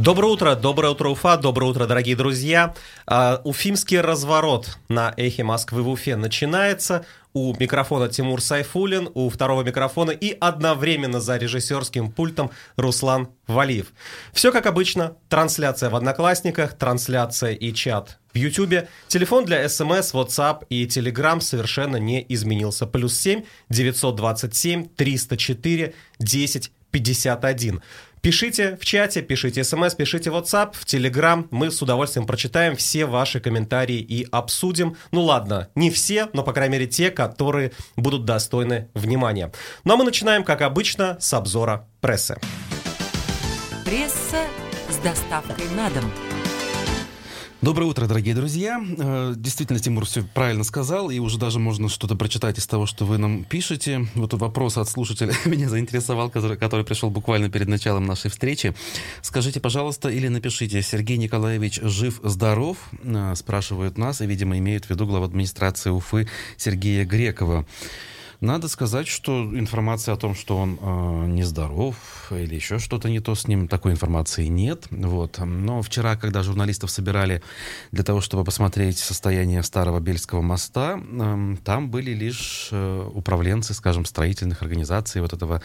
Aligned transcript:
Доброе 0.00 0.28
утро, 0.28 0.54
доброе 0.54 0.92
утро, 0.92 1.10
Уфа, 1.10 1.36
доброе 1.36 1.66
утро, 1.66 1.84
дорогие 1.84 2.16
друзья. 2.16 2.74
А, 3.06 3.42
уфимский 3.44 4.00
разворот 4.00 4.78
на 4.88 5.12
эхе 5.18 5.44
Москвы 5.44 5.82
в 5.82 5.90
Уфе 5.90 6.16
начинается. 6.16 7.04
У 7.34 7.54
микрофона 7.60 8.08
Тимур 8.08 8.40
Сайфулин, 8.40 9.10
у 9.12 9.28
второго 9.28 9.62
микрофона 9.62 10.12
и 10.12 10.34
одновременно 10.40 11.20
за 11.20 11.36
режиссерским 11.36 12.10
пультом 12.12 12.50
Руслан 12.76 13.28
Валиев. 13.46 13.88
Все 14.32 14.52
как 14.52 14.64
обычно. 14.64 15.18
Трансляция 15.28 15.90
в 15.90 15.96
Одноклассниках, 15.96 16.78
трансляция 16.78 17.52
и 17.52 17.70
чат 17.74 18.20
в 18.32 18.38
Ютубе. 18.38 18.88
Телефон 19.06 19.44
для 19.44 19.68
СМС, 19.68 20.14
WhatsApp 20.14 20.64
и 20.70 20.86
Telegram 20.86 21.42
совершенно 21.42 21.98
не 21.98 22.24
изменился. 22.26 22.86
Плюс 22.86 23.18
7 23.18 23.42
927 23.68 24.88
304 24.96 25.94
10 26.18 26.72
51. 26.90 27.82
Пишите 28.22 28.76
в 28.76 28.84
чате, 28.84 29.22
пишите 29.22 29.64
смс, 29.64 29.94
пишите 29.94 30.28
WhatsApp, 30.28 30.74
в 30.74 30.84
Telegram. 30.84 31.46
Мы 31.50 31.70
с 31.70 31.80
удовольствием 31.80 32.26
прочитаем 32.26 32.76
все 32.76 33.06
ваши 33.06 33.40
комментарии 33.40 33.98
и 33.98 34.26
обсудим. 34.30 34.96
Ну 35.10 35.22
ладно, 35.22 35.68
не 35.74 35.90
все, 35.90 36.28
но, 36.34 36.42
по 36.42 36.52
крайней 36.52 36.72
мере, 36.72 36.86
те, 36.86 37.10
которые 37.10 37.72
будут 37.96 38.26
достойны 38.26 38.90
внимания. 38.92 39.50
Ну 39.84 39.94
а 39.94 39.96
мы 39.96 40.04
начинаем, 40.04 40.44
как 40.44 40.60
обычно, 40.60 41.16
с 41.18 41.32
обзора 41.32 41.88
прессы. 42.02 42.36
Пресса 43.86 44.44
с 44.90 44.96
доставкой 44.98 45.68
на 45.74 45.88
дом. 45.88 46.29
Доброе 47.62 47.84
утро, 47.84 48.06
дорогие 48.06 48.34
друзья. 48.34 48.82
Э, 48.96 49.34
действительно, 49.36 49.78
Тимур 49.78 50.06
все 50.06 50.22
правильно 50.22 50.64
сказал, 50.64 51.10
и 51.10 51.18
уже 51.18 51.38
даже 51.38 51.58
можно 51.58 51.90
что-то 51.90 52.16
прочитать 52.16 52.58
из 52.58 52.66
того, 52.66 52.86
что 52.86 53.04
вы 53.04 53.18
нам 53.18 53.44
пишете. 53.44 54.06
Вот 54.14 54.32
вопрос 54.32 54.78
от 54.78 54.88
слушателя 54.88 55.34
меня 55.44 55.68
заинтересовал, 55.68 56.30
который, 56.30 56.56
который 56.56 56.86
пришел 56.86 57.10
буквально 57.10 57.50
перед 57.50 57.68
началом 57.68 58.06
нашей 58.06 58.30
встречи. 58.30 58.74
Скажите, 59.20 59.60
пожалуйста, 59.60 60.08
или 60.08 60.28
напишите, 60.28 60.80
Сергей 60.80 61.18
Николаевич 61.18 61.80
жив-здоров? 61.82 62.78
Э, 63.02 63.34
спрашивают 63.36 63.98
нас, 63.98 64.22
и, 64.22 64.26
видимо, 64.26 64.56
имеют 64.56 64.86
в 64.86 64.90
виду 64.90 65.06
глава 65.06 65.26
администрации 65.26 65.90
Уфы 65.90 66.28
Сергея 66.56 67.04
Грекова. 67.04 67.66
Надо 68.40 68.68
сказать, 68.68 69.06
что 69.06 69.42
информация 69.52 70.14
о 70.14 70.16
том, 70.16 70.34
что 70.34 70.56
он 70.56 70.78
э, 70.80 71.26
нездоров 71.26 71.96
или 72.30 72.54
еще 72.54 72.78
что-то 72.78 73.10
не 73.10 73.20
то 73.20 73.34
с 73.34 73.46
ним, 73.46 73.68
такой 73.68 73.92
информации 73.92 74.46
нет. 74.46 74.86
Вот. 74.90 75.38
Но 75.44 75.82
вчера, 75.82 76.16
когда 76.16 76.42
журналистов 76.42 76.90
собирали 76.90 77.42
для 77.92 78.02
того, 78.02 78.22
чтобы 78.22 78.44
посмотреть 78.44 78.96
состояние 78.96 79.62
старого 79.62 80.00
Бельского 80.00 80.40
моста, 80.40 80.98
э, 80.98 81.56
там 81.64 81.90
были 81.90 82.12
лишь 82.12 82.70
э, 82.72 83.10
управленцы, 83.12 83.74
скажем, 83.74 84.06
строительных 84.06 84.62
организаций, 84.62 85.20
вот 85.20 85.34
этого 85.34 85.60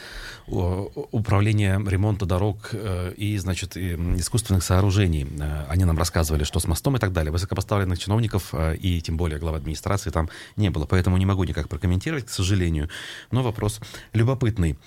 э, 0.47 0.51
управления 0.51 1.81
ремонта 1.87 2.25
дорог 2.25 2.71
э, 2.73 3.13
и, 3.15 3.37
значит, 3.37 3.77
и 3.77 3.93
искусственных 4.17 4.65
сооружений. 4.65 5.25
Э, 5.39 5.63
они 5.69 5.85
нам 5.85 5.97
рассказывали, 5.97 6.43
что 6.43 6.59
с 6.59 6.67
мостом 6.67 6.97
и 6.97 6.99
так 6.99 7.13
далее. 7.13 7.31
Высокопоставленных 7.31 7.99
чиновников 7.99 8.49
э, 8.51 8.75
и 8.75 8.99
тем 8.99 9.15
более 9.15 9.39
глава 9.39 9.55
администрации 9.59 10.09
там 10.09 10.29
не 10.57 10.69
было. 10.69 10.85
Поэтому 10.85 11.15
не 11.15 11.25
могу 11.25 11.45
никак 11.45 11.69
прокомментировать, 11.69 12.25
к 12.25 12.29
сожалению 12.29 12.64
сожалению. 12.65 12.89
Но 13.31 13.43
вопрос 13.43 13.79
любопытный. 14.13 14.77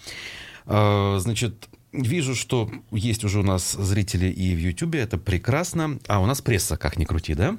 А, 0.67 1.19
значит, 1.19 1.69
Вижу, 1.91 2.35
что 2.35 2.71
есть 2.91 3.25
уже 3.25 3.41
у 3.41 3.43
нас 3.43 3.73
зрители 3.73 4.27
и 4.27 4.55
в 4.55 4.59
Ютубе, 4.59 4.99
это 5.01 5.17
прекрасно. 5.17 5.99
А 6.07 6.21
у 6.21 6.27
нас 6.27 6.43
пресса, 6.43 6.77
как 6.77 6.99
ни 6.99 7.07
крути, 7.07 7.33
да? 7.33 7.57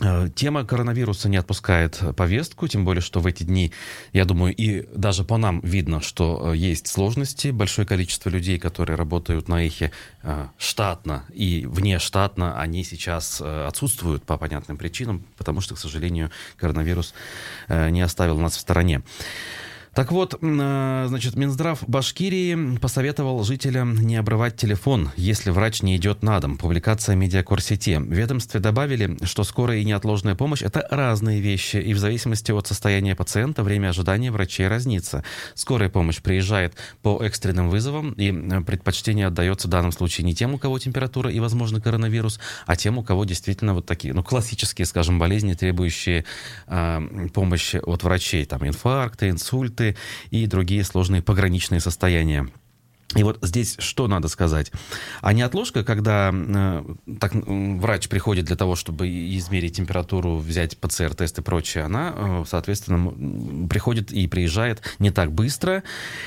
А, 0.00 0.28
тема 0.28 0.64
коронавируса 0.64 1.28
не 1.28 1.36
отпускает 1.36 2.00
повестку, 2.16 2.68
тем 2.68 2.84
более, 2.84 3.02
что 3.02 3.20
в 3.20 3.26
эти 3.26 3.42
дни, 3.42 3.72
я 4.12 4.24
думаю, 4.24 4.54
и 4.54 4.86
даже 4.96 5.24
по 5.24 5.36
нам 5.36 5.60
видно, 5.60 6.00
что 6.00 6.52
э, 6.52 6.56
есть 6.56 6.86
сложности. 6.86 7.48
Большое 7.48 7.86
количество 7.86 8.28
людей, 8.30 8.58
которые 8.58 8.96
работают 8.96 9.48
на 9.48 9.66
эхе 9.66 9.90
э, 10.22 10.46
штатно 10.56 11.24
и 11.32 11.66
вне 11.66 11.98
штатно, 11.98 12.60
они 12.60 12.84
сейчас 12.84 13.40
э, 13.40 13.66
отсутствуют 13.66 14.22
по 14.24 14.36
понятным 14.36 14.76
причинам, 14.76 15.24
потому 15.36 15.60
что, 15.60 15.74
к 15.74 15.78
сожалению, 15.78 16.30
коронавирус 16.56 17.14
не 17.68 18.00
оставил 18.00 18.38
нас 18.38 18.56
в 18.56 18.60
стороне. 18.60 19.02
Так 19.94 20.12
вот, 20.12 20.38
э, 20.40 21.04
значит, 21.08 21.36
Минздрав 21.36 21.82
Башкирии 21.86 22.76
посоветовал 22.78 23.42
жителям 23.42 23.96
не 23.96 24.16
обрывать 24.16 24.56
телефон, 24.56 25.10
если 25.16 25.50
врач 25.50 25.82
не 25.82 25.96
идет 25.96 26.22
на 26.22 26.40
дом. 26.40 26.56
Публикация 26.56 27.16
Медиакорсети. 27.16 27.96
В 27.96 28.12
ведомстве 28.12 28.60
добавили, 28.60 29.16
что 29.24 29.44
скорая 29.44 29.78
и 29.78 29.84
неотложная 29.84 30.34
помощь– 30.34 30.62
это 30.62 30.86
разные 30.90 31.40
вещи, 31.40 31.76
и 31.76 31.94
в 31.94 31.98
зависимости 31.98 32.52
от 32.52 32.66
состояния 32.66 33.14
пациента 33.16 33.62
время 33.62 33.88
ожидания 33.88 34.30
врачей 34.30 34.68
разнится. 34.68 35.24
Скорая 35.54 35.88
помощь 35.88 36.20
приезжает 36.20 36.74
по 37.02 37.22
экстренным 37.22 37.70
вызовам, 37.70 38.12
и 38.12 38.30
предпочтение 38.62 39.26
отдается 39.26 39.68
в 39.68 39.70
данном 39.70 39.92
случае 39.92 40.24
не 40.24 40.34
тем, 40.34 40.54
у 40.54 40.58
кого 40.58 40.78
температура 40.78 41.30
и, 41.30 41.40
возможно, 41.40 41.80
коронавирус, 41.80 42.38
а 42.66 42.76
тем, 42.76 42.98
у 42.98 43.02
кого 43.02 43.24
действительно 43.24 43.74
вот 43.74 43.86
такие, 43.86 44.14
ну, 44.14 44.22
классические, 44.22 44.86
скажем, 44.86 45.18
болезни, 45.18 45.54
требующие 45.54 46.24
э, 46.66 47.28
помощи 47.32 47.76
от 47.76 48.02
врачей, 48.02 48.44
там, 48.44 48.66
инфаркты, 48.66 49.28
инсульты, 49.28 49.87
и 50.30 50.46
другие 50.46 50.84
сложные 50.84 51.22
пограничные 51.22 51.80
состояния. 51.80 52.48
И 53.16 53.22
вот 53.22 53.38
здесь 53.40 53.76
что 53.78 54.06
надо 54.06 54.28
сказать? 54.28 54.70
А 55.22 55.32
неотложка, 55.32 55.82
когда 55.82 56.30
э, 56.30 56.84
так, 57.18 57.32
врач 57.34 58.06
приходит 58.08 58.44
для 58.44 58.56
того, 58.56 58.76
чтобы 58.76 59.08
измерить 59.08 59.76
температуру, 59.76 60.36
взять 60.36 60.76
ПЦР-тест 60.76 61.38
и 61.38 61.42
прочее, 61.42 61.84
она, 61.84 62.12
э, 62.14 62.44
соответственно, 62.46 63.66
приходит 63.66 64.12
и 64.12 64.26
приезжает 64.26 64.82
не 64.98 65.10
так 65.10 65.32
быстро, 65.32 65.84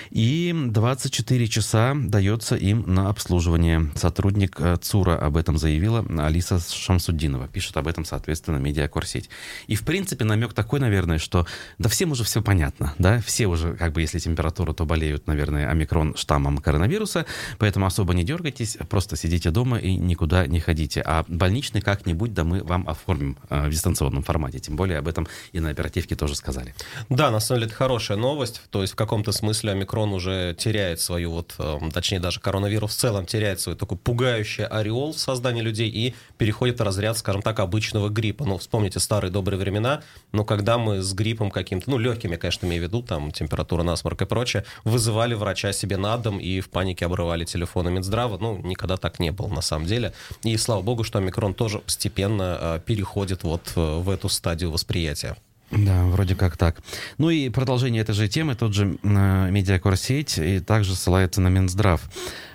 и 0.10 0.56
24 0.56 1.48
часа 1.48 1.94
дается 1.96 2.56
им 2.56 2.84
на 2.88 3.10
обслуживание. 3.10 3.92
Сотрудник 3.94 4.60
э, 4.60 4.78
ЦУРа 4.82 5.20
об 5.20 5.38
этом 5.38 5.60
заявила 5.60 6.04
Алиса 6.18 6.60
Шамсуддинова. 6.60 7.48
Пишет 7.48 7.78
об 7.78 7.88
этом, 7.88 8.06
соответственно, 8.06 8.58
медиакорсеть. 8.58 9.30
И, 9.68 9.76
в 9.76 9.84
принципе, 9.84 10.26
намек 10.26 10.54
такой, 10.54 10.80
наверное, 10.80 11.20
что 11.20 11.46
да 11.78 11.90
всем 11.90 12.12
уже 12.12 12.24
все 12.24 12.42
понятно, 12.42 12.96
да, 12.98 13.22
все 13.22 13.46
уже, 13.46 13.76
как 13.76 13.94
бы, 13.94 14.02
если 14.02 14.18
температура, 14.18 14.74
то 14.74 14.84
болеют, 14.86 15.28
наверное, 15.28 15.70
омикрон 15.70 16.16
штаммом 16.16 16.58
коронавируса, 16.72 17.26
поэтому 17.58 17.86
особо 17.86 18.14
не 18.14 18.24
дергайтесь, 18.24 18.78
просто 18.90 19.18
сидите 19.18 19.52
дома 19.52 19.78
и 19.78 19.98
никуда 19.98 20.48
не 20.48 20.62
ходите. 20.62 21.02
А 21.06 21.26
больничный 21.28 21.82
как-нибудь, 21.82 22.34
да 22.34 22.44
мы 22.46 22.64
вам 22.64 22.88
оформим 22.88 23.38
э, 23.50 23.68
в 23.68 23.72
дистанционном 23.72 24.24
формате. 24.24 24.60
Тем 24.60 24.78
более 24.78 25.00
об 25.00 25.08
этом 25.08 25.28
и 25.52 25.60
на 25.60 25.70
оперативке 25.70 26.16
тоже 26.16 26.36
сказали. 26.36 26.74
Да, 27.10 27.30
на 27.30 27.42
самом 27.42 27.60
деле 27.60 27.68
это 27.68 27.76
хорошая 27.76 28.18
новость. 28.18 28.62
То 28.70 28.82
есть 28.82 28.94
в 28.94 28.96
каком-то 28.96 29.34
смысле 29.34 29.72
омикрон 29.72 30.14
уже 30.14 30.56
теряет 30.58 31.02
свою, 31.02 31.32
вот, 31.32 31.56
э, 31.60 31.80
точнее 31.94 32.22
даже 32.22 32.40
коронавирус 32.40 32.96
в 32.96 32.98
целом 32.98 33.26
теряет 33.26 33.60
свой 33.60 33.76
такой 33.76 33.98
пугающий 33.98 34.66
ореол 34.66 35.12
в 35.12 35.20
создании 35.20 35.62
людей 35.62 35.90
и 35.90 36.16
переходит 36.38 36.80
в 36.80 36.84
разряд, 36.84 37.18
скажем 37.18 37.42
так, 37.42 37.60
обычного 37.60 38.08
гриппа. 38.08 38.46
Ну, 38.46 38.58
вспомните 38.58 39.00
старые 39.02 39.32
добрые 39.32 39.60
времена, 39.60 40.04
но 40.32 40.46
когда 40.46 40.78
мы 40.78 41.02
с 41.02 41.14
гриппом 41.14 41.52
каким-то, 41.52 41.90
ну, 41.90 41.98
легкими, 41.98 42.38
конечно, 42.38 42.66
имею 42.66 42.84
в 42.84 42.88
виду, 42.88 43.04
там, 43.04 43.32
температура, 43.32 43.84
насморк 43.84 44.22
и 44.22 44.26
прочее, 44.26 44.64
вызывали 44.86 45.34
врача 45.34 45.74
себе 45.74 45.98
на 45.98 46.18
дом 46.18 46.40
и 46.40 46.61
в 46.62 46.70
панике 46.70 47.06
обрывали 47.06 47.46
телефоны 47.46 47.92
Минздрава. 47.92 48.38
Ну, 48.40 48.60
никогда 48.64 48.98
так 48.98 49.20
не 49.20 49.32
было 49.32 49.48
на 49.48 49.62
самом 49.62 49.86
деле. 49.86 50.14
И 50.44 50.56
слава 50.58 50.82
богу, 50.82 51.04
что 51.04 51.20
омикрон 51.20 51.54
тоже 51.54 51.80
постепенно 51.80 52.58
э, 52.60 52.80
переходит 52.86 53.44
вот 53.44 53.74
э, 53.76 54.00
в 54.00 54.10
эту 54.10 54.30
стадию 54.30 54.72
восприятия. 54.72 55.36
Да, 55.72 56.04
вроде 56.06 56.36
как 56.36 56.58
так. 56.58 56.82
Ну 57.18 57.30
и 57.30 57.50
продолжение 57.50 58.02
этой 58.02 58.14
же 58.14 58.28
темы, 58.28 58.56
тот 58.56 58.74
же 58.74 58.98
э, 59.02 59.50
медиакорсеть 59.50 60.38
и 60.38 60.60
также 60.60 60.96
ссылается 60.96 61.40
на 61.42 61.48
Минздрав. 61.48 62.02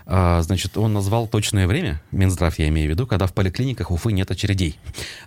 А, 0.08 0.40
значит, 0.42 0.76
он 0.76 0.92
назвал 0.92 1.26
точное 1.26 1.66
время, 1.66 2.00
Минздрав 2.12 2.56
я 2.60 2.68
имею 2.68 2.88
в 2.88 2.90
виду, 2.90 3.08
когда 3.08 3.26
в 3.26 3.34
поликлиниках 3.34 3.90
Уфы 3.90 4.12
нет 4.12 4.30
очередей. 4.30 4.78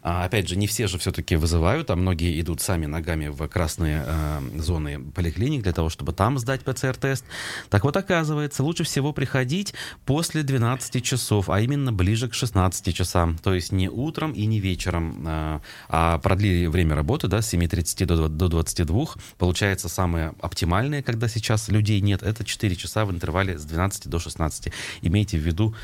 А, 0.01 0.23
опять 0.23 0.47
же, 0.47 0.55
не 0.55 0.67
все 0.67 0.87
же 0.87 0.97
все-таки 0.97 1.35
вызывают, 1.35 1.89
а 1.89 1.97
многие 1.97 2.39
идут 2.39 2.61
сами 2.61 2.85
ногами 2.85 3.27
в 3.27 3.45
красные 3.49 4.03
а, 4.07 4.41
зоны 4.55 4.99
поликлиник 5.13 5.63
для 5.63 5.73
того, 5.73 5.89
чтобы 5.89 6.13
там 6.13 6.39
сдать 6.39 6.61
ПЦР-тест. 6.61 7.25
Так 7.69 7.83
вот, 7.83 7.97
оказывается, 7.97 8.63
лучше 8.63 8.85
всего 8.85 9.11
приходить 9.11 9.73
после 10.05 10.43
12 10.43 11.03
часов, 11.03 11.49
а 11.49 11.59
именно 11.59 11.91
ближе 11.91 12.29
к 12.29 12.33
16 12.33 12.95
часам. 12.95 13.37
То 13.37 13.53
есть 13.53 13.73
не 13.73 13.89
утром 13.89 14.31
и 14.31 14.45
не 14.45 14.61
вечером, 14.61 15.25
а, 15.27 15.61
а 15.89 16.19
продлили 16.19 16.67
время 16.67 16.95
работы 16.95 17.27
да, 17.27 17.41
с 17.41 17.53
7.30 17.53 18.05
до, 18.05 18.29
до 18.29 18.47
22. 18.47 19.05
Получается, 19.37 19.89
самое 19.89 20.33
оптимальное, 20.39 21.03
когда 21.03 21.27
сейчас 21.27 21.67
людей 21.67 21.99
нет, 21.99 22.23
это 22.23 22.45
4 22.45 22.75
часа 22.77 23.03
в 23.03 23.11
интервале 23.11 23.57
с 23.57 23.65
12 23.65 24.07
до 24.07 24.19
16 24.19 24.68
месте. 24.69 24.99
Имейте 25.01 25.37
в 25.37 25.41
виду 25.41 25.75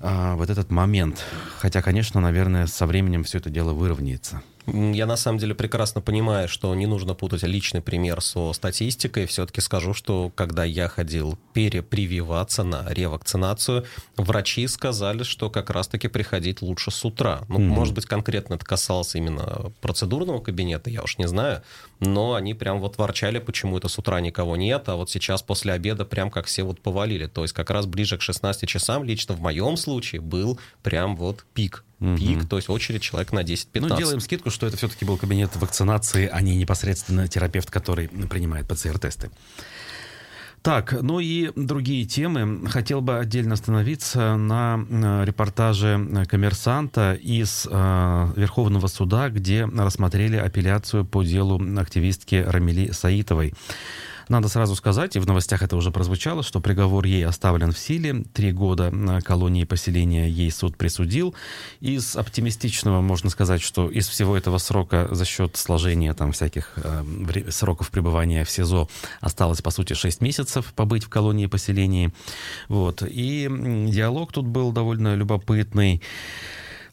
а, 0.00 0.36
вот 0.36 0.50
этот 0.50 0.70
момент. 0.70 1.24
Хотя, 1.58 1.82
конечно, 1.82 2.20
наверное, 2.20 2.66
со 2.66 2.86
временем 2.86 3.24
все 3.24 3.38
это 3.38 3.50
дело 3.50 3.72
выровняется. 3.72 4.42
Я 4.66 5.06
на 5.06 5.16
самом 5.16 5.38
деле 5.38 5.54
прекрасно 5.54 6.00
понимаю, 6.00 6.48
что 6.48 6.74
не 6.74 6.86
нужно 6.86 7.14
путать 7.14 7.42
личный 7.42 7.82
пример 7.82 8.22
со 8.22 8.52
статистикой. 8.52 9.26
Все-таки 9.26 9.60
скажу, 9.60 9.92
что 9.92 10.32
когда 10.34 10.64
я 10.64 10.88
ходил 10.88 11.38
перепрививаться 11.52 12.64
на 12.64 12.86
ревакцинацию, 12.88 13.84
врачи 14.16 14.66
сказали, 14.66 15.22
что 15.22 15.50
как 15.50 15.70
раз-таки 15.70 16.08
приходить 16.08 16.62
лучше 16.62 16.90
с 16.90 17.04
утра. 17.04 17.42
Ну, 17.48 17.58
mm-hmm. 17.58 17.62
может 17.62 17.94
быть, 17.94 18.06
конкретно 18.06 18.54
это 18.54 18.64
касалось 18.64 19.14
именно 19.14 19.72
процедурного 19.82 20.40
кабинета, 20.40 20.88
я 20.88 21.02
уж 21.02 21.18
не 21.18 21.28
знаю, 21.28 21.62
но 22.00 22.34
они 22.34 22.54
прям 22.54 22.80
вот 22.80 22.96
ворчали, 22.96 23.38
почему 23.38 23.76
это 23.76 23.88
с 23.88 23.98
утра 23.98 24.20
никого 24.20 24.56
нет, 24.56 24.88
а 24.88 24.96
вот 24.96 25.10
сейчас 25.10 25.42
после 25.42 25.72
обеда 25.72 26.04
прям 26.04 26.30
как 26.30 26.46
все 26.46 26.62
вот 26.62 26.80
повалили. 26.80 27.26
То 27.26 27.42
есть 27.42 27.52
как 27.52 27.70
раз 27.70 27.86
ближе 27.86 28.16
к 28.16 28.22
16 28.22 28.68
часам 28.68 29.04
лично 29.04 29.34
в 29.34 29.40
моем 29.40 29.76
случае 29.76 30.20
был 30.20 30.58
прям 30.82 31.16
вот 31.16 31.44
пик 31.52 31.84
пик, 32.18 32.38
угу. 32.38 32.46
то 32.46 32.56
есть 32.56 32.68
очередь 32.68 33.02
человек 33.02 33.32
на 33.32 33.42
10-15. 33.42 33.66
Ну, 33.74 33.96
делаем 33.96 34.20
скидку, 34.20 34.50
что 34.50 34.66
это 34.66 34.76
все-таки 34.76 35.04
был 35.04 35.16
кабинет 35.16 35.54
вакцинации, 35.56 36.28
а 36.30 36.40
не 36.40 36.56
непосредственно 36.56 37.28
терапевт, 37.28 37.70
который 37.70 38.08
принимает 38.08 38.68
ПЦР-тесты. 38.68 39.30
Так, 40.64 40.96
ну 41.02 41.20
и 41.20 41.52
другие 41.56 42.06
темы. 42.06 42.66
Хотел 42.70 43.02
бы 43.02 43.18
отдельно 43.18 43.52
остановиться 43.52 44.36
на 44.36 44.82
э, 44.88 45.24
репортаже 45.26 46.24
коммерсанта 46.26 47.12
из 47.12 47.68
э, 47.70 48.32
Верховного 48.34 48.86
суда, 48.86 49.28
где 49.28 49.66
рассмотрели 49.66 50.38
апелляцию 50.38 51.04
по 51.04 51.22
делу 51.22 51.60
активистки 51.78 52.36
Рамили 52.36 52.92
Саитовой. 52.92 53.52
Надо 54.28 54.48
сразу 54.48 54.74
сказать, 54.74 55.16
и 55.16 55.18
в 55.18 55.26
новостях 55.26 55.62
это 55.62 55.76
уже 55.76 55.90
прозвучало, 55.90 56.42
что 56.42 56.60
приговор 56.60 57.04
ей 57.04 57.26
оставлен 57.26 57.72
в 57.72 57.78
силе. 57.78 58.24
Три 58.32 58.52
года 58.52 58.92
колонии 59.24 59.64
поселения 59.64 60.28
ей 60.28 60.50
суд 60.50 60.76
присудил. 60.76 61.34
Из 61.80 62.16
оптимистичного 62.16 63.00
можно 63.00 63.30
сказать, 63.30 63.62
что 63.62 63.90
из 63.90 64.08
всего 64.08 64.36
этого 64.36 64.58
срока 64.58 65.08
за 65.10 65.24
счет 65.24 65.56
сложения 65.56 66.14
там 66.14 66.32
всяких 66.32 66.72
э, 66.76 67.50
сроков 67.50 67.90
пребывания 67.90 68.44
в 68.44 68.50
СИЗО 68.50 68.88
осталось, 69.20 69.62
по 69.62 69.70
сути, 69.70 69.92
6 69.94 70.20
месяцев 70.20 70.72
побыть 70.74 71.04
в 71.04 71.08
колонии 71.08 71.46
поселении. 71.46 72.12
Вот. 72.68 73.02
И 73.02 73.48
диалог 73.88 74.32
тут 74.32 74.46
был 74.46 74.72
довольно 74.72 75.14
любопытный. 75.14 76.02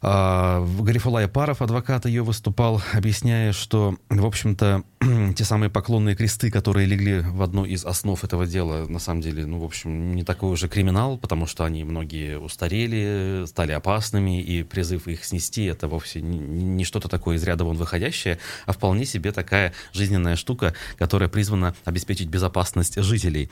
А, 0.04 0.66
Гарифулай 0.80 1.28
Паров, 1.28 1.62
адвокат 1.62 2.06
ее, 2.06 2.24
выступал, 2.24 2.82
объясняя, 2.92 3.52
что, 3.52 3.96
в 4.10 4.26
общем-то, 4.26 4.82
те 5.36 5.44
самые 5.44 5.70
поклонные 5.70 6.16
кресты, 6.16 6.50
которые 6.50 6.88
легли 6.88 7.20
в 7.20 7.40
одну 7.40 7.64
из 7.64 7.84
основ 7.84 8.22
этого 8.24 8.44
дела, 8.44 8.88
на 8.88 8.98
самом 8.98 9.20
деле, 9.20 9.46
ну, 9.46 9.60
в 9.60 9.64
общем, 9.64 10.16
не 10.16 10.24
такой 10.24 10.50
уже 10.50 10.68
криминал, 10.68 11.18
потому 11.18 11.46
что 11.46 11.64
они 11.64 11.84
многие 11.84 12.36
устарели, 12.36 13.44
стали 13.46 13.70
опасными, 13.70 14.42
и 14.42 14.64
призыв 14.64 15.06
их 15.06 15.24
снести 15.24 15.66
это 15.66 15.86
вовсе 15.86 16.20
не, 16.20 16.38
не 16.38 16.84
что-то 16.84 17.08
такое 17.08 17.36
из 17.36 17.44
ряда 17.44 17.64
вон 17.64 17.76
выходящее, 17.76 18.40
а 18.66 18.72
вполне 18.72 19.04
себе 19.04 19.30
такая 19.30 19.72
жизненная 19.92 20.34
штука, 20.34 20.74
которая 20.98 21.28
призвана 21.28 21.76
обеспечить 21.84 22.28
безопасность 22.28 23.00
жителей. 23.00 23.50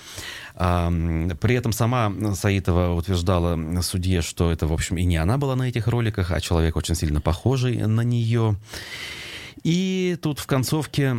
А, 0.57 0.91
при 1.41 1.55
этом 1.55 1.73
сама 1.73 2.13
Саитова 2.35 2.93
утверждала 2.93 3.57
судье, 3.83 4.21
что 4.21 4.51
это, 4.51 4.67
в 4.67 4.73
общем, 4.73 4.97
и 4.97 5.05
не 5.05 5.17
она 5.17 5.39
была 5.39 5.55
на 5.55 5.69
этих 5.69 5.87
роликах, 5.87 6.33
а 6.33 6.40
человек 6.41 6.77
очень 6.77 6.95
сильно 6.95 7.21
похожий 7.21 7.87
на 7.87 8.03
нее. 8.03 8.57
И 9.63 10.17
тут 10.23 10.39
в 10.39 10.47
концовке 10.47 11.17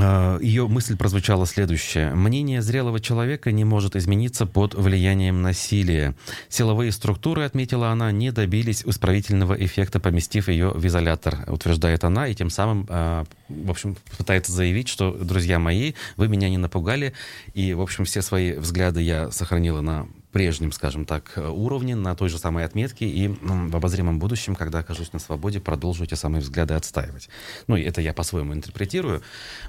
а, 0.00 0.38
ее 0.40 0.68
мысль 0.68 0.96
прозвучала 0.96 1.46
следующая. 1.46 2.14
Мнение 2.14 2.60
зрелого 2.60 3.00
человека 3.00 3.50
не 3.52 3.64
может 3.64 3.96
измениться 3.96 4.44
под 4.44 4.74
влиянием 4.74 5.40
насилия. 5.40 6.14
Силовые 6.48 6.92
структуры, 6.92 7.44
отметила 7.44 7.90
она, 7.90 8.12
не 8.12 8.30
добились 8.30 8.82
исправительного 8.84 9.54
эффекта, 9.54 9.98
поместив 9.98 10.48
ее 10.48 10.70
в 10.70 10.86
изолятор, 10.86 11.38
утверждает 11.48 12.04
она, 12.04 12.28
и 12.28 12.34
тем 12.34 12.50
самым, 12.50 12.86
а, 12.90 13.24
в 13.48 13.70
общем, 13.70 13.96
пытается 14.16 14.52
заявить, 14.52 14.88
что, 14.88 15.12
друзья 15.12 15.58
мои, 15.58 15.94
вы 16.16 16.28
меня 16.28 16.48
не 16.50 16.58
напугали, 16.58 17.14
и, 17.54 17.72
в 17.72 17.80
общем, 17.80 18.04
все 18.04 18.20
свои 18.20 18.52
взгляды 18.52 19.00
я 19.00 19.30
сохранила 19.30 19.80
на 19.80 20.06
прежнем, 20.38 20.70
скажем 20.70 21.04
так, 21.04 21.32
уровне, 21.36 21.96
на 21.96 22.14
той 22.14 22.28
же 22.28 22.38
самой 22.38 22.64
отметке, 22.64 23.06
и 23.06 23.26
в 23.26 23.74
обозримом 23.74 24.20
будущем, 24.20 24.54
когда 24.54 24.78
окажусь 24.78 25.12
на 25.12 25.18
свободе, 25.18 25.58
продолжу 25.58 26.04
эти 26.04 26.14
самые 26.14 26.42
взгляды 26.42 26.74
отстаивать. 26.74 27.28
Ну, 27.66 27.74
и 27.74 27.82
это 27.82 28.00
я 28.00 28.12
по-своему 28.12 28.54
интерпретирую. 28.54 29.20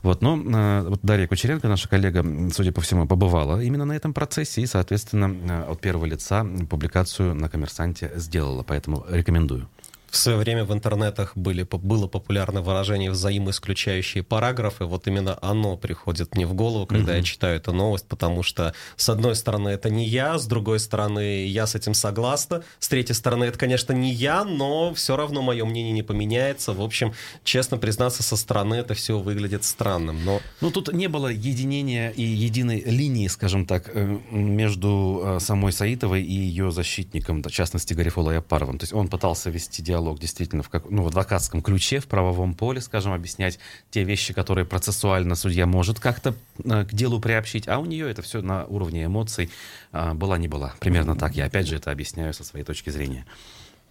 Вот, 0.04 0.22
но 0.22 0.38
э, 0.38 0.88
вот 0.88 1.00
Дарья 1.02 1.26
Кучеренко, 1.26 1.68
наша 1.68 1.90
коллега, 1.90 2.24
судя 2.54 2.72
по 2.72 2.82
всему, 2.82 3.08
побывала 3.08 3.60
именно 3.64 3.86
на 3.86 3.94
этом 3.94 4.14
процессе, 4.14 4.62
и, 4.62 4.68
соответственно, 4.68 5.36
э, 5.66 5.72
от 5.72 5.82
первого 5.82 6.06
лица 6.06 6.46
публикацию 6.70 7.34
на 7.34 7.50
«Коммерсанте» 7.50 8.12
сделала, 8.14 8.62
поэтому 8.62 9.04
рекомендую. 9.10 9.68
В 10.12 10.18
свое 10.18 10.38
время 10.38 10.66
в 10.66 10.74
интернетах 10.74 11.36
были, 11.36 11.64
было 11.64 12.08
популярное 12.08 12.62
выражение 12.62 13.12
взаимоисключающие 13.12 14.24
параграфы. 14.24 14.86
Вот 14.86 15.08
именно 15.08 15.38
оно 15.42 15.78
приходит 15.78 16.36
мне 16.36 16.46
в 16.48 16.54
голову, 16.54 16.86
когда 16.86 17.14
mm-hmm. 17.14 17.18
я 17.18 17.24
читаю 17.24 17.58
эту 17.58 17.74
новость, 17.74 18.08
потому 18.08 18.44
что, 18.44 18.74
с 18.96 19.10
одной 19.10 19.36
стороны, 19.36 19.70
это 19.70 19.90
не 19.90 20.08
я, 20.08 20.38
с 20.38 20.48
другой 20.48 20.80
стороны, 20.80 21.46
я 21.46 21.68
с 21.68 21.76
этим 21.76 21.94
согласна, 21.94 22.64
с 22.80 22.88
третьей 22.88 23.16
стороны, 23.16 23.46
это, 23.46 23.58
конечно, 23.58 23.94
не 23.94 24.12
я, 24.12 24.44
но 24.44 24.94
все 24.94 25.16
равно 25.16 25.42
мое 25.42 25.64
мнение 25.66 25.94
не 25.94 26.04
поменяется. 26.04 26.74
В 26.74 26.82
общем, 26.82 27.14
честно 27.44 27.78
признаться, 27.78 28.24
со 28.24 28.36
стороны 28.36 28.76
это 28.76 28.94
все 28.94 29.20
выглядит 29.20 29.64
странным. 29.64 30.26
Но... 30.26 30.42
Ну, 30.62 30.72
тут 30.72 30.92
не 30.94 31.08
было 31.08 31.28
единения 31.28 32.10
и 32.10 32.24
единой 32.24 32.82
линии, 32.82 33.28
скажем 33.28 33.66
так, 33.66 33.92
э, 33.94 34.18
между 34.32 35.22
э, 35.24 35.40
самой 35.40 35.72
Саитовой 35.72 36.24
и 36.24 36.34
ее 36.34 36.72
защитником, 36.72 37.44
в 37.44 37.52
частности, 37.52 37.94
Гарифолой 37.94 38.40
Апаровым. 38.40 38.80
То 38.80 38.84
есть 38.84 38.94
он 38.94 39.08
пытался 39.08 39.50
вести 39.50 39.82
диалог 39.82 39.99
диалог 40.00 40.20
действительно 40.20 40.64
в, 40.64 40.70
как, 40.70 40.90
ну, 40.90 41.04
в 41.04 41.08
адвокатском 41.08 41.62
ключе, 41.62 42.00
в 42.00 42.08
правовом 42.08 42.54
поле, 42.56 42.80
скажем, 42.80 43.12
объяснять 43.12 43.60
те 43.92 44.04
вещи, 44.04 44.34
которые 44.34 44.66
процессуально 44.66 45.36
судья 45.36 45.66
может 45.66 46.00
как-то 46.00 46.34
э, 46.64 46.86
к 46.86 46.94
делу 46.94 47.20
приобщить, 47.20 47.68
а 47.68 47.80
у 47.80 47.86
нее 47.86 48.10
это 48.10 48.22
все 48.22 48.42
на 48.42 48.66
уровне 48.66 49.06
эмоций 49.06 49.50
э, 49.92 50.14
была 50.14 50.38
не 50.38 50.48
была. 50.48 50.74
Примерно 50.80 51.16
так. 51.16 51.36
Я 51.36 51.46
опять 51.46 51.68
же 51.68 51.76
это 51.76 51.92
объясняю 51.92 52.34
со 52.34 52.44
своей 52.44 52.66
точки 52.66 52.90
зрения. 52.90 53.26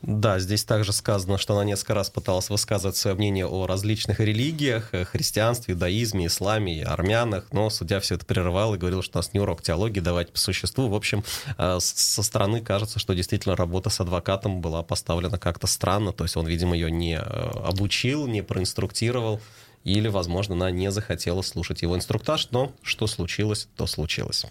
Да, 0.03 0.39
здесь 0.39 0.63
также 0.63 0.93
сказано, 0.93 1.39
что 1.39 1.55
она 1.55 1.65
несколько 1.65 1.95
раз 1.95 2.09
пыталась 2.09 2.51
высказывать 2.51 2.97
свое 2.97 3.17
мнение 3.17 3.47
о 3.47 3.67
различных 3.67 4.21
религиях, 4.21 4.91
э, 4.93 5.05
христианстве, 5.05 5.75
иудаизме, 5.75 6.27
исламе 6.27 6.85
армянах, 6.85 7.47
но 7.51 7.69
судья 7.69 7.99
все 7.99 8.15
это 8.15 8.25
прерывал 8.25 8.75
и 8.75 8.79
говорил, 8.79 9.03
что 9.03 9.19
у 9.19 9.21
нас 9.21 9.35
не 9.35 9.41
урок 9.41 9.61
теологии, 9.61 9.99
давайте 9.99 10.31
по 10.31 10.39
существу. 10.39 10.89
В 10.89 10.95
общем, 10.95 11.25
э, 11.57 11.79
со 11.81 12.23
стороны 12.23 12.61
кажется, 12.61 13.01
что 13.01 13.13
действительно 13.13 13.57
работа 13.57 13.91
с 13.91 14.01
адвокатом 14.01 14.61
была 14.61 14.85
поставлена 14.85 15.37
как-то 15.37 15.67
странно, 15.67 16.13
то 16.13 16.23
есть 16.23 16.37
он, 16.37 16.47
видимо, 16.47 16.77
ее 16.77 16.93
не 16.93 17.17
э, 17.17 17.21
обучил, 17.21 18.29
не 18.29 18.43
проинструктировал, 18.43 19.41
или, 19.83 20.07
возможно, 20.07 20.55
она 20.55 20.71
не 20.71 20.93
захотела 20.93 21.43
слушать 21.43 21.83
его 21.83 21.97
инструктаж, 21.97 22.49
но 22.53 22.73
что 22.83 23.09
случилось, 23.09 23.69
то 23.75 23.87
случилось. 23.87 24.45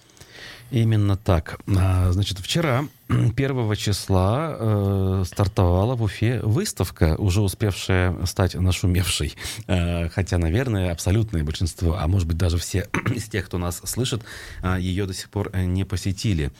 Именно 0.70 1.16
так. 1.16 1.60
А, 1.78 2.12
значит, 2.12 2.40
вчера, 2.40 2.86
1 3.08 3.76
числа, 3.76 4.56
э, 4.60 5.24
стартовала 5.26 5.96
в 5.96 6.04
Уфе 6.04 6.42
выставка, 6.42 7.16
уже 7.18 7.42
успевшая 7.42 8.26
стать 8.26 8.56
нашумевшей. 8.56 9.36
Э, 9.68 10.10
хотя, 10.10 10.38
наверное, 10.38 10.92
абсолютное 10.92 11.44
большинство, 11.44 11.98
а 11.98 12.08
может 12.08 12.28
быть 12.28 12.38
даже 12.38 12.58
все 12.58 12.88
из 13.16 13.26
тех, 13.26 13.46
кто 13.46 13.58
нас 13.58 13.82
слышит, 13.86 14.24
э, 14.62 14.78
ее 14.80 15.06
до 15.06 15.14
сих 15.14 15.30
пор 15.30 15.56
не 15.56 15.86
посетили. 15.86 16.52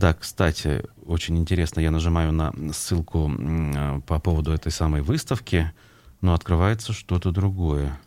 Да, 0.00 0.14
кстати, 0.14 0.82
очень 1.04 1.36
интересно, 1.36 1.80
я 1.80 1.90
нажимаю 1.90 2.32
на 2.32 2.52
ссылку 2.72 3.30
э, 3.30 4.00
по 4.06 4.18
поводу 4.18 4.52
этой 4.52 4.72
самой 4.72 5.02
выставки, 5.02 5.72
но 6.22 6.32
открывается 6.32 6.94
что-то 6.94 7.32
другое. 7.32 7.98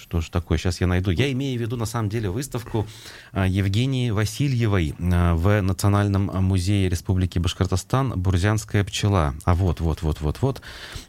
Что 0.00 0.20
ж 0.20 0.28
такое? 0.28 0.58
Сейчас 0.58 0.80
я 0.80 0.86
найду. 0.86 1.10
Я 1.10 1.30
имею 1.32 1.58
в 1.58 1.60
виду, 1.60 1.76
на 1.76 1.86
самом 1.86 2.08
деле, 2.08 2.30
выставку 2.30 2.86
а, 3.32 3.46
Евгении 3.46 4.10
Васильевой 4.10 4.94
а, 5.00 5.34
в 5.34 5.60
Национальном 5.60 6.26
музее 6.44 6.88
Республики 6.88 7.38
Башкортостан 7.38 8.12
«Бурзянская 8.20 8.84
пчела». 8.84 9.34
А 9.44 9.54
вот, 9.54 9.80
вот, 9.80 10.02
вот, 10.02 10.20
вот, 10.20 10.40
вот. 10.40 10.62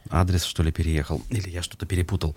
Адрес, 0.10 0.44
что 0.44 0.64
ли, 0.64 0.72
переехал. 0.72 1.22
Или 1.30 1.50
я 1.50 1.62
что-то 1.62 1.86
перепутал. 1.86 2.36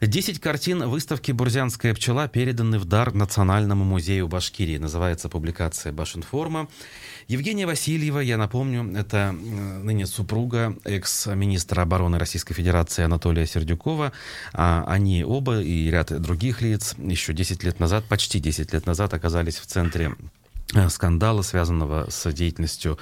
Десять 0.00 0.40
картин 0.40 0.88
выставки 0.88 1.30
«Бурзянская 1.32 1.94
пчела» 1.94 2.26
переданы 2.26 2.78
в 2.78 2.86
дар 2.86 3.12
Национальному 3.12 3.84
музею 3.84 4.28
Башкирии. 4.28 4.78
Называется 4.78 5.28
публикация 5.28 5.92
«Башинформа». 5.92 6.68
Евгения 7.28 7.66
Васильева, 7.66 8.18
я 8.18 8.36
напомню, 8.36 8.96
это 8.96 9.32
ныне 9.32 10.06
супруга 10.06 10.76
экс-министра 10.84 11.82
обороны 11.82 12.18
Российской 12.18 12.54
Федерации 12.54 13.04
Анатолия 13.04 13.46
Сердюкова. 13.46 14.12
А 14.52 14.84
они 14.88 15.22
оба 15.24 15.60
и 15.60 15.81
ряд 15.90 16.20
других 16.20 16.62
лиц 16.62 16.94
еще 16.98 17.32
10 17.32 17.62
лет 17.64 17.80
назад, 17.80 18.04
почти 18.04 18.40
10 18.40 18.72
лет 18.72 18.86
назад 18.86 19.14
оказались 19.14 19.58
в 19.58 19.66
центре 19.66 20.14
э, 20.74 20.88
скандала, 20.88 21.42
связанного 21.42 22.10
с 22.10 22.32
деятельностью 22.32 22.98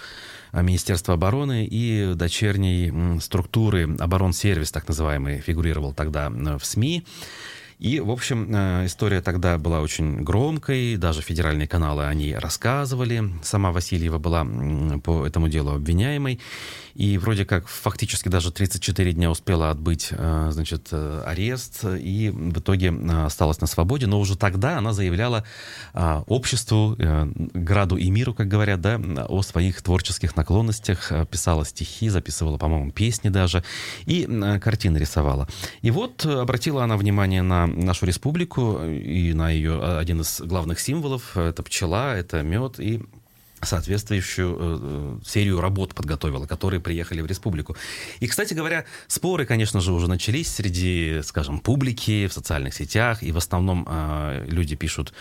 э, 0.53 0.63
Министерства 0.63 1.15
обороны 1.15 1.67
и 1.67 2.15
дочерней 2.15 3.21
структуры 3.21 3.97
оборонсервис, 3.99 4.73
так 4.73 4.89
называемый, 4.89 5.41
фигурировал 5.41 5.93
тогда 5.93 6.31
э, 6.31 6.59
в 6.59 6.65
СМИ. 6.65 7.05
И, 7.81 7.99
в 7.99 8.11
общем, 8.11 8.55
э, 8.55 8.85
история 8.85 9.23
тогда 9.23 9.57
была 9.57 9.81
очень 9.81 10.23
громкой, 10.23 10.99
даже 10.99 11.23
федеральные 11.23 11.67
каналы 11.67 12.05
о 12.05 12.13
ней 12.13 12.37
рассказывали. 12.37 13.33
Сама 13.43 13.73
Васильева 13.73 14.19
была 14.19 14.47
по 15.03 15.27
этому 15.27 15.49
делу 15.49 15.73
обвиняемой. 15.73 16.41
И 16.95 17.17
вроде 17.17 17.47
как 17.47 17.69
фактически 17.69 18.29
даже 18.29 18.53
34 18.53 19.13
дня 19.13 19.31
успела 19.31 19.71
отбыть, 19.71 20.09
э, 20.11 20.49
значит, 20.51 20.89
э, 20.93 21.23
арест, 21.25 21.85
и 21.85 22.29
в 22.29 22.59
итоге 22.59 22.91
осталась 23.25 23.63
на 23.63 23.67
свободе. 23.67 24.07
Но 24.07 24.21
уже 24.21 24.37
тогда 24.37 24.77
она 24.77 24.93
заявляла 24.93 25.45
обществу, 25.95 26.97
граду 26.99 27.97
и 27.97 28.11
миру, 28.11 28.35
как 28.35 28.49
говорят, 28.49 28.81
да, 28.81 29.01
о 29.29 29.43
своих 29.43 29.81
творческих 29.81 30.37
наклонностях, 30.37 31.13
писала 31.31 31.65
стихи, 31.65 32.09
записывала, 32.11 32.59
по-моему, 32.59 32.91
песни 32.91 33.31
даже, 33.31 33.65
и 34.05 34.29
картины 34.61 34.99
рисовала. 34.99 35.49
И 35.81 35.91
вот 35.91 36.27
обратила 36.27 36.85
она 36.85 36.97
внимание 36.97 37.43
на 37.43 37.70
нашу 37.71 38.07
республику 38.07 38.83
и 38.85 39.33
на 39.33 39.51
ее 39.51 39.99
один 39.99 40.21
из 40.21 40.41
главных 40.41 40.81
символов. 40.81 41.37
Это 41.37 41.63
пчела, 41.63 42.15
это 42.15 42.43
мед 42.43 42.79
и 42.79 43.03
соответствующую 43.63 44.57
э, 44.59 44.79
э, 44.81 45.19
серию 45.25 45.61
работ 45.61 45.95
подготовила, 45.95 46.47
которые 46.47 46.81
приехали 46.81 47.21
в 47.21 47.27
республику. 47.27 47.77
И, 48.21 48.27
кстати 48.27 48.55
говоря, 48.55 48.85
споры, 49.07 49.45
конечно 49.45 49.81
же, 49.81 49.93
уже 49.93 50.09
начались 50.09 50.49
среди, 50.49 51.21
скажем, 51.23 51.61
публики 51.61 52.27
в 52.27 52.33
социальных 52.33 52.75
сетях, 52.75 53.23
и 53.23 53.33
в 53.33 53.37
основном 53.37 53.87
э, 53.89 54.47
люди 54.49 54.77
пишут 54.77 55.13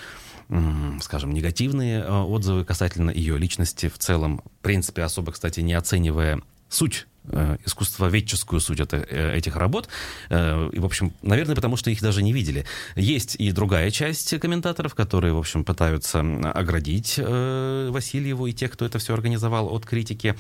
скажем, 1.02 1.32
негативные 1.32 2.00
э, 2.00 2.10
отзывы 2.10 2.66
касательно 2.66 3.12
ее 3.12 3.38
личности 3.38 3.88
в 3.88 4.00
целом, 4.00 4.42
в 4.44 4.64
принципе, 4.64 5.04
особо, 5.04 5.32
кстати, 5.32 5.60
не 5.60 5.74
оценивая 5.76 6.42
суть 6.70 7.06
Э, 7.19 7.19
искусствоведческую 7.66 8.60
суть 8.60 8.80
это, 8.80 8.98
э, 8.98 9.38
этих 9.38 9.56
работ. 9.56 9.90
Э, 10.30 10.70
и, 10.72 10.80
в 10.80 10.86
общем, 10.86 11.14
наверное, 11.22 11.56
потому 11.56 11.78
что 11.78 11.90
их 11.92 12.02
даже 12.02 12.24
не 12.24 12.34
видели. 12.34 12.66
Есть 12.96 13.36
и 13.36 13.52
другая 13.52 13.92
часть 13.92 14.40
комментаторов, 14.40 14.96
которые, 14.96 15.34
в 15.34 15.38
общем, 15.38 15.64
пытаются 15.64 16.20
оградить 16.20 17.18
Васильеву 17.18 18.48
и 18.48 18.54
тех, 18.54 18.72
кто 18.72 18.86
это 18.86 19.00
все 19.00 19.14
организовал 19.14 19.68
от 19.74 19.86
критики. 19.86 20.36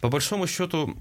По 0.00 0.08
большому 0.08 0.46
счету, 0.46 0.96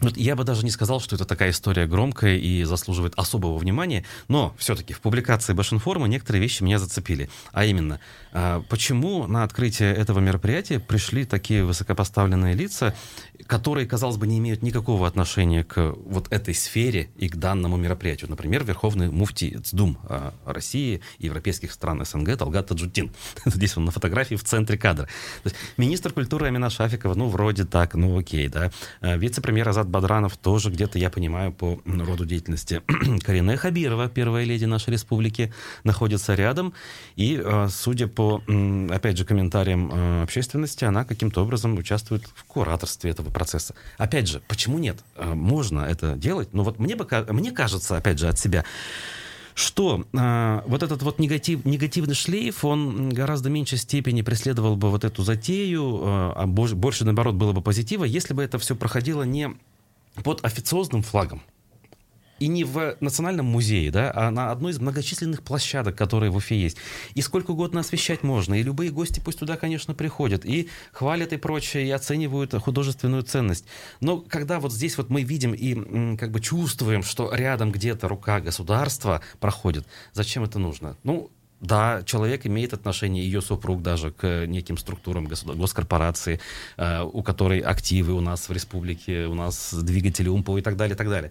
вот 0.00 0.16
я 0.16 0.34
бы 0.34 0.44
даже 0.44 0.64
не 0.64 0.70
сказал, 0.70 0.98
что 1.00 1.14
это 1.14 1.26
такая 1.26 1.50
история 1.50 1.86
громкая 1.86 2.36
и 2.38 2.64
заслуживает 2.64 3.12
особого 3.16 3.58
внимания, 3.58 4.04
но 4.28 4.54
все-таки 4.56 4.94
в 4.94 5.00
публикации 5.00 5.52
Башинформа 5.52 6.08
некоторые 6.08 6.40
вещи 6.40 6.62
меня 6.62 6.78
зацепили. 6.78 7.28
А 7.52 7.66
именно, 7.66 8.00
почему 8.70 9.26
на 9.26 9.44
открытие 9.44 9.94
этого 9.94 10.20
мероприятия 10.20 10.80
пришли 10.80 11.26
такие 11.26 11.64
высокопоставленные 11.64 12.54
лица, 12.54 12.94
которые, 13.50 13.84
казалось 13.84 14.16
бы, 14.16 14.28
не 14.28 14.38
имеют 14.38 14.62
никакого 14.62 15.08
отношения 15.08 15.64
к 15.64 15.96
вот 16.06 16.32
этой 16.32 16.54
сфере 16.54 17.10
и 17.16 17.28
к 17.28 17.34
данному 17.34 17.76
мероприятию. 17.76 18.30
Например, 18.30 18.62
Верховный 18.62 19.10
муфти 19.10 19.58
ЦДУМ 19.58 19.98
а, 20.04 20.34
России 20.44 21.00
и 21.18 21.26
европейских 21.26 21.72
стран 21.72 22.06
СНГ 22.06 22.36
Талгат 22.36 22.68
Таджутин. 22.68 23.10
Здесь 23.44 23.76
он 23.76 23.86
на 23.86 23.90
фотографии 23.90 24.36
в 24.36 24.44
центре 24.44 24.78
кадра. 24.78 25.06
То 25.42 25.48
есть, 25.48 25.56
министр 25.78 26.12
культуры 26.12 26.46
Амина 26.46 26.70
Шафикова, 26.70 27.14
ну, 27.14 27.26
вроде 27.26 27.64
так, 27.64 27.96
ну, 27.96 28.16
окей, 28.16 28.46
да. 28.46 28.70
А, 29.00 29.16
вице-премьер 29.16 29.68
Азат 29.68 29.88
Бадранов 29.88 30.36
тоже 30.36 30.70
где-то, 30.70 31.00
я 31.00 31.10
понимаю, 31.10 31.52
по 31.52 31.80
роду 31.84 32.24
деятельности. 32.24 32.82
Карина 33.24 33.56
Хабирова, 33.56 34.08
первая 34.08 34.44
леди 34.44 34.66
нашей 34.66 34.90
республики, 34.90 35.52
находится 35.82 36.36
рядом. 36.36 36.72
И, 37.16 37.42
судя 37.68 38.06
по 38.06 38.42
опять 38.90 39.18
же, 39.18 39.24
комментариям 39.24 40.22
общественности, 40.22 40.84
она 40.84 41.04
каким-то 41.04 41.42
образом 41.42 41.76
участвует 41.76 42.24
в 42.32 42.44
кураторстве 42.44 43.10
этого 43.10 43.30
процесса. 43.40 43.74
Опять 43.96 44.28
же, 44.28 44.42
почему 44.48 44.78
нет? 44.78 44.98
Э, 45.16 45.32
можно 45.32 45.80
это 45.80 46.14
делать, 46.14 46.52
но 46.52 46.62
вот 46.62 46.78
мне, 46.78 46.94
бы, 46.94 47.06
мне 47.30 47.52
кажется, 47.52 47.96
опять 47.96 48.18
же, 48.18 48.28
от 48.28 48.38
себя, 48.38 48.66
что 49.54 50.04
э, 50.12 50.60
вот 50.66 50.82
этот 50.82 51.02
вот 51.02 51.18
негатив, 51.18 51.64
негативный 51.64 52.14
шлейф, 52.14 52.66
он 52.66 53.08
гораздо 53.08 53.48
меньшей 53.48 53.78
степени 53.78 54.20
преследовал 54.20 54.76
бы 54.76 54.90
вот 54.90 55.04
эту 55.04 55.22
затею, 55.22 56.00
э, 56.02 56.32
а 56.36 56.46
больше, 56.46 56.74
больше, 56.74 57.06
наоборот, 57.06 57.34
было 57.34 57.52
бы 57.52 57.62
позитива, 57.62 58.04
если 58.04 58.34
бы 58.34 58.42
это 58.42 58.58
все 58.58 58.76
проходило 58.76 59.22
не 59.22 59.48
под 60.22 60.44
официозным 60.44 61.02
флагом 61.02 61.40
и 62.40 62.48
не 62.48 62.64
в 62.64 62.96
Национальном 63.00 63.46
музее, 63.46 63.90
да, 63.90 64.10
а 64.14 64.30
на 64.30 64.50
одной 64.50 64.72
из 64.72 64.80
многочисленных 64.80 65.42
площадок, 65.42 65.94
которые 65.94 66.30
в 66.30 66.36
Уфе 66.36 66.58
есть. 66.60 66.78
И 67.14 67.20
сколько 67.20 67.52
угодно 67.52 67.80
освещать 67.80 68.22
можно. 68.22 68.54
И 68.54 68.62
любые 68.62 68.90
гости 68.90 69.20
пусть 69.24 69.38
туда, 69.38 69.56
конечно, 69.56 69.94
приходят. 69.94 70.44
И 70.44 70.68
хвалят 70.92 71.32
и 71.32 71.36
прочее, 71.36 71.86
и 71.86 71.90
оценивают 71.90 72.54
художественную 72.54 73.22
ценность. 73.22 73.66
Но 74.00 74.18
когда 74.20 74.58
вот 74.58 74.72
здесь 74.72 74.96
вот 74.96 75.10
мы 75.10 75.22
видим 75.22 75.52
и 75.52 76.16
как 76.16 76.30
бы 76.30 76.40
чувствуем, 76.40 77.02
что 77.02 77.32
рядом 77.32 77.70
где-то 77.70 78.08
рука 78.08 78.40
государства 78.40 79.20
проходит, 79.38 79.86
зачем 80.14 80.42
это 80.42 80.58
нужно? 80.58 80.96
Ну, 81.02 81.30
да, 81.60 82.02
человек 82.04 82.46
имеет 82.46 82.72
отношение, 82.72 83.22
ее 83.22 83.42
супруг 83.42 83.82
даже, 83.82 84.12
к 84.12 84.46
неким 84.46 84.78
структурам 84.78 85.26
госкорпорации, 85.26 86.40
э, 86.78 87.02
у 87.02 87.22
которой 87.22 87.60
активы 87.60 88.14
у 88.14 88.20
нас 88.20 88.48
в 88.48 88.52
республике, 88.52 89.26
у 89.26 89.34
нас 89.34 89.74
двигатели 89.74 90.28
УМПО 90.28 90.58
и 90.58 90.62
так 90.62 90.76
далее, 90.76 90.94
и 90.94 90.96
так 90.96 91.10
далее. 91.10 91.30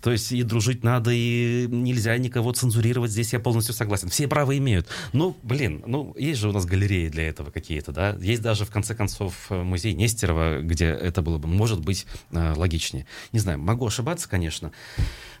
То 0.00 0.12
есть 0.12 0.32
и 0.32 0.42
дружить 0.42 0.84
надо, 0.84 1.10
и 1.12 1.66
нельзя 1.68 2.16
никого 2.18 2.52
цензурировать. 2.52 3.10
Здесь 3.10 3.32
я 3.32 3.40
полностью 3.40 3.74
согласен. 3.74 4.08
Все 4.08 4.28
права 4.28 4.56
имеют. 4.56 4.86
Ну, 5.12 5.36
блин, 5.42 5.82
ну, 5.86 6.14
есть 6.16 6.40
же 6.40 6.48
у 6.48 6.52
нас 6.52 6.64
галереи 6.64 7.08
для 7.08 7.28
этого 7.28 7.50
какие-то, 7.50 7.92
да? 7.92 8.16
Есть 8.20 8.42
даже, 8.42 8.64
в 8.64 8.70
конце 8.70 8.94
концов, 8.94 9.50
музей 9.50 9.94
Нестерова, 9.94 10.60
где 10.60 10.86
это 10.86 11.22
было 11.22 11.38
бы, 11.38 11.48
может 11.48 11.80
быть, 11.80 12.06
э, 12.30 12.54
логичнее. 12.56 13.06
Не 13.32 13.40
знаю, 13.40 13.58
могу 13.58 13.86
ошибаться, 13.86 14.28
конечно. 14.28 14.72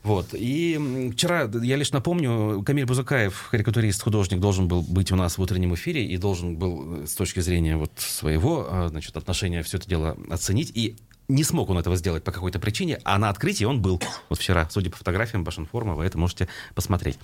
Вот. 0.02 0.28
И 0.32 1.10
вчера, 1.12 1.50
я 1.62 1.76
лишь 1.76 1.92
напомню, 1.92 2.62
Камиль 2.64 2.86
Бузакаев, 2.86 3.48
карикатурист, 3.50 4.02
художник, 4.02 4.40
должен 4.40 4.68
был 4.68 4.82
быть 4.82 5.12
у 5.12 5.16
нас 5.16 5.38
в 5.38 5.42
утреннем 5.42 5.74
эфире 5.74 6.04
и 6.04 6.16
должен 6.16 6.56
был 6.56 7.02
э, 7.02 7.06
с 7.06 7.14
точки 7.14 7.40
зрения 7.40 7.76
вот 7.76 7.92
своего 7.96 8.66
э, 8.70 8.88
значит, 8.88 9.16
отношения 9.16 9.62
все 9.62 9.78
это 9.78 9.88
дело 9.88 10.16
оценить. 10.30 10.72
И 10.74 10.96
не 11.28 11.44
смог 11.44 11.68
он 11.68 11.78
этого 11.78 11.96
сделать 11.96 12.24
по 12.24 12.32
какой-то 12.32 12.58
причине, 12.58 13.00
а 13.04 13.18
на 13.18 13.28
открытии 13.28 13.64
он 13.64 13.82
был. 13.82 14.00
Вот 14.28 14.38
вчера, 14.38 14.66
судя 14.70 14.90
по 14.90 14.96
фотографиям 14.96 15.44
Башинформа, 15.44 15.94
вы 15.94 16.04
это 16.04 16.18
можете 16.18 16.48
посмотреть. 16.74 17.18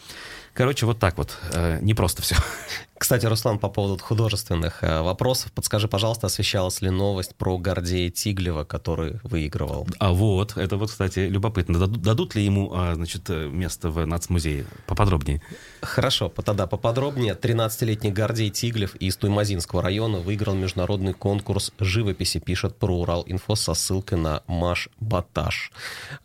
Короче, 0.52 0.86
вот 0.86 0.98
так 0.98 1.16
вот. 1.16 1.38
Э, 1.52 1.78
не 1.80 1.94
просто 1.94 2.22
все. 2.22 2.36
Кстати, 2.96 3.26
Руслан, 3.26 3.58
по 3.58 3.68
поводу 3.68 4.02
художественных 4.02 4.84
э, 4.84 5.02
вопросов, 5.02 5.52
подскажи, 5.52 5.88
пожалуйста, 5.88 6.28
освещалась 6.28 6.80
ли 6.80 6.90
новость 6.90 7.34
про 7.34 7.58
Гордея 7.58 8.08
Тиглева, 8.10 8.64
который 8.64 9.18
выигрывал? 9.24 9.88
А 9.98 10.12
вот, 10.12 10.56
это 10.56 10.76
вот, 10.76 10.90
кстати, 10.90 11.20
любопытно. 11.20 11.80
Дадут, 11.80 12.02
дадут 12.02 12.34
ли 12.36 12.44
ему, 12.44 12.70
а, 12.72 12.94
значит, 12.94 13.28
э, 13.28 13.48
место 13.48 13.90
в 13.90 14.06
нацмузее? 14.06 14.64
Поподробнее. 14.86 15.42
Хорошо, 15.82 16.28
тогда 16.28 16.66
поподробнее. 16.68 17.34
13-летний 17.34 18.12
Гордей 18.12 18.50
Тиглев 18.50 18.94
из 18.96 19.16
Туймазинского 19.16 19.82
района 19.82 20.20
выиграл 20.20 20.54
международный 20.54 21.14
конкурс 21.14 21.72
живописи, 21.80 22.38
пишет 22.38 22.78
про 22.78 22.96
Урал-Инфо 22.96 23.56
со 23.56 23.74
ссылкой 23.74 24.18
на 24.18 24.42
Маш 24.46 24.88
Баташ. 25.00 25.72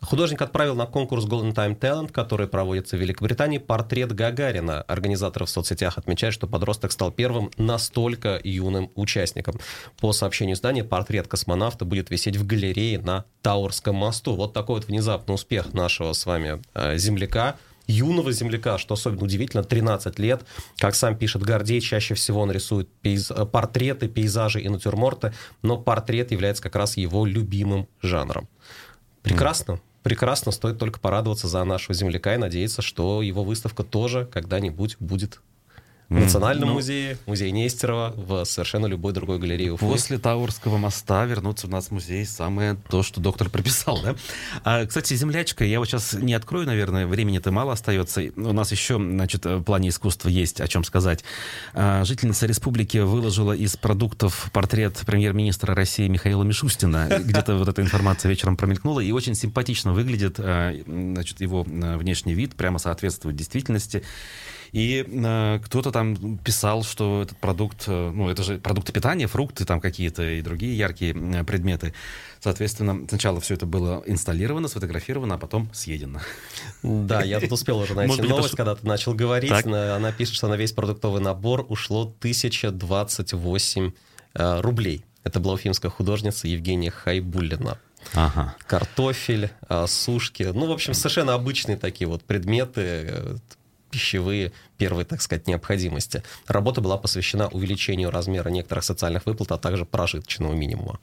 Художник 0.00 0.40
отправил 0.40 0.76
на 0.76 0.86
конкурс 0.86 1.24
Golden 1.26 1.52
Time 1.52 1.78
Talent, 1.78 2.12
который 2.12 2.46
проводится 2.46 2.96
в 2.96 3.00
Великобритании, 3.00 3.58
портрет 3.58 4.12
Гагарина. 4.12 4.82
Организаторы 4.82 5.46
в 5.46 5.50
соцсетях 5.50 5.98
отмечают, 5.98 6.34
что 6.34 6.46
подросток 6.60 6.92
стал 6.92 7.10
первым 7.10 7.50
настолько 7.56 8.38
юным 8.44 8.90
участником. 8.94 9.58
По 9.98 10.12
сообщению 10.12 10.56
издания, 10.56 10.84
портрет 10.84 11.26
космонавта 11.26 11.86
будет 11.86 12.10
висеть 12.10 12.36
в 12.36 12.46
галерее 12.46 12.98
на 12.98 13.24
Таурском 13.40 13.96
мосту. 13.96 14.36
Вот 14.36 14.52
такой 14.52 14.76
вот 14.76 14.88
внезапный 14.88 15.34
успех 15.34 15.72
нашего 15.72 16.12
с 16.12 16.26
вами 16.26 16.62
э, 16.74 16.98
земляка 16.98 17.56
юного 17.86 18.30
земляка, 18.30 18.78
что 18.78 18.94
особенно 18.94 19.24
удивительно, 19.24 19.64
13 19.64 20.18
лет. 20.20 20.44
Как 20.76 20.94
сам 20.94 21.16
пишет 21.16 21.42
Гордей, 21.42 21.80
чаще 21.80 22.14
всего 22.14 22.42
он 22.42 22.52
рисует 22.52 22.88
пейз... 23.00 23.32
портреты, 23.50 24.06
пейзажи 24.06 24.60
и 24.60 24.68
натюрморты, 24.68 25.32
но 25.62 25.76
портрет 25.76 26.30
является 26.30 26.62
как 26.62 26.76
раз 26.76 26.96
его 26.96 27.24
любимым 27.24 27.88
жанром. 28.00 28.48
Прекрасно 29.22 29.80
прекрасно, 30.02 30.52
стоит 30.52 30.78
только 30.78 31.00
порадоваться 31.00 31.48
за 31.48 31.62
нашего 31.64 31.94
земляка 31.94 32.34
и 32.34 32.38
надеяться, 32.38 32.82
что 32.82 33.22
его 33.22 33.44
выставка 33.44 33.84
тоже 33.84 34.26
когда-нибудь 34.32 34.96
будет 34.98 35.40
в 36.10 36.14
Национальном 36.14 36.70
ну, 36.70 36.74
музее, 36.74 37.18
музей 37.26 37.52
Нестерова, 37.52 38.12
в 38.16 38.44
совершенно 38.44 38.86
любой 38.86 39.12
другой 39.12 39.38
галерее 39.38 39.74
Уфы. 39.74 39.86
После 39.86 40.18
Таурского 40.18 40.76
моста 40.76 41.24
вернуться 41.24 41.68
в 41.68 41.70
нас 41.70 41.92
музей 41.92 42.26
самое 42.26 42.76
то, 42.88 43.04
что 43.04 43.20
доктор 43.20 43.48
прописал, 43.48 44.02
да? 44.02 44.16
А, 44.64 44.84
кстати, 44.86 45.14
землячка, 45.14 45.64
я 45.64 45.78
вот 45.78 45.86
сейчас 45.86 46.14
не 46.14 46.34
открою, 46.34 46.66
наверное, 46.66 47.06
времени-то 47.06 47.52
мало 47.52 47.74
остается. 47.74 48.22
У 48.36 48.52
нас 48.52 48.72
еще, 48.72 48.96
значит, 48.96 49.44
в 49.44 49.62
плане 49.62 49.90
искусства 49.90 50.28
есть 50.28 50.60
о 50.60 50.66
чем 50.66 50.82
сказать. 50.82 51.22
А, 51.74 52.04
жительница 52.04 52.46
республики 52.46 52.98
выложила 52.98 53.52
из 53.52 53.76
продуктов 53.76 54.50
портрет 54.52 55.00
премьер-министра 55.06 55.76
России 55.76 56.08
Михаила 56.08 56.42
Мишустина. 56.42 57.08
Где-то 57.20 57.54
вот 57.54 57.68
эта 57.68 57.82
информация 57.82 58.28
вечером 58.28 58.56
промелькнула, 58.56 58.98
и 58.98 59.12
очень 59.12 59.36
симпатично 59.36 59.92
выглядит, 59.92 60.40
а, 60.40 60.74
значит, 60.86 61.40
его 61.40 61.64
а, 61.64 61.96
внешний 61.98 62.34
вид, 62.34 62.56
прямо 62.56 62.80
соответствует 62.80 63.36
действительности. 63.36 64.02
И 64.72 65.04
э, 65.06 65.60
кто-то 65.64 65.90
там 65.90 66.38
писал, 66.38 66.84
что 66.84 67.22
этот 67.22 67.38
продукт, 67.38 67.84
э, 67.86 68.10
ну, 68.14 68.28
это 68.28 68.42
же 68.42 68.58
продукты 68.58 68.92
питания, 68.92 69.26
фрукты 69.26 69.64
там 69.64 69.80
какие-то 69.80 70.22
и 70.22 70.42
другие 70.42 70.76
яркие 70.76 71.14
э, 71.14 71.44
предметы. 71.44 71.92
Соответственно, 72.38 73.06
сначала 73.08 73.40
все 73.40 73.54
это 73.54 73.66
было 73.66 74.02
инсталлировано, 74.06 74.68
сфотографировано, 74.68 75.34
а 75.34 75.38
потом 75.38 75.68
съедено. 75.72 76.20
Да, 76.82 77.22
я 77.22 77.40
тут 77.40 77.52
успел 77.52 77.78
уже 77.78 77.94
найти 77.94 78.22
новость, 78.22 78.56
когда 78.56 78.74
ты 78.74 78.86
начал 78.86 79.14
говорить. 79.14 79.50
Она 79.52 80.12
пишет, 80.12 80.34
что 80.34 80.48
на 80.48 80.54
весь 80.54 80.72
продуктовый 80.72 81.20
набор 81.20 81.66
ушло 81.68 82.02
1028 82.02 83.92
э, 84.34 84.60
рублей. 84.60 85.04
Это 85.24 85.40
была 85.40 85.54
уфимская 85.54 85.90
художница 85.90 86.48
Евгения 86.48 86.90
Хайбулина. 86.90 87.78
Ага. 88.14 88.56
Картофель, 88.66 89.50
э, 89.68 89.86
сушки. 89.86 90.44
Ну, 90.54 90.66
в 90.66 90.72
общем, 90.72 90.94
совершенно 90.94 91.34
обычные 91.34 91.76
такие 91.76 92.08
вот 92.08 92.24
предметы, 92.24 92.80
э, 92.80 93.36
пищевые 93.90 94.52
первой, 94.78 95.04
так 95.04 95.20
сказать, 95.20 95.46
необходимости. 95.46 96.22
Работа 96.46 96.80
была 96.80 96.96
посвящена 96.96 97.48
увеличению 97.48 98.10
размера 98.10 98.48
некоторых 98.48 98.84
социальных 98.84 99.26
выплат, 99.26 99.52
а 99.52 99.58
также 99.58 99.84
прожиточного 99.84 100.54
минимума. 100.54 100.98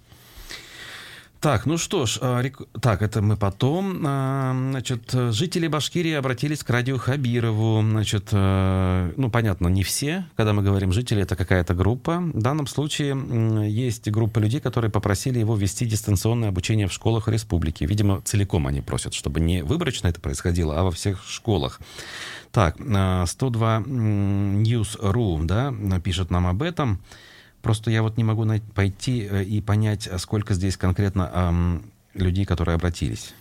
Так, 1.39 1.67
ну 1.67 1.77
что 1.77 2.07
ж, 2.07 2.17
а, 2.21 2.41
рек... 2.41 2.61
так, 2.81 3.03
это 3.03 3.21
мы 3.21 3.37
потом. 3.37 4.03
А, 4.05 4.53
значит, 4.53 5.11
жители 5.11 5.67
Башкирии 5.67 6.13
обратились 6.13 6.63
к 6.63 6.69
радио 6.69 6.97
Хабирову. 6.97 7.81
Значит, 7.81 8.29
а, 8.31 9.11
ну, 9.17 9.29
понятно, 9.29 9.67
не 9.67 9.83
все. 9.83 10.25
Когда 10.35 10.53
мы 10.53 10.63
говорим 10.63 10.91
жители, 10.91 11.21
это 11.21 11.35
какая-то 11.35 11.75
группа. 11.75 12.17
В 12.17 12.41
данном 12.41 12.65
случае 12.65 13.15
есть 13.69 14.09
группа 14.09 14.39
людей, 14.39 14.59
которые 14.59 14.89
попросили 14.89 15.37
его 15.37 15.55
ввести 15.55 15.85
дистанционное 15.85 16.49
обучение 16.49 16.87
в 16.87 16.93
школах 16.93 17.27
республики. 17.27 17.83
Видимо, 17.83 18.21
целиком 18.21 18.65
они 18.65 18.81
просят, 18.81 19.13
чтобы 19.13 19.39
не 19.39 19.61
выборочно 19.63 20.07
это 20.07 20.19
происходило, 20.19 20.79
а 20.79 20.83
во 20.83 20.91
всех 20.91 21.23
школах. 21.27 21.79
Так, 22.51 22.77
102 22.77 23.83
News.ru, 23.85 25.43
да, 25.45 25.99
пишет 25.99 26.31
нам 26.31 26.47
об 26.47 26.63
этом. 26.63 26.99
Просто 27.67 27.91
я 27.91 28.01
вот 28.01 28.15
не 28.15 28.23
могу 28.23 28.45
пойти 28.73 29.27
э, 29.29 29.43
и 29.43 29.59
понять, 29.59 30.07
сколько 30.19 30.53
здесь 30.53 30.77
конкретно 30.77 31.83
людей, 32.13 32.45
которые 32.45 32.75
обратились. 32.75 33.33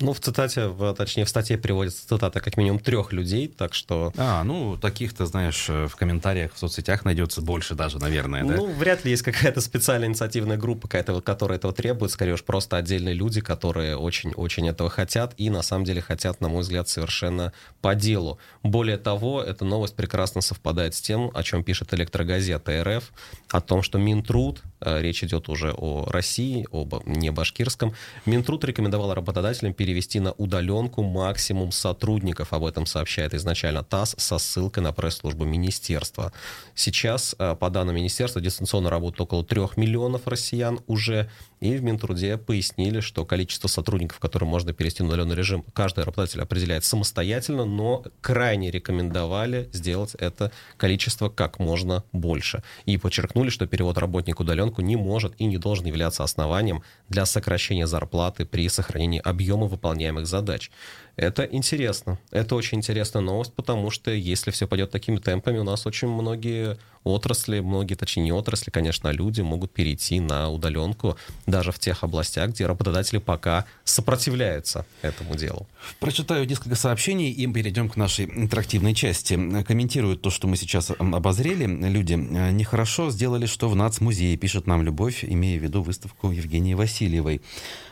Ну, 0.00 0.12
в 0.12 0.20
цитате, 0.20 0.66
в, 0.66 0.92
точнее, 0.94 1.24
в 1.24 1.28
статье 1.28 1.56
приводится 1.56 2.08
цитата 2.08 2.40
как 2.40 2.56
минимум 2.56 2.80
трех 2.80 3.12
людей, 3.12 3.48
так 3.48 3.74
что... 3.74 4.12
А, 4.16 4.42
ну, 4.42 4.76
таких-то, 4.76 5.26
знаешь, 5.26 5.66
э, 5.68 5.86
в 5.86 5.94
комментариях 5.94 6.54
в 6.54 6.58
соцсетях 6.58 7.04
найдется 7.04 7.40
больше 7.42 7.74
даже, 7.74 7.98
наверное, 7.98 8.44
да? 8.44 8.56
Ну, 8.56 8.72
вряд 8.72 9.04
ли 9.04 9.12
есть 9.12 9.22
какая-то 9.22 9.60
специальная 9.60 10.08
инициативная 10.08 10.56
группа, 10.56 10.88
какая-то, 10.88 11.20
которая 11.20 11.58
этого 11.58 11.72
требует, 11.72 12.10
скорее 12.10 12.34
уж 12.34 12.42
просто 12.42 12.76
отдельные 12.76 13.14
люди, 13.14 13.40
которые 13.40 13.96
очень-очень 13.96 14.68
этого 14.68 14.90
хотят 14.90 15.34
и, 15.36 15.48
на 15.48 15.62
самом 15.62 15.84
деле, 15.84 16.00
хотят, 16.00 16.40
на 16.40 16.48
мой 16.48 16.62
взгляд, 16.62 16.88
совершенно 16.88 17.52
по 17.80 17.94
делу. 17.94 18.38
Более 18.62 18.98
того, 18.98 19.42
эта 19.42 19.64
новость 19.64 19.94
прекрасно 19.94 20.40
совпадает 20.40 20.94
с 20.94 21.00
тем, 21.00 21.30
о 21.34 21.42
чем 21.42 21.62
пишет 21.62 21.94
электрогазета 21.94 22.82
РФ, 22.82 23.12
о 23.50 23.60
том, 23.60 23.82
что 23.82 23.98
Минтруд, 23.98 24.62
э, 24.80 25.00
речь 25.00 25.22
идет 25.22 25.48
уже 25.48 25.72
о 25.72 26.06
России, 26.10 26.66
об 26.72 26.94
не 27.06 27.30
башкирском, 27.30 27.94
Минтруд 28.26 28.64
рекомендовал 28.64 29.14
работодателям 29.14 29.72
перевести 29.84 30.18
на 30.18 30.32
удаленку 30.32 31.02
максимум 31.02 31.70
сотрудников. 31.70 32.54
Об 32.54 32.64
этом 32.64 32.86
сообщает 32.86 33.34
изначально 33.34 33.82
ТАСС 33.82 34.14
со 34.16 34.38
ссылкой 34.38 34.82
на 34.82 34.92
пресс-службу 34.92 35.44
министерства. 35.44 36.32
Сейчас, 36.74 37.34
э, 37.38 37.54
по 37.54 37.68
данным 37.68 37.96
министерства, 37.96 38.40
дистанционно 38.40 38.88
работает 38.88 39.20
около 39.20 39.44
трех 39.44 39.76
миллионов 39.76 40.26
россиян 40.26 40.80
уже. 40.86 41.28
И 41.64 41.78
в 41.78 41.82
Минтруде 41.82 42.36
пояснили, 42.36 43.00
что 43.00 43.24
количество 43.24 43.68
сотрудников, 43.68 44.18
которые 44.18 44.46
можно 44.46 44.74
перевести 44.74 45.02
на 45.02 45.08
удаленный 45.08 45.34
режим, 45.34 45.64
каждый 45.72 46.04
работодатель 46.04 46.42
определяет 46.42 46.84
самостоятельно, 46.84 47.64
но 47.64 48.04
крайне 48.20 48.70
рекомендовали 48.70 49.70
сделать 49.72 50.14
это 50.16 50.52
количество 50.76 51.30
как 51.30 51.58
можно 51.58 52.04
больше. 52.12 52.62
И 52.84 52.98
подчеркнули, 52.98 53.48
что 53.48 53.66
перевод 53.66 53.96
работника 53.96 54.42
удаленку 54.42 54.82
не 54.82 54.96
может 54.96 55.32
и 55.38 55.46
не 55.46 55.56
должен 55.56 55.86
являться 55.86 56.22
основанием 56.22 56.82
для 57.08 57.24
сокращения 57.24 57.86
зарплаты 57.86 58.44
при 58.44 58.68
сохранении 58.68 59.22
объема 59.24 59.66
выполняемых 59.66 60.26
задач. 60.26 60.70
Это 61.16 61.44
интересно. 61.44 62.18
Это 62.30 62.56
очень 62.56 62.78
интересная 62.78 63.22
новость, 63.22 63.52
потому 63.54 63.90
что 63.90 64.10
если 64.10 64.50
все 64.50 64.66
пойдет 64.66 64.90
такими 64.90 65.18
темпами, 65.18 65.58
у 65.58 65.64
нас 65.64 65.86
очень 65.86 66.08
многие 66.08 66.76
отрасли, 67.04 67.60
многие, 67.60 67.94
точнее 67.94 68.22
не 68.24 68.32
отрасли, 68.32 68.70
конечно, 68.70 69.10
а 69.10 69.12
люди 69.12 69.42
могут 69.42 69.70
перейти 69.72 70.20
на 70.20 70.48
удаленку 70.48 71.18
даже 71.46 71.70
в 71.70 71.78
тех 71.78 72.02
областях, 72.02 72.50
где 72.50 72.66
работодатели 72.66 73.18
пока 73.18 73.66
сопротивляются 73.84 74.86
этому 75.02 75.36
делу. 75.36 75.68
Прочитаю 76.00 76.46
несколько 76.46 76.76
сообщений 76.76 77.30
и 77.30 77.46
перейдем 77.46 77.90
к 77.90 77.96
нашей 77.96 78.24
интерактивной 78.24 78.94
части. 78.94 79.34
Комментируют 79.64 80.22
то, 80.22 80.30
что 80.30 80.48
мы 80.48 80.56
сейчас 80.56 80.90
обозрели. 80.98 81.66
Люди 81.66 82.14
нехорошо 82.14 83.10
сделали, 83.10 83.44
что 83.44 83.68
в 83.68 83.76
НАЦ-музее, 83.76 84.36
пишет 84.38 84.66
нам 84.66 84.82
Любовь, 84.82 85.24
имея 85.24 85.60
в 85.60 85.62
виду 85.62 85.82
выставку 85.82 86.30
Евгении 86.30 86.72
Васильевой. 86.72 87.42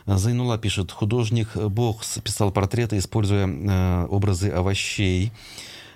Зайнула 0.07 0.57
пишет, 0.57 0.91
художник 0.91 1.55
Бог 1.55 2.03
писал 2.23 2.51
портреты, 2.51 2.97
используя 3.13 3.47
э, 3.47 4.07
образы 4.09 4.49
овощей. 4.49 5.31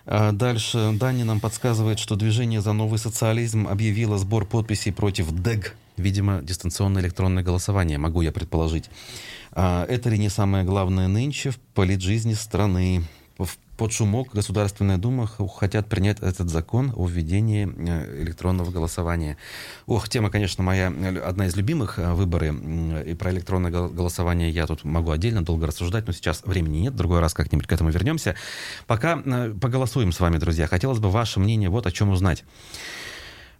А 0.05 0.31
дальше 0.31 0.91
Дани 0.93 1.23
нам 1.23 1.39
подсказывает, 1.39 1.97
что 1.97 2.15
движение 2.15 2.61
за 2.61 2.73
новый 2.73 2.99
социализм 2.99 3.67
объявило 3.67 4.17
сбор 4.17 4.45
подписей 4.45 4.93
против 4.93 5.31
ДЭГ. 5.31 5.75
Видимо, 5.97 6.41
дистанционное 6.43 7.01
электронное 7.01 7.43
голосование, 7.43 7.97
могу 7.97 8.21
я 8.21 8.31
предположить. 8.31 8.89
А 9.51 9.85
это 9.89 10.09
ли 10.09 10.19
не 10.19 10.29
самое 10.29 10.63
главное 10.63 11.07
нынче 11.07 11.49
в 11.49 11.57
политжизни 11.73 12.35
страны? 12.35 13.03
Под 13.77 13.93
шумок 13.93 14.29
Государственная 14.33 14.97
Дума 14.97 15.27
хотят 15.27 15.87
принять 15.87 16.19
этот 16.19 16.49
закон 16.49 16.91
о 16.95 17.07
введении 17.07 17.67
э, 17.67 18.23
электронного 18.23 18.71
голосования. 18.71 19.37
Ох, 19.85 20.09
тема, 20.09 20.31
конечно, 20.31 20.63
моя 20.63 20.87
одна 21.23 21.45
из 21.45 21.55
любимых 21.55 21.99
э, 21.99 22.13
выборы. 22.13 22.53
И 23.05 23.13
про 23.13 23.31
электронное 23.31 23.71
голосование 23.71 24.49
я 24.49 24.65
тут 24.65 24.83
могу 24.83 25.11
отдельно 25.11 25.45
долго 25.45 25.67
рассуждать, 25.67 26.07
но 26.07 26.13
сейчас 26.13 26.41
времени 26.43 26.79
нет. 26.79 26.93
В 26.93 26.97
другой 26.97 27.19
раз 27.19 27.33
как-нибудь 27.33 27.67
к 27.67 27.71
этому 27.71 27.91
вернемся. 27.91 28.35
Пока 28.87 29.21
э, 29.23 29.53
поголосуем 29.61 30.11
с 30.11 30.19
вами, 30.19 30.37
друзья. 30.37 30.67
Хотелось 30.67 30.99
бы 30.99 31.09
ваше 31.11 31.39
мнение 31.39 31.69
вот 31.69 31.85
о 31.85 31.91
чем 31.91 32.09
узнать. 32.09 32.43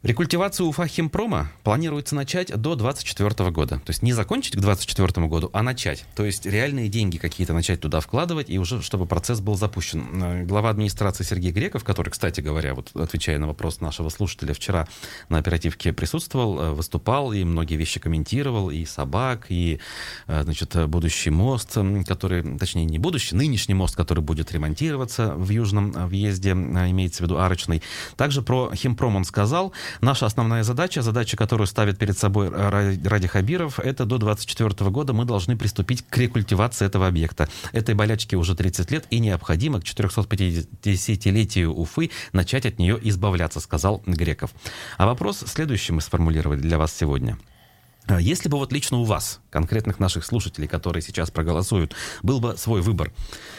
Рекультивацию 0.04 0.68
Уфа 0.68 0.86
Химпрома 0.86 1.50
планируется 1.64 2.14
начать 2.14 2.50
до 2.50 2.76
2024 2.76 3.50
года. 3.50 3.80
То 3.80 3.90
есть 3.90 4.04
не 4.04 4.14
закончить 4.14 4.54
к 4.54 4.60
2024 4.60 5.26
году, 5.26 5.50
а 5.54 5.64
начать. 5.64 6.06
То 6.16 6.24
есть 6.24 6.46
реальные 6.46 6.88
деньги 6.88 7.18
какие-то 7.18 7.54
начать 7.54 7.82
туда 7.82 8.00
вкладывать, 8.00 8.48
и 8.48 8.60
уже 8.60 8.84
чтобы 8.84 9.08
процесс 9.08 9.40
был 9.40 9.56
запущен. 9.56 10.22
Э, 10.22 10.44
глава 10.44 10.70
администрации 10.70 11.24
Сергей 11.24 11.52
Греков, 11.52 11.84
который, 11.84 12.10
кстати 12.10 12.42
говоря, 12.42 12.76
вот 12.76 12.96
отвечая 12.96 13.40
на 13.40 13.48
вопрос 13.48 13.82
нашего 13.82 14.10
слушателя, 14.10 14.54
вчера 14.54 14.88
на 15.30 15.40
оперативке 15.40 15.92
присутствовал, 15.94 16.62
э, 16.62 16.72
выступал 16.74 17.34
и 17.34 17.44
многие 17.44 17.76
вещи 17.76 18.00
комментировал, 18.00 18.70
и 18.70 18.86
собак, 18.86 19.48
и, 19.50 19.80
э, 20.28 20.44
значит, 20.44 20.76
будущий 20.90 21.32
мост, 21.32 21.76
который, 22.08 22.58
точнее, 22.60 22.86
не 22.86 23.00
будущий, 23.00 23.36
нынешний 23.36 23.74
мост, 23.74 23.96
который 23.96 24.24
будет 24.24 24.52
ремонтироваться 24.52 25.34
в 25.34 25.50
южном 25.50 25.92
въезде, 26.08 26.52
имеется 26.52 27.24
в 27.24 27.26
виду 27.26 27.40
арочный. 27.40 27.82
Также 28.16 28.44
про 28.44 28.72
Химпром 28.76 29.16
он 29.16 29.26
сказал, 29.26 29.74
Наша 30.02 30.26
основная 30.26 30.64
задача, 30.64 31.02
задача, 31.02 31.38
которую 31.38 31.68
ставит 31.68 31.98
перед 31.98 32.18
собой 32.18 32.50
Ради 32.50 33.28
Хабиров, 33.28 33.80
это 33.80 34.06
до 34.06 34.18
2024 34.18 34.90
года 34.90 35.14
мы 35.14 35.26
должны 35.26 35.58
приступить 35.58 36.06
к 36.08 36.18
рекультивации 36.18 36.86
этого 36.86 37.08
объекта. 37.08 37.50
Этой 37.72 37.96
болячке 37.96 38.38
уже 38.38 38.56
30 38.56 38.92
лет, 38.92 39.06
и 39.10 39.20
необходимо 39.20 39.80
к 39.82 39.84
450-летию 39.84 41.74
Уфы 41.74 42.12
начать 42.34 42.66
от 42.66 42.80
нее 42.80 43.00
избавляться, 43.02 43.60
сказал 43.60 44.02
Греков. 44.06 44.52
А 44.98 45.06
вопрос 45.06 45.44
следующий 45.46 45.94
мы 45.94 46.02
сформулировали 46.02 46.60
для 46.60 46.78
вас 46.78 46.94
сегодня. 46.94 47.38
Если 48.20 48.48
бы 48.48 48.58
вот 48.58 48.72
лично 48.72 49.00
у 49.00 49.04
вас, 49.04 49.42
конкретных 49.50 50.00
наших 50.00 50.24
слушателей, 50.24 50.70
которые 50.70 51.04
сейчас 51.04 51.30
проголосуют, 51.30 51.94
был 52.24 52.40
бы 52.40 52.56
свой 52.56 52.82
выбор, 52.82 53.12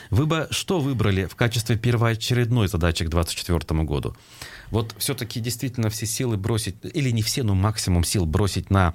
вы 0.09 0.25
бы 0.25 0.49
что 0.51 0.81
выбрали 0.81 1.27
в 1.27 1.37
качестве 1.37 1.77
первоочередной 1.77 2.67
задачи 2.69 3.05
к 3.05 3.11
2024 3.11 3.83
году? 3.83 4.17
Вот 4.71 4.95
все-таки 4.99 5.41
действительно 5.41 5.91
все 5.91 6.07
силы 6.07 6.37
бросить, 6.37 6.77
или 6.83 7.11
не 7.11 7.23
все, 7.23 7.43
но 7.43 7.55
максимум 7.55 8.05
сил 8.05 8.27
бросить 8.27 8.71
на 8.71 8.95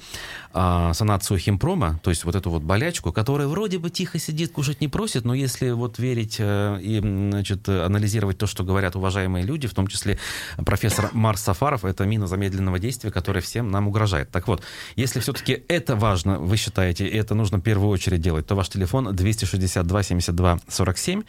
э, 0.53 0.91
санацию 0.93 1.37
химпрома, 1.37 1.99
то 2.03 2.09
есть 2.09 2.25
вот 2.25 2.35
эту 2.35 2.49
вот 2.49 2.63
болячку, 2.63 3.11
которая 3.11 3.47
вроде 3.47 3.79
бы 3.79 3.89
тихо 3.89 4.19
сидит, 4.19 4.51
кушать 4.51 4.81
не 4.81 4.87
просит, 4.87 5.25
но 5.25 5.33
если 5.33 5.71
вот 5.71 5.99
верить 5.99 6.37
э, 6.39 6.79
и 6.81 6.99
значит, 6.99 7.67
анализировать 7.67 8.37
то, 8.37 8.47
что 8.47 8.63
говорят 8.63 8.95
уважаемые 8.95 9.45
люди, 9.45 9.67
в 9.67 9.73
том 9.73 9.87
числе 9.87 10.19
профессор 10.57 11.09
Марс 11.13 11.41
Сафаров, 11.41 11.85
это 11.85 12.05
мина 12.05 12.27
замедленного 12.27 12.79
действия, 12.79 13.11
которая 13.11 13.41
всем 13.41 13.71
нам 13.71 13.87
угрожает. 13.87 14.29
Так 14.31 14.47
вот, 14.47 14.63
если 14.95 15.19
все-таки 15.19 15.63
это 15.67 15.95
важно, 15.95 16.39
вы 16.39 16.57
считаете, 16.57 17.07
и 17.07 17.15
это 17.15 17.35
нужно 17.35 17.57
в 17.57 17.61
первую 17.61 17.89
очередь 17.89 18.21
делать, 18.21 18.47
то 18.47 18.55
ваш 18.55 18.69
телефон 18.69 19.15
262 19.15 20.03
72 20.03 20.59
47. 20.67 21.23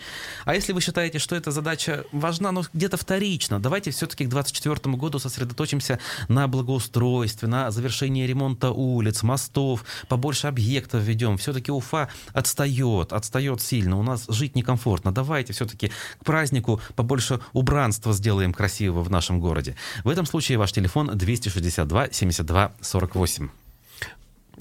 А 0.45 0.55
если 0.55 0.73
вы 0.73 0.81
считаете, 0.81 1.19
что 1.19 1.37
эта 1.37 1.51
задача 1.51 2.05
важна, 2.13 2.53
но 2.53 2.65
где-то 2.73 2.97
вторично, 2.97 3.61
давайте 3.61 3.91
все-таки 3.91 4.25
к 4.27 4.29
2024 4.35 4.97
году 4.97 5.19
сосредоточимся 5.19 5.99
на 6.29 6.49
благоустройстве, 6.49 7.49
на 7.49 7.71
завершении 7.71 8.27
ремонта 8.27 8.71
улиц, 8.71 9.23
мостов, 9.23 9.85
побольше 10.09 10.47
объектов 10.47 11.03
введем. 11.03 11.39
Все-таки 11.39 11.73
Уфа 11.73 12.09
отстает, 12.33 13.13
отстает 13.13 13.61
сильно, 13.61 13.99
у 13.99 14.03
нас 14.03 14.27
жить 14.29 14.55
некомфортно. 14.57 15.13
Давайте 15.13 15.53
все-таки 15.53 15.91
к 16.21 16.25
празднику 16.25 16.81
побольше 16.95 17.41
убранства 17.53 18.13
сделаем 18.13 18.53
красивого 18.53 19.03
в 19.03 19.11
нашем 19.11 19.41
городе. 19.41 19.77
В 20.05 20.09
этом 20.09 20.27
случае 20.27 20.59
ваш 20.59 20.73
телефон 20.73 21.11
262 21.15 22.09
72 22.13 22.73
48. 22.81 23.49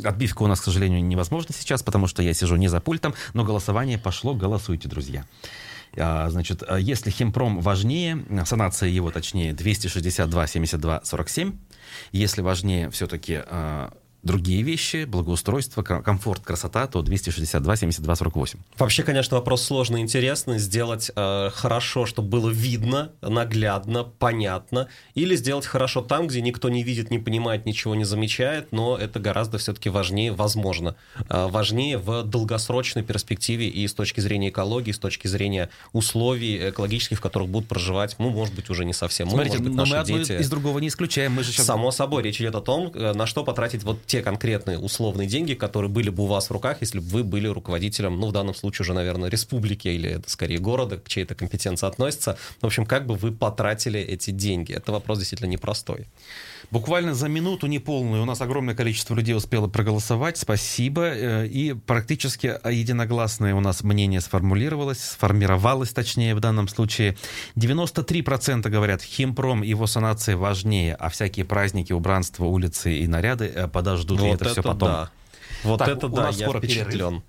Отбивка 0.04 0.44
у 0.44 0.48
нас, 0.48 0.60
к 0.60 0.64
сожалению, 0.64 1.04
невозможна 1.04 1.54
сейчас, 1.54 1.84
потому 1.84 2.08
что 2.08 2.24
я 2.24 2.34
сижу 2.34 2.56
не 2.56 2.68
за 2.68 2.80
пультом, 2.80 3.14
но 3.34 3.44
голосование 3.44 3.98
пошло. 3.98 4.34
Голосуйте, 4.34 4.88
друзья. 4.88 5.26
А, 5.98 6.30
значит, 6.30 6.64
если 6.80 7.10
химпром 7.10 7.60
важнее, 7.60 8.24
санация 8.46 8.90
его 8.90 9.12
точнее 9.12 9.54
262 9.54 10.48
72 10.48 11.02
47, 11.04 11.54
если 12.12 12.42
важнее 12.42 12.90
все-таки 12.90 13.42
а, 13.46 13.94
другие 14.24 14.62
вещи, 14.64 15.04
благоустройство, 15.06 15.84
комфорт, 15.84 16.42
красота, 16.44 16.88
то 16.88 17.02
262, 17.02 17.76
72, 17.76 18.16
48. 18.16 18.60
Вообще, 18.78 19.04
конечно, 19.04 19.38
вопрос 19.38 19.64
сложный 19.64 20.00
и 20.00 20.04
интересный. 20.04 20.60
Сделать 20.60 21.12
э, 21.16 21.50
хорошо, 21.54 22.06
чтобы 22.06 22.30
было 22.30 22.50
видно, 22.50 23.12
наглядно, 23.22 24.04
понятно, 24.04 24.88
или 25.14 25.36
сделать 25.36 25.66
хорошо 25.66 26.02
там, 26.02 26.28
где 26.28 26.42
никто 26.42 26.70
не 26.70 26.84
видит, 26.84 27.12
не 27.12 27.20
понимает, 27.20 27.66
ничего 27.66 27.96
не 27.96 28.06
замечает, 28.06 28.72
но 28.72 28.98
это 28.98 29.20
гораздо 29.20 29.58
все-таки 29.58 29.90
важнее, 29.90 30.32
возможно, 30.32 30.96
э, 31.30 31.48
важнее 31.48 31.98
в 31.98 32.24
долгосрочной 32.24 33.04
перспективе 33.04 33.68
и 33.68 33.88
с 33.88 33.94
точки 33.94 34.22
зрения 34.22 34.50
экологии, 34.50 34.92
с 34.92 35.00
точки 35.00 35.28
зрения 35.28 35.70
условий 35.92 36.70
экологических, 36.70 37.18
в 37.18 37.22
которых 37.22 37.50
будут 37.50 37.68
проживать, 37.68 38.16
ну, 38.20 38.30
может 38.30 38.56
быть, 38.56 38.70
уже 38.70 38.86
не 38.86 38.94
совсем 38.94 39.28
мы, 39.28 39.34
Смотрите, 39.34 39.58
может 39.58 39.70
быть, 39.70 39.78
но 39.78 39.86
мы 39.86 39.98
одно 39.98 40.18
дети. 40.18 40.34
из 40.34 40.50
другого 40.50 40.80
не 40.80 40.88
исключаем. 40.88 41.34
Мы 41.34 41.44
же 41.44 41.52
сейчас... 41.52 41.66
Само 41.66 41.92
собой, 41.92 42.24
речь 42.24 42.40
идет 42.40 42.56
о 42.56 42.62
том, 42.62 42.92
э, 42.94 43.14
на 43.14 43.26
что 43.26 43.44
потратить 43.44 43.84
вот 43.84 44.06
те 44.14 44.22
конкретные 44.22 44.78
условные 44.78 45.28
деньги, 45.28 45.56
которые 45.56 45.90
были 45.90 46.12
бы 46.12 46.26
у 46.26 46.26
вас 46.28 46.48
в 46.48 46.52
руках, 46.52 46.78
если 46.82 47.00
бы 47.00 47.06
вы 47.06 47.24
были 47.24 47.48
руководителем, 47.48 48.20
ну, 48.20 48.28
в 48.28 48.32
данном 48.32 48.54
случае 48.54 48.84
уже, 48.84 48.94
наверное, 48.94 49.28
республики 49.28 49.88
или 49.88 50.08
это 50.08 50.30
скорее 50.30 50.60
города, 50.60 50.98
к 50.98 51.10
чьей-то 51.10 51.34
компетенции 51.34 51.88
относится. 51.88 52.38
В 52.62 52.66
общем, 52.68 52.86
как 52.86 53.08
бы 53.08 53.16
вы 53.16 53.32
потратили 53.32 54.00
эти 54.00 54.30
деньги? 54.30 54.72
Это 54.72 54.92
вопрос 54.92 55.18
действительно 55.18 55.50
непростой. 55.50 56.06
Буквально 56.72 57.14
за 57.14 57.28
минуту 57.28 57.68
неполную 57.68 58.24
у 58.24 58.26
нас 58.26 58.42
огромное 58.42 58.76
количество 58.76 59.16
людей 59.16 59.36
успело 59.36 59.68
проголосовать. 59.68 60.38
Спасибо. 60.38 61.04
Э, 61.04 61.48
и 61.48 61.74
практически 61.74 62.60
единогласное 62.70 63.56
у 63.56 63.60
нас 63.60 63.84
мнение 63.84 64.22
сформулировалось, 64.22 65.00
сформировалось 65.00 65.92
точнее 65.92 66.36
в 66.36 66.40
данном 66.40 66.68
случае. 66.68 67.16
93% 67.56 68.70
говорят, 68.70 69.02
химпром 69.02 69.64
и 69.64 69.68
его 69.68 69.88
санация 69.88 70.38
важнее, 70.38 70.96
а 70.96 71.10
всякие 71.10 71.46
праздники, 71.46 71.94
убранство, 71.94 72.46
улицы 72.46 72.98
и 72.98 73.08
наряды 73.08 73.52
э, 73.54 73.68
подождут, 73.68 74.20
вот 74.20 74.28
и 74.28 74.30
это, 74.30 74.46
это 74.46 74.54
все 74.54 74.64
потом. 74.64 74.90
Да. 74.90 75.12
Вот 75.64 75.78
так, 75.80 75.90
это 75.90 76.08
да, 76.08 76.30
я 76.30 76.50
впечатлен. 76.50 76.92
Перерыв. 76.92 77.24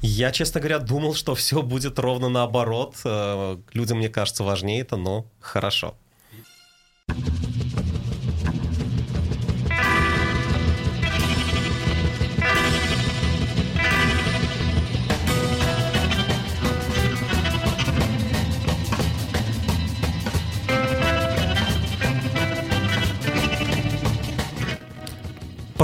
Я, 0.00 0.30
честно 0.30 0.60
говоря, 0.60 0.78
думал, 0.78 1.14
что 1.14 1.34
все 1.34 1.62
будет 1.62 1.98
ровно 1.98 2.28
наоборот. 2.28 2.96
Э, 3.04 3.56
людям, 3.72 3.98
мне 3.98 4.08
кажется, 4.08 4.44
важнее 4.44 4.80
это, 4.80 4.96
но 4.96 5.26
хорошо. 5.40 5.96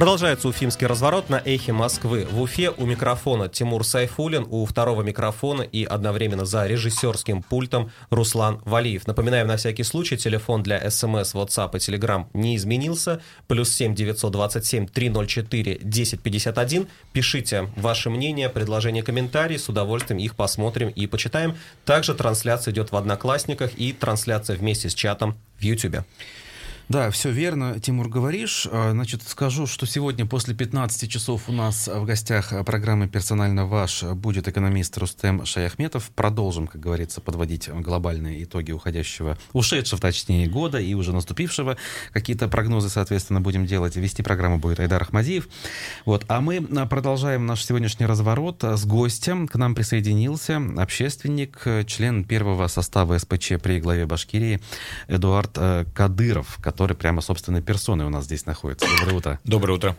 Продолжается 0.04 0.48
уфимский 0.48 0.86
разворот 0.86 1.30
на 1.30 1.40
эхе 1.42 1.72
Москвы. 1.72 2.26
В 2.30 2.42
Уфе 2.42 2.68
у 2.68 2.84
микрофона 2.84 3.48
Тимур 3.48 3.86
Сайфулин, 3.86 4.46
у 4.50 4.66
второго 4.66 5.00
микрофона 5.00 5.62
и 5.62 5.82
одновременно 5.82 6.44
за 6.44 6.66
режиссерским 6.66 7.42
пультом 7.42 7.90
Руслан 8.10 8.60
Валиев. 8.66 9.06
Напоминаем 9.06 9.46
на 9.46 9.56
всякий 9.56 9.82
случай, 9.82 10.18
телефон 10.18 10.62
для 10.62 10.78
смс, 10.90 11.34
WhatsApp 11.34 11.70
и 11.72 11.78
Telegram 11.78 12.26
не 12.34 12.56
изменился. 12.56 13.22
Плюс 13.48 13.72
7 13.72 13.94
927 13.94 14.88
304 14.88 15.76
1051. 15.76 16.86
Пишите 17.14 17.70
ваше 17.74 18.10
мнение, 18.10 18.50
предложения, 18.50 19.02
комментарии. 19.02 19.56
С 19.56 19.70
удовольствием 19.70 20.20
их 20.20 20.36
посмотрим 20.36 20.90
и 20.90 21.06
почитаем. 21.06 21.56
Также 21.86 22.12
трансляция 22.12 22.72
идет 22.72 22.92
в 22.92 22.96
Одноклассниках 22.96 23.70
и 23.78 23.94
трансляция 23.94 24.58
вместе 24.58 24.90
с 24.90 24.94
чатом 24.94 25.38
в 25.58 25.62
YouTube. 25.62 26.04
Да, 26.90 27.10
все 27.10 27.30
верно, 27.30 27.80
Тимур, 27.80 28.10
говоришь. 28.10 28.68
А, 28.70 28.90
значит, 28.92 29.22
скажу, 29.26 29.66
что 29.66 29.86
сегодня 29.86 30.26
после 30.26 30.54
15 30.54 31.10
часов 31.10 31.48
у 31.48 31.52
нас 31.52 31.88
в 31.88 32.04
гостях 32.04 32.52
программы 32.66 33.08
«Персонально 33.08 33.64
ваш» 33.64 34.02
будет 34.02 34.48
экономист 34.48 34.98
Рустем 34.98 35.46
Шаяхметов. 35.46 36.10
Продолжим, 36.10 36.66
как 36.66 36.82
говорится, 36.82 37.22
подводить 37.22 37.70
глобальные 37.70 38.44
итоги 38.44 38.72
уходящего, 38.72 39.38
ушедшего, 39.54 39.98
точнее, 39.98 40.46
года 40.46 40.78
и 40.78 40.92
уже 40.92 41.14
наступившего. 41.14 41.78
Какие-то 42.12 42.48
прогнозы, 42.48 42.90
соответственно, 42.90 43.40
будем 43.40 43.64
делать. 43.64 43.96
Вести 43.96 44.22
программу 44.22 44.58
будет 44.58 44.78
Айдар 44.78 45.02
Ахмадиев. 45.02 45.48
Вот. 46.04 46.26
А 46.28 46.42
мы 46.42 46.60
продолжаем 46.60 47.46
наш 47.46 47.64
сегодняшний 47.64 48.04
разворот 48.04 48.62
с 48.62 48.84
гостем. 48.84 49.48
К 49.48 49.54
нам 49.54 49.74
присоединился 49.74 50.60
общественник, 50.76 51.66
член 51.86 52.24
первого 52.24 52.68
состава 52.68 53.16
СПЧ 53.16 53.54
при 53.62 53.80
главе 53.80 54.04
Башкирии 54.04 54.60
Эдуард 55.08 55.52
э, 55.56 55.86
Кадыров, 55.94 56.58
который 56.60 56.73
прямо 56.76 57.20
собственной 57.20 57.62
персоной 57.62 58.04
у 58.04 58.10
нас 58.10 58.24
здесь 58.24 58.46
находится. 58.46 58.86
Доброе 59.00 59.16
утро. 59.16 59.40
Доброе 59.44 59.72
утро. 59.74 59.96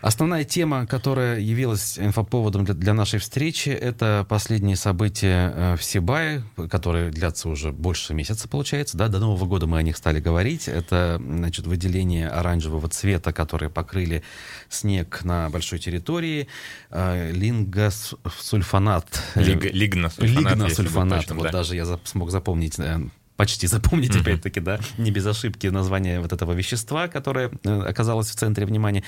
Основная 0.00 0.44
тема, 0.44 0.86
которая 0.86 1.40
явилась 1.40 1.98
инфоповодом 1.98 2.64
для, 2.64 2.74
для 2.74 2.94
нашей 2.94 3.18
встречи, 3.18 3.70
это 3.70 4.24
последние 4.28 4.76
события 4.76 5.52
э, 5.54 5.76
в 5.76 5.82
Сибае, 5.82 6.44
которые 6.70 7.10
длятся 7.10 7.48
уже 7.48 7.72
больше 7.72 8.14
месяца, 8.14 8.48
получается. 8.48 8.96
Да? 8.96 9.08
До 9.08 9.18
Нового 9.18 9.44
года 9.46 9.66
мы 9.66 9.78
о 9.78 9.82
них 9.82 9.96
стали 9.96 10.20
говорить. 10.20 10.68
Это 10.68 11.20
значит, 11.20 11.66
выделение 11.66 12.28
оранжевого 12.28 12.88
цвета, 12.88 13.32
которые 13.32 13.70
покрыли 13.70 14.22
снег 14.68 15.24
на 15.24 15.50
большой 15.50 15.80
территории. 15.80 16.46
Э, 16.90 17.32
лингосульфанат. 17.32 19.06
Лиг, 19.34 19.64
лигносульфанат. 19.64 20.52
Лигносульфанат. 20.52 21.30
Вот 21.32 21.44
да. 21.44 21.50
даже 21.50 21.74
я 21.74 21.98
смог 22.04 22.30
запомнить 22.30 22.78
э, 22.78 23.00
почти 23.38 23.68
запомнить, 23.68 24.10
mm-hmm. 24.10 24.20
опять-таки, 24.20 24.58
да, 24.58 24.80
не 24.98 25.12
без 25.12 25.24
ошибки 25.24 25.68
название 25.68 26.20
вот 26.20 26.32
этого 26.32 26.52
вещества, 26.52 27.06
которое 27.06 27.52
э, 27.62 27.82
оказалось 27.82 28.28
в 28.28 28.34
центре 28.34 28.66
внимания. 28.66 29.04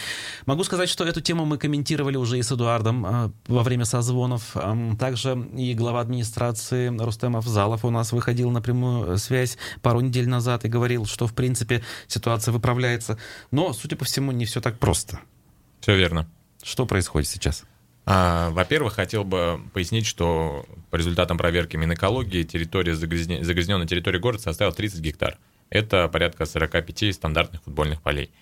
Могу 0.47 0.63
сказать, 0.63 0.89
что 0.89 1.05
эту 1.05 1.21
тему 1.21 1.45
мы 1.45 1.59
комментировали 1.59 2.17
уже 2.17 2.39
и 2.39 2.43
с 2.43 2.53
Эдуардом 2.53 3.05
э, 3.05 3.31
во 3.49 3.63
время 3.65 3.85
созвонов. 3.85 4.53
Э, 4.55 4.93
также 5.01 5.37
и 5.57 5.75
глава 5.75 6.01
администрации 6.01 6.97
Рустем 6.97 7.37
Авзалов 7.37 7.85
у 7.85 7.91
нас 7.91 8.13
выходил 8.13 8.53
на 8.53 8.63
прямую 8.63 9.19
связь 9.19 9.59
пару 9.83 10.01
недель 10.01 10.29
назад 10.29 10.65
и 10.65 10.69
говорил, 10.69 11.07
что, 11.07 11.27
в 11.27 11.35
принципе, 11.35 11.83
ситуация 12.07 12.53
выправляется. 12.53 13.19
Но, 13.51 13.73
судя 13.73 13.97
по 13.97 14.05
всему, 14.05 14.31
не 14.31 14.45
все 14.45 14.61
так 14.61 14.79
просто. 14.79 15.19
Все 15.81 15.97
верно. 15.97 16.29
Что 16.63 16.87
происходит 16.87 17.29
сейчас? 17.29 17.65
А, 18.13 18.51
во-первых, 18.51 18.95
хотел 18.95 19.23
бы 19.23 19.61
пояснить, 19.73 20.05
что 20.05 20.67
по 20.91 20.97
результатам 20.97 21.39
проверки 21.39 21.77
Минэкологии 21.77 22.43
территория 22.43 22.97
загрязне... 22.97 23.45
загрязненная 23.45 23.87
территория 23.87 24.19
города 24.19 24.43
составила 24.43 24.75
30 24.75 24.99
гектар. 24.99 25.39
Это 25.69 26.09
порядка 26.09 26.45
45 26.45 27.15
стандартных 27.15 27.63
футбольных 27.63 28.03
полей. 28.03 28.33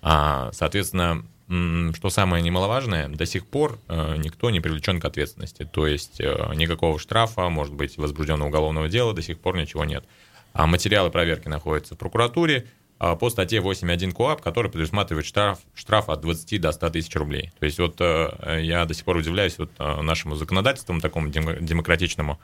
А, 0.00 0.50
соответственно, 0.52 1.24
что 1.48 2.08
самое 2.08 2.40
немаловажное, 2.40 3.08
до 3.08 3.26
сих 3.26 3.46
пор 3.46 3.80
э, 3.88 4.14
никто 4.18 4.50
не 4.50 4.60
привлечен 4.60 5.00
к 5.00 5.04
ответственности. 5.04 5.64
То 5.64 5.88
есть 5.88 6.20
э, 6.20 6.52
никакого 6.54 6.96
штрафа, 7.00 7.48
может 7.48 7.74
быть, 7.74 7.98
возбужденного 7.98 8.46
уголовного 8.46 8.88
дела, 8.88 9.12
до 9.12 9.22
сих 9.22 9.40
пор 9.40 9.56
ничего 9.56 9.84
нет. 9.84 10.04
А 10.52 10.68
материалы 10.68 11.10
проверки 11.10 11.48
находятся 11.48 11.96
в 11.96 11.98
прокуратуре. 11.98 12.66
А, 12.98 13.14
по 13.14 13.28
статье 13.28 13.60
8.1 13.60 14.12
КОАП, 14.12 14.40
который 14.40 14.70
предусматривает 14.70 15.26
штраф, 15.26 15.58
штраф 15.74 16.08
от 16.08 16.22
20 16.22 16.60
до 16.60 16.72
100 16.72 16.90
тысяч 16.90 17.14
рублей. 17.14 17.52
То 17.58 17.66
есть 17.66 17.78
вот 17.78 17.96
э, 18.00 18.60
я 18.62 18.86
до 18.86 18.94
сих 18.94 19.04
пор 19.04 19.18
удивляюсь 19.18 19.58
вот 19.58 19.70
э, 19.78 20.00
нашему 20.00 20.34
законодательству 20.34 20.98
такому 21.00 21.28
демократичному, 21.28 22.40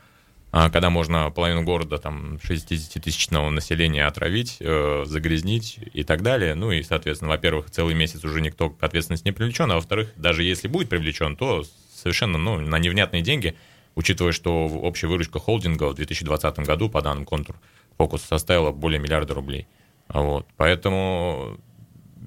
а, 0.51 0.69
когда 0.69 0.91
можно 0.91 1.31
половину 1.31 1.63
города 1.63 1.97
там 1.97 2.35
60-тысячного 2.35 3.49
населения 3.49 4.07
отравить, 4.07 4.59
э, 4.61 5.05
загрязнить 5.07 5.79
и 5.95 6.03
так 6.03 6.21
далее. 6.21 6.55
Ну 6.55 6.71
и, 6.71 6.83
соответственно, 6.83 7.31
во-первых, 7.31 7.71
целый 7.71 7.95
месяц 7.95 8.23
уже 8.23 8.43
никто 8.43 8.69
к 8.69 8.83
ответственности 8.83 9.27
не 9.27 9.33
привлечен, 9.33 9.71
а 9.73 9.77
во-вторых, 9.77 10.11
даже 10.17 10.43
если 10.43 10.69
будет 10.69 10.91
привлечен, 10.91 11.35
то 11.35 11.65
совершенно 11.95 12.37
ну, 12.37 12.61
на 12.61 12.79
невнятные 12.79 13.23
деньги, 13.23 13.57
учитывая, 13.95 14.33
что 14.33 14.67
общая 14.67 15.07
выручка 15.07 15.39
холдинга 15.39 15.89
в 15.89 15.95
2020 15.95 16.59
году 16.59 16.91
по 16.91 17.01
данным 17.01 17.25
контур 17.25 17.57
фокус 17.97 18.23
составила 18.23 18.71
более 18.71 19.01
миллиарда 19.01 19.33
рублей. 19.33 19.67
Вот. 20.13 20.47
Поэтому 20.57 21.59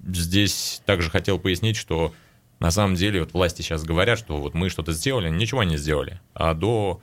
здесь 0.05 0.81
также 0.85 1.09
хотел 1.09 1.39
пояснить, 1.39 1.77
что 1.77 2.13
на 2.59 2.71
самом 2.71 2.95
деле 2.95 3.21
вот 3.21 3.33
власти 3.33 3.61
сейчас 3.61 3.83
говорят, 3.83 4.17
что 4.17 4.37
вот 4.37 4.53
мы 4.53 4.69
что-то 4.69 4.91
сделали, 4.93 5.29
ничего 5.29 5.63
не 5.63 5.77
сделали. 5.77 6.19
А 6.33 6.53
до 6.53 7.01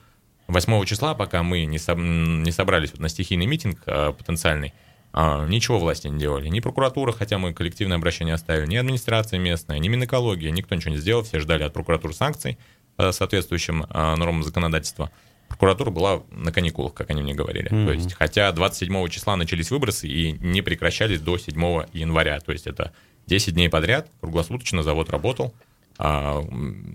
8 0.49 0.85
числа, 0.85 1.14
пока 1.14 1.42
мы 1.42 1.64
не, 1.64 1.79
со, 1.79 1.95
не 1.95 2.51
собрались 2.51 2.90
вот 2.92 3.01
на 3.01 3.09
стихийный 3.09 3.47
митинг 3.47 3.83
а, 3.87 4.12
потенциальный, 4.12 4.73
а, 5.12 5.47
ничего 5.47 5.79
власти 5.79 6.09
не 6.09 6.18
делали. 6.18 6.49
Ни 6.49 6.61
прокуратура, 6.61 7.12
хотя 7.12 7.38
мы 7.38 7.53
коллективное 7.53 7.99
обращение 7.99 8.35
оставили, 8.35 8.66
ни 8.66 8.77
администрация 8.77 9.38
местная, 9.38 9.79
ни 9.79 9.88
Минэкология, 9.88 10.51
никто 10.51 10.75
ничего 10.75 10.92
не 10.92 10.99
сделал, 10.99 11.23
все 11.23 11.38
ждали 11.38 11.62
от 11.62 11.73
прокуратуры 11.73 12.14
санкций 12.14 12.59
по 12.97 13.12
соответствующим 13.12 13.87
а, 13.90 14.16
нормам 14.16 14.42
законодательства. 14.42 15.11
Прокуратура 15.53 15.91
была 15.91 16.23
на 16.31 16.51
каникулах, 16.51 16.95
как 16.95 17.11
они 17.11 17.23
мне 17.23 17.35
говорили. 17.35 17.71
Mm-hmm. 17.71 17.87
То 17.87 17.93
есть, 17.93 18.15
хотя 18.15 18.51
27 18.53 19.09
числа 19.09 19.37
начались 19.37 19.71
выбросы 19.71 20.09
и 20.09 20.33
не 20.33 20.62
прекращались 20.62 21.21
до 21.21 21.38
7 21.38 21.55
января. 21.93 22.41
То 22.41 22.53
есть 22.53 22.67
это 22.67 22.93
10 23.27 23.55
дней 23.55 23.69
подряд, 23.69 24.11
круглосуточно 24.21 24.83
завод 24.83 25.11
работал, 25.11 25.55
а, 25.99 26.43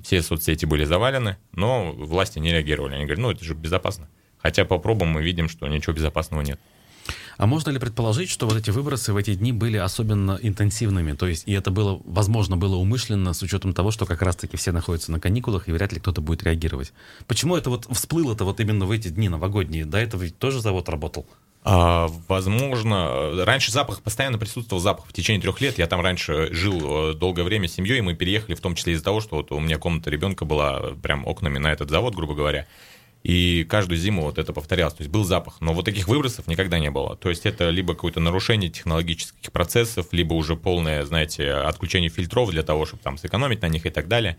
все 0.03 0.21
соцсети 0.21 0.65
были 0.65 0.83
завалены, 0.83 1.37
но 1.53 1.91
власти 1.91 2.39
не 2.39 2.51
реагировали. 2.51 2.95
Они 2.95 3.03
говорят, 3.03 3.19
ну 3.19 3.31
это 3.31 3.45
же 3.45 3.53
безопасно. 3.53 4.09
Хотя 4.37 4.65
по 4.65 4.77
пробам 4.77 5.09
мы 5.09 5.23
видим, 5.23 5.49
что 5.49 5.67
ничего 5.67 5.93
безопасного 5.93 6.41
нет. 6.41 6.59
А 7.37 7.45
можно 7.45 7.69
ли 7.69 7.79
предположить, 7.79 8.29
что 8.29 8.47
вот 8.47 8.57
эти 8.57 8.71
выбросы 8.71 9.13
в 9.13 9.17
эти 9.17 9.35
дни 9.35 9.51
были 9.51 9.77
особенно 9.77 10.39
интенсивными? 10.41 11.13
То 11.13 11.27
есть, 11.27 11.43
и 11.45 11.53
это 11.53 11.69
было, 11.69 12.01
возможно, 12.05 12.57
было 12.57 12.75
умышленно 12.75 13.33
с 13.33 13.41
учетом 13.43 13.73
того, 13.73 13.91
что 13.91 14.05
как 14.05 14.21
раз-таки 14.23 14.57
все 14.57 14.71
находятся 14.71 15.11
на 15.11 15.19
каникулах, 15.19 15.67
и 15.67 15.71
вряд 15.71 15.93
ли 15.93 15.99
кто-то 15.99 16.19
будет 16.21 16.43
реагировать. 16.43 16.93
Почему 17.27 17.55
это 17.55 17.69
вот 17.69 17.87
всплыло-то 17.89 18.43
вот 18.43 18.59
именно 18.59 18.85
в 18.85 18.91
эти 18.91 19.09
дни 19.09 19.29
новогодние? 19.29 19.85
До 19.85 19.97
этого 19.99 20.23
ведь 20.23 20.37
тоже 20.39 20.61
завод 20.61 20.89
работал? 20.89 21.27
А, 21.63 22.07
возможно, 22.27 23.43
раньше 23.45 23.71
запах 23.71 24.01
постоянно 24.01 24.37
присутствовал 24.37 24.81
запах 24.81 25.05
в 25.05 25.13
течение 25.13 25.41
трех 25.41 25.59
лет. 25.59 25.77
Я 25.77 25.87
там 25.87 26.01
раньше 26.01 26.47
жил 26.53 27.11
э, 27.11 27.13
долгое 27.13 27.43
время 27.43 27.67
с 27.67 27.73
семьей, 27.73 27.99
и 27.99 28.01
мы 28.01 28.15
переехали 28.15 28.55
в 28.55 28.61
том 28.61 28.73
числе 28.73 28.93
из-за 28.93 29.03
того, 29.03 29.19
что 29.19 29.35
вот 29.35 29.51
у 29.51 29.59
меня 29.59 29.77
комната 29.77 30.09
ребенка 30.09 30.45
была 30.45 30.93
прям 31.03 31.27
окнами 31.27 31.57
на 31.57 31.71
этот 31.71 31.89
завод, 31.89 32.15
грубо 32.15 32.35
говоря. 32.35 32.67
И 33.27 33.65
каждую 33.65 33.97
зиму 33.97 34.21
вот 34.21 34.37
это 34.37 34.53
повторялось. 34.53 34.93
То 34.93 35.01
есть 35.01 35.11
был 35.11 35.25
запах, 35.25 35.57
но 35.59 35.73
вот 35.73 35.83
таких 35.83 36.07
выбросов 36.07 36.47
никогда 36.47 36.79
не 36.79 36.89
было. 36.89 37.17
То 37.17 37.27
есть 37.27 37.45
это 37.45 37.69
либо 37.71 37.93
какое-то 37.93 38.21
нарушение 38.21 38.69
технологических 38.69 39.51
процессов, 39.51 40.07
либо 40.13 40.33
уже 40.33 40.55
полное, 40.55 41.03
знаете, 41.03 41.51
отключение 41.51 42.09
фильтров 42.09 42.51
для 42.51 42.63
того, 42.63 42.85
чтобы 42.85 43.03
там 43.03 43.17
сэкономить 43.17 43.61
на 43.61 43.67
них 43.67 43.85
и 43.85 43.89
так 43.89 44.07
далее. 44.07 44.37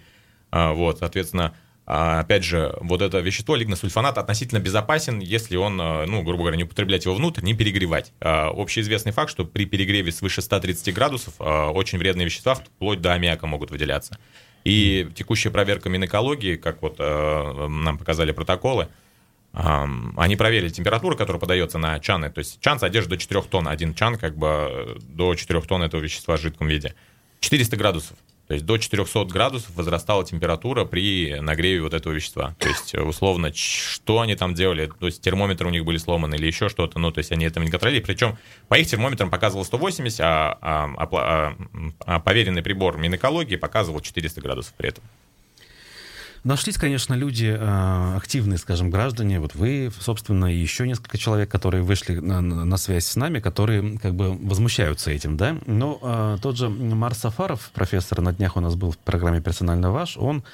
А, 0.50 0.72
вот, 0.72 1.00
соответственно, 1.00 1.54
а, 1.84 2.20
опять 2.20 2.44
же, 2.44 2.74
вот 2.80 3.02
это 3.02 3.18
вещество, 3.18 3.56
лигносульфонат, 3.56 4.16
относительно 4.16 4.58
безопасен, 4.58 5.18
если 5.18 5.56
он, 5.56 5.78
а, 5.78 6.06
ну, 6.06 6.22
грубо 6.22 6.44
говоря, 6.44 6.56
не 6.56 6.64
употреблять 6.64 7.04
его 7.04 7.14
внутрь, 7.14 7.42
не 7.42 7.52
перегревать. 7.52 8.14
Общеизвестный 8.20 9.12
факт, 9.12 9.30
что 9.30 9.44
при 9.44 9.66
перегреве 9.66 10.12
свыше 10.12 10.40
130 10.40 10.94
градусов 10.94 11.34
очень 11.38 11.98
вредные 11.98 12.24
вещества, 12.24 12.54
вплоть 12.54 13.02
до 13.02 13.12
аммиака, 13.12 13.46
могут 13.46 13.70
выделяться. 13.70 14.18
И 14.64 15.08
текущая 15.14 15.50
проверка 15.50 15.88
Минэкологии, 15.88 16.56
как 16.56 16.82
вот 16.82 16.98
нам 16.98 17.96
показали 17.98 18.32
протоколы, 18.32 18.88
они 19.52 20.36
проверили 20.36 20.68
температуру, 20.68 21.16
которая 21.16 21.40
подается 21.40 21.78
на 21.78 21.98
чаны. 22.00 22.30
То 22.30 22.40
есть 22.40 22.60
чан 22.60 22.78
содержит 22.78 23.10
до 23.10 23.16
4 23.16 23.42
тонн. 23.42 23.66
Один 23.66 23.94
чан 23.94 24.16
как 24.16 24.36
бы 24.36 24.98
до 25.02 25.34
4 25.34 25.60
тонн 25.62 25.82
этого 25.82 26.00
вещества 26.00 26.36
в 26.36 26.40
жидком 26.40 26.68
виде. 26.68 26.94
400 27.40 27.76
градусов. 27.76 28.16
То 28.48 28.54
есть 28.54 28.64
до 28.64 28.78
400 28.78 29.26
градусов 29.26 29.76
возрастала 29.76 30.24
температура 30.24 30.86
при 30.86 31.38
нагреве 31.40 31.82
вот 31.82 31.92
этого 31.92 32.14
вещества. 32.14 32.56
То 32.58 32.68
есть, 32.68 32.94
условно, 32.94 33.52
что 33.54 34.20
они 34.20 34.36
там 34.36 34.54
делали? 34.54 34.90
То 34.98 35.06
есть 35.06 35.20
термометры 35.20 35.68
у 35.68 35.70
них 35.70 35.84
были 35.84 35.98
сломаны 35.98 36.36
или 36.36 36.46
еще 36.46 36.70
что-то. 36.70 36.98
Ну, 36.98 37.12
то 37.12 37.18
есть 37.18 37.30
они 37.30 37.44
этого 37.44 37.62
не 37.62 37.70
контролировали. 37.70 38.06
Причем 38.06 38.38
по 38.68 38.78
их 38.78 38.86
термометрам 38.88 39.28
показывало 39.28 39.64
180, 39.64 40.20
а, 40.20 40.58
а, 40.62 40.90
а, 40.96 41.08
а, 41.12 41.56
а 42.06 42.20
поверенный 42.20 42.62
прибор 42.62 42.96
Минэкологии 42.96 43.56
показывал 43.56 44.00
400 44.00 44.40
градусов 44.40 44.72
при 44.78 44.88
этом. 44.88 45.04
Нашлись, 46.44 46.76
конечно, 46.76 47.14
люди 47.14 47.56
э, 47.58 48.16
активные, 48.16 48.58
скажем, 48.58 48.90
граждане. 48.90 49.40
Вот 49.40 49.54
вы, 49.54 49.90
собственно, 50.00 50.46
и 50.46 50.56
еще 50.56 50.86
несколько 50.86 51.18
человек, 51.18 51.50
которые 51.50 51.82
вышли 51.82 52.16
на, 52.18 52.40
на 52.40 52.76
связь 52.76 53.06
с 53.06 53.16
нами, 53.16 53.40
которые 53.40 53.98
как 53.98 54.14
бы 54.14 54.36
возмущаются 54.36 55.10
этим, 55.10 55.36
да. 55.36 55.56
Но 55.66 55.98
э, 56.00 56.38
тот 56.40 56.56
же 56.56 56.68
Марс 56.68 57.18
Сафаров, 57.18 57.70
профессор, 57.74 58.20
на 58.20 58.32
днях 58.32 58.56
у 58.56 58.60
нас 58.60 58.74
был 58.74 58.92
в 58.92 58.98
программе 58.98 59.40
«Персонально 59.40 59.90
ваш», 59.90 60.16
он 60.16 60.44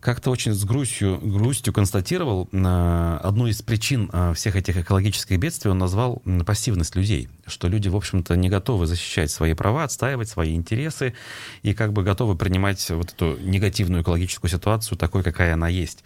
как-то 0.00 0.30
очень 0.30 0.52
с 0.52 0.64
грустью, 0.64 1.18
грустью 1.22 1.72
констатировал 1.72 2.48
э, 2.52 3.18
одну 3.22 3.46
из 3.46 3.62
причин 3.62 4.10
э, 4.12 4.34
всех 4.34 4.54
этих 4.54 4.76
экологических 4.76 5.38
бедствий, 5.38 5.70
он 5.70 5.78
назвал 5.78 6.22
пассивность 6.46 6.94
людей, 6.94 7.28
что 7.46 7.68
люди, 7.68 7.88
в 7.88 7.96
общем-то, 7.96 8.36
не 8.36 8.48
готовы 8.48 8.86
защищать 8.86 9.30
свои 9.30 9.54
права, 9.54 9.84
отстаивать 9.84 10.28
свои 10.28 10.54
интересы 10.54 11.14
и 11.62 11.74
как 11.74 11.92
бы 11.92 12.02
готовы 12.02 12.36
принимать 12.36 12.88
вот 12.90 13.12
эту 13.12 13.38
негативную 13.40 14.02
экологическую 14.02 14.50
ситуацию 14.50 14.98
такой, 14.98 15.22
какая 15.22 15.54
она 15.54 15.68
есть. 15.68 16.04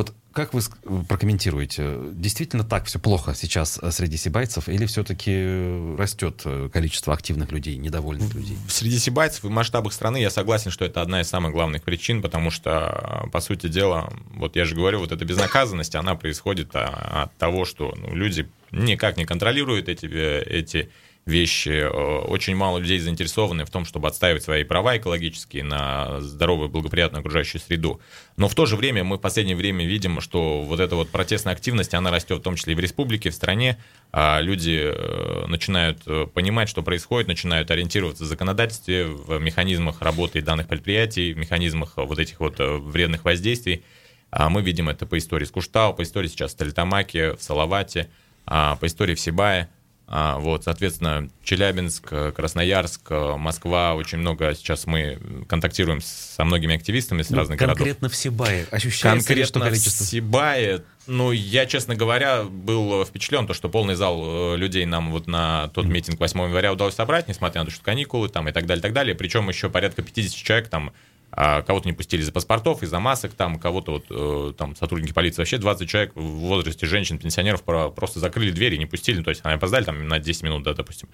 Вот 0.00 0.14
как 0.32 0.54
вы 0.54 0.62
прокомментируете? 1.06 1.94
Действительно 2.12 2.64
так 2.64 2.86
все 2.86 2.98
плохо 2.98 3.34
сейчас 3.34 3.78
э, 3.82 3.90
среди 3.90 4.16
сибайцев 4.16 4.66
или 4.66 4.86
все-таки 4.86 5.94
растет 5.98 6.40
э, 6.46 6.70
количество 6.72 7.12
активных 7.12 7.52
людей, 7.52 7.76
недовольных 7.76 8.32
людей? 8.32 8.56
Среди 8.66 8.98
сибайцев 8.98 9.44
и 9.44 9.48
в 9.48 9.50
масштабах 9.50 9.92
страны 9.92 10.16
я 10.16 10.30
согласен, 10.30 10.70
что 10.70 10.86
это 10.86 11.02
одна 11.02 11.20
из 11.20 11.28
самых 11.28 11.52
главных 11.52 11.82
причин, 11.82 12.22
потому 12.22 12.50
что, 12.50 13.28
по 13.30 13.40
сути 13.40 13.68
дела, 13.68 14.10
вот 14.30 14.56
я 14.56 14.64
же 14.64 14.74
говорю, 14.74 15.00
вот 15.00 15.12
эта 15.12 15.22
безнаказанность, 15.26 15.94
она 15.94 16.14
происходит 16.14 16.70
а, 16.72 17.24
от 17.24 17.36
того, 17.36 17.66
что 17.66 17.94
ну, 17.94 18.14
люди 18.14 18.48
никак 18.70 19.18
не 19.18 19.26
контролируют 19.26 19.90
эти, 19.90 20.06
э, 20.06 20.42
эти 20.44 20.88
вещи. 21.26 21.68
Э, 21.68 21.88
очень 21.88 22.56
мало 22.56 22.78
людей 22.78 22.98
заинтересованы 22.98 23.64
в 23.64 23.70
том, 23.70 23.84
чтобы 23.84 24.08
отстаивать 24.08 24.42
свои 24.42 24.64
права 24.64 24.96
экологические 24.96 25.64
на 25.64 26.20
здоровую, 26.20 26.68
благоприятную 26.68 27.20
окружающую 27.20 27.60
среду. 27.60 28.00
Но 28.36 28.48
в 28.48 28.54
то 28.54 28.66
же 28.66 28.76
время 28.76 29.04
мы 29.04 29.16
в 29.16 29.20
последнее 29.20 29.56
время 29.56 29.86
видим, 29.86 30.20
что 30.20 30.62
вот 30.62 30.80
эта 30.80 30.96
вот 30.96 31.10
протестная 31.10 31.52
активность, 31.52 31.94
она 31.94 32.10
растет 32.10 32.38
в 32.38 32.42
том 32.42 32.56
числе 32.56 32.72
и 32.72 32.76
в 32.76 32.80
республике, 32.80 33.30
в 33.30 33.34
стране. 33.34 33.78
А 34.12 34.40
люди 34.40 34.80
э, 34.82 35.46
начинают 35.46 36.02
э, 36.06 36.26
понимать, 36.32 36.68
что 36.68 36.82
происходит, 36.82 37.28
начинают 37.28 37.70
ориентироваться 37.70 38.24
в 38.24 38.26
законодательстве, 38.26 39.06
в 39.06 39.38
механизмах 39.38 40.02
работы 40.02 40.42
данных 40.42 40.68
предприятий, 40.68 41.32
в 41.32 41.38
механизмах 41.38 41.92
вот 41.96 42.18
этих 42.18 42.40
вот 42.40 42.56
вредных 42.58 43.24
воздействий. 43.24 43.84
А 44.30 44.48
мы 44.48 44.62
видим 44.62 44.88
это 44.88 45.06
по 45.06 45.18
истории 45.18 45.44
с 45.44 45.50
Куштау, 45.50 45.92
по 45.92 46.02
истории 46.02 46.28
сейчас 46.28 46.50
в 46.50 46.54
Столитамаке, 46.54 47.34
в 47.34 47.42
Салавате, 47.42 48.08
а, 48.46 48.76
по 48.76 48.86
истории 48.86 49.14
в 49.14 49.20
Сибае. 49.20 49.68
А, 50.12 50.38
вот, 50.38 50.64
соответственно, 50.64 51.30
Челябинск, 51.44 52.12
Красноярск, 52.34 53.10
Москва, 53.10 53.94
очень 53.94 54.18
много 54.18 54.56
сейчас 54.56 54.86
мы 54.86 55.20
контактируем 55.48 56.00
со 56.00 56.44
многими 56.44 56.74
активистами 56.74 57.22
с 57.22 57.30
ну, 57.30 57.36
разных 57.36 57.56
конкретно 57.60 57.84
городов. 57.84 57.86
Конкретно 57.86 58.08
в 58.08 58.16
Сибае 58.16 58.66
ощущается 58.72 59.28
конкретно 59.28 59.34
ли, 59.34 59.44
что 59.44 59.60
количество? 59.60 60.04
в 60.04 60.08
Сибае, 60.08 60.82
ну, 61.06 61.30
я, 61.30 61.64
честно 61.64 61.94
говоря, 61.94 62.42
был 62.42 63.04
впечатлен, 63.04 63.46
то, 63.46 63.54
что 63.54 63.68
полный 63.68 63.94
зал 63.94 64.54
э, 64.54 64.56
людей 64.56 64.84
нам 64.84 65.12
вот 65.12 65.28
на 65.28 65.68
тот 65.68 65.86
митинг 65.86 66.18
8 66.18 66.40
января 66.40 66.72
удалось 66.72 66.96
собрать, 66.96 67.28
несмотря 67.28 67.60
на 67.60 67.66
то, 67.66 67.70
что 67.70 67.84
каникулы 67.84 68.28
там 68.28 68.48
и 68.48 68.52
так 68.52 68.66
далее, 68.66 68.80
и 68.80 68.82
так 68.82 68.92
далее. 68.92 69.14
Причем 69.14 69.48
еще 69.48 69.70
порядка 69.70 70.02
50 70.02 70.34
человек 70.34 70.68
там 70.68 70.92
а 71.32 71.62
кого-то 71.62 71.88
не 71.88 71.92
пустили 71.92 72.22
из-за 72.22 72.32
паспортов, 72.32 72.82
из-за 72.82 72.98
масок, 72.98 73.34
там 73.34 73.58
кого-то 73.58 73.92
вот, 73.92 74.06
э, 74.10 74.52
там 74.56 74.74
сотрудники 74.74 75.12
полиции, 75.12 75.40
вообще 75.40 75.58
20 75.58 75.88
человек 75.88 76.12
в 76.14 76.20
возрасте 76.20 76.86
женщин, 76.86 77.18
пенсионеров 77.18 77.62
просто 77.62 78.18
закрыли 78.18 78.50
двери, 78.50 78.76
не 78.76 78.86
пустили, 78.86 79.22
то 79.22 79.30
есть 79.30 79.42
они 79.44 79.54
опоздали 79.54 79.84
там 79.84 80.08
на 80.08 80.18
10 80.18 80.42
минут, 80.42 80.62
да, 80.64 80.74
допустим. 80.74 81.08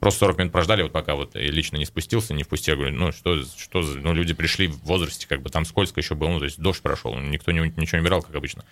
Просто 0.00 0.20
40 0.20 0.38
минут 0.38 0.52
прождали, 0.52 0.82
вот 0.82 0.92
пока 0.92 1.16
вот 1.16 1.32
лично 1.34 1.76
не 1.76 1.84
спустился, 1.84 2.32
не 2.32 2.44
впустил. 2.44 2.76
Говорю, 2.76 2.94
ну 2.94 3.10
что, 3.10 3.42
что. 3.42 3.82
Ну 3.82 4.14
люди 4.14 4.32
пришли 4.32 4.68
в 4.68 4.78
возрасте, 4.84 5.26
как 5.26 5.42
бы 5.42 5.50
там 5.50 5.64
скользко 5.64 5.98
еще 5.98 6.14
было, 6.14 6.28
ну 6.28 6.38
то 6.38 6.44
есть 6.44 6.60
дождь 6.60 6.80
прошел, 6.80 7.18
никто 7.18 7.50
не, 7.50 7.60
ничего 7.76 7.98
не 7.98 8.02
убирал, 8.02 8.22
как 8.22 8.34
обычно. 8.36 8.64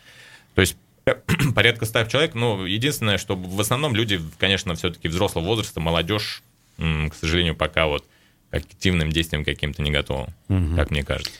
То 0.54 0.61
есть 0.61 0.76
порядка 1.54 1.85
100 1.85 2.04
человек, 2.04 2.35
ну 2.35 2.64
единственное, 2.64 3.18
что 3.18 3.35
в 3.35 3.61
основном 3.61 3.96
люди, 3.96 4.20
конечно, 4.38 4.76
все-таки 4.76 5.09
взрослого 5.09 5.44
возраста, 5.44 5.80
молодежь, 5.80 6.42
к 6.78 7.14
сожалению, 7.18 7.56
пока 7.56 7.87
вот 7.87 8.04
активным 8.50 9.11
действием 9.11 9.44
каким-то 9.44 9.82
не 9.82 9.90
готовым, 9.90 10.28
угу. 10.48 10.76
как 10.76 10.90
мне 10.90 11.04
кажется. 11.04 11.32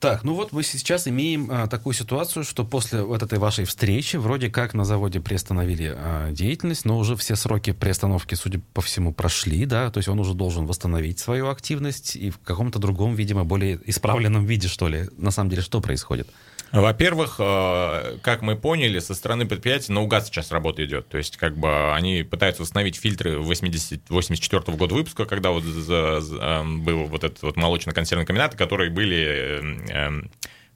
Так, 0.00 0.24
ну 0.24 0.32
вот 0.32 0.52
мы 0.52 0.62
сейчас 0.62 1.06
имеем 1.08 1.48
а, 1.50 1.66
такую 1.66 1.92
ситуацию, 1.92 2.42
что 2.42 2.64
после 2.64 3.02
вот 3.02 3.22
этой 3.22 3.38
вашей 3.38 3.66
встречи 3.66 4.16
вроде 4.16 4.48
как 4.48 4.72
на 4.72 4.86
заводе 4.86 5.20
приостановили 5.20 5.92
а, 5.94 6.32
деятельность, 6.32 6.86
но 6.86 6.96
уже 6.96 7.16
все 7.16 7.36
сроки 7.36 7.72
приостановки, 7.72 8.34
судя 8.34 8.62
по 8.72 8.80
всему, 8.80 9.12
прошли, 9.12 9.66
да, 9.66 9.90
то 9.90 9.98
есть 9.98 10.08
он 10.08 10.18
уже 10.18 10.32
должен 10.32 10.64
восстановить 10.64 11.18
свою 11.18 11.48
активность 11.50 12.16
и 12.16 12.30
в 12.30 12.38
каком-то 12.38 12.78
другом, 12.78 13.14
видимо, 13.14 13.44
более 13.44 13.78
исправленном 13.84 14.46
виде, 14.46 14.68
что 14.68 14.88
ли. 14.88 15.06
На 15.18 15.30
самом 15.30 15.50
деле, 15.50 15.60
что 15.60 15.82
происходит? 15.82 16.28
Во-первых, 16.72 17.36
э, 17.38 18.18
как 18.22 18.42
мы 18.42 18.56
поняли, 18.56 18.98
со 19.00 19.14
стороны 19.14 19.46
предприятия 19.46 19.92
наугад 19.92 20.26
сейчас 20.26 20.52
работа 20.52 20.84
идет. 20.84 21.08
То 21.08 21.18
есть, 21.18 21.36
как 21.36 21.56
бы 21.56 21.94
они 21.94 22.22
пытаются 22.22 22.62
восстановить 22.62 22.96
фильтры 22.96 23.38
80, 23.38 24.08
84 24.08 24.76
года 24.76 24.94
выпуска, 24.94 25.24
когда 25.24 25.50
вот 25.50 25.64
за, 25.64 26.20
за, 26.20 26.36
эм, 26.36 26.82
был 26.82 27.04
вот 27.06 27.24
этот 27.24 27.42
вот 27.42 27.56
молочно-консервный 27.56 28.26
комбинат, 28.26 28.54
которые 28.54 28.90
были 28.90 29.60
эм, 29.90 30.30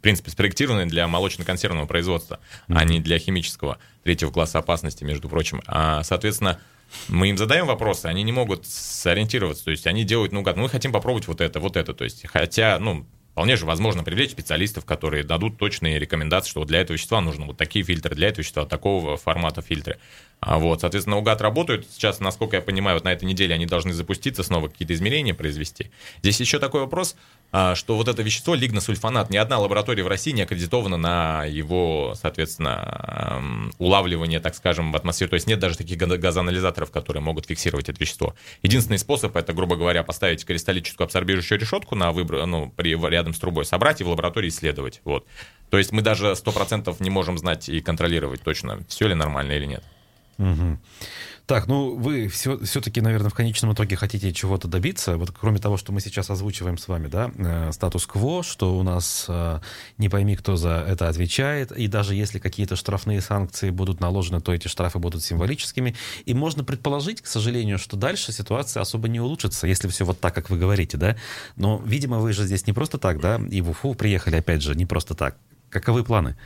принципе, 0.04 0.30
спроектированы 0.30 0.84
для 0.84 1.08
молочно-консервного 1.08 1.86
производства, 1.86 2.38
mm-hmm. 2.68 2.76
а 2.76 2.84
не 2.84 3.00
для 3.00 3.18
химического 3.18 3.78
третьего 4.04 4.30
класса 4.30 4.58
опасности, 4.58 5.02
между 5.02 5.30
прочим. 5.30 5.62
А, 5.66 6.02
соответственно, 6.02 6.60
мы 7.08 7.30
им 7.30 7.38
задаем 7.38 7.66
вопросы, 7.66 8.06
они 8.06 8.22
не 8.22 8.30
могут 8.30 8.66
сориентироваться, 8.66 9.64
то 9.64 9.70
есть 9.70 9.86
они 9.86 10.04
делают, 10.04 10.32
ну, 10.32 10.44
мы 10.56 10.68
хотим 10.68 10.92
попробовать 10.92 11.26
вот 11.26 11.40
это, 11.40 11.58
вот 11.58 11.78
это, 11.78 11.94
то 11.94 12.04
есть, 12.04 12.26
хотя, 12.28 12.78
ну, 12.78 13.06
Вполне 13.34 13.56
же 13.56 13.66
возможно 13.66 14.04
привлечь 14.04 14.30
специалистов, 14.30 14.84
которые 14.84 15.24
дадут 15.24 15.58
точные 15.58 15.98
рекомендации, 15.98 16.50
что 16.50 16.64
для 16.64 16.80
этого 16.80 16.94
вещества 16.94 17.20
нужны 17.20 17.46
вот 17.46 17.56
такие 17.56 17.84
фильтры, 17.84 18.14
для 18.14 18.28
этого 18.28 18.42
вещества 18.42 18.64
такого 18.64 19.16
формата 19.16 19.60
фильтры. 19.60 19.98
А 20.46 20.58
вот, 20.58 20.82
соответственно, 20.82 21.16
УГАТ 21.16 21.40
работают. 21.40 21.86
Сейчас, 21.90 22.20
насколько 22.20 22.56
я 22.56 22.62
понимаю, 22.62 22.96
вот 22.96 23.04
на 23.04 23.12
этой 23.12 23.24
неделе 23.24 23.54
они 23.54 23.64
должны 23.64 23.94
запуститься, 23.94 24.42
снова 24.42 24.68
какие-то 24.68 24.92
измерения 24.92 25.32
произвести. 25.32 25.90
Здесь 26.20 26.38
еще 26.38 26.58
такой 26.58 26.82
вопрос, 26.82 27.16
а, 27.50 27.74
что 27.74 27.96
вот 27.96 28.08
это 28.08 28.22
вещество, 28.22 28.54
лигносульфанат, 28.54 29.30
ни 29.30 29.38
одна 29.38 29.58
лаборатория 29.58 30.04
в 30.04 30.08
России 30.08 30.32
не 30.32 30.42
аккредитована 30.42 30.98
на 30.98 31.44
его, 31.44 32.14
соответственно, 32.20 33.72
улавливание, 33.78 34.38
так 34.38 34.54
скажем, 34.54 34.92
в 34.92 34.96
атмосфере. 34.96 35.30
То 35.30 35.34
есть 35.34 35.46
нет 35.46 35.60
даже 35.60 35.78
таких 35.78 35.96
газоанализаторов, 35.96 36.90
которые 36.90 37.22
могут 37.22 37.46
фиксировать 37.46 37.88
это 37.88 37.98
вещество. 37.98 38.34
Единственный 38.62 38.98
способ, 38.98 39.34
это, 39.36 39.54
грубо 39.54 39.76
говоря, 39.76 40.02
поставить 40.02 40.44
кристаллическую 40.44 41.06
абсорбирующую 41.06 41.58
решетку 41.58 41.94
на 41.94 42.12
выбор, 42.12 42.44
ну, 42.44 42.70
при, 42.76 42.94
рядом 43.08 43.32
с 43.32 43.38
трубой, 43.38 43.64
собрать 43.64 44.02
и 44.02 44.04
в 44.04 44.08
лаборатории 44.10 44.48
исследовать. 44.48 45.00
Вот. 45.04 45.26
То 45.70 45.78
есть 45.78 45.90
мы 45.90 46.02
даже 46.02 46.32
100% 46.32 46.94
не 47.00 47.08
можем 47.08 47.38
знать 47.38 47.70
и 47.70 47.80
контролировать 47.80 48.42
точно, 48.42 48.80
все 48.88 49.08
ли 49.08 49.14
нормально 49.14 49.52
или 49.52 49.64
нет. 49.64 49.84
Угу. 50.38 50.78
Так, 51.46 51.66
ну 51.66 51.94
вы 51.94 52.28
все, 52.28 52.58
все-таки, 52.64 53.02
наверное, 53.02 53.28
в 53.28 53.34
конечном 53.34 53.74
итоге 53.74 53.96
хотите 53.96 54.32
чего-то 54.32 54.66
добиться. 54.66 55.18
Вот 55.18 55.30
кроме 55.30 55.58
того, 55.58 55.76
что 55.76 55.92
мы 55.92 56.00
сейчас 56.00 56.30
озвучиваем 56.30 56.78
с 56.78 56.88
вами, 56.88 57.08
да, 57.08 57.30
э, 57.36 57.70
статус-кво, 57.70 58.42
что 58.42 58.78
у 58.78 58.82
нас 58.82 59.26
э, 59.28 59.60
не 59.98 60.08
пойми, 60.08 60.36
кто 60.36 60.56
за 60.56 60.84
это 60.88 61.08
отвечает, 61.08 61.70
и 61.72 61.86
даже 61.86 62.14
если 62.14 62.38
какие-то 62.38 62.76
штрафные 62.76 63.20
санкции 63.20 63.68
будут 63.68 64.00
наложены, 64.00 64.40
то 64.40 64.54
эти 64.54 64.68
штрафы 64.68 64.98
будут 64.98 65.22
символическими. 65.22 65.94
И 66.24 66.32
можно 66.32 66.64
предположить, 66.64 67.20
к 67.20 67.26
сожалению, 67.26 67.78
что 67.78 67.96
дальше 67.96 68.32
ситуация 68.32 68.80
особо 68.80 69.08
не 69.08 69.20
улучшится, 69.20 69.66
если 69.66 69.88
все 69.88 70.06
вот 70.06 70.18
так, 70.18 70.34
как 70.34 70.48
вы 70.48 70.58
говорите, 70.58 70.96
да. 70.96 71.16
Но, 71.56 71.82
видимо, 71.84 72.20
вы 72.20 72.32
же 72.32 72.44
здесь 72.44 72.66
не 72.66 72.72
просто 72.72 72.96
так, 72.96 73.20
да, 73.20 73.38
и 73.50 73.60
в 73.60 73.68
Уфу 73.68 73.94
приехали, 73.94 74.36
опять 74.36 74.62
же, 74.62 74.74
не 74.74 74.86
просто 74.86 75.14
так. 75.14 75.36
Каковы 75.68 76.04
планы? 76.04 76.36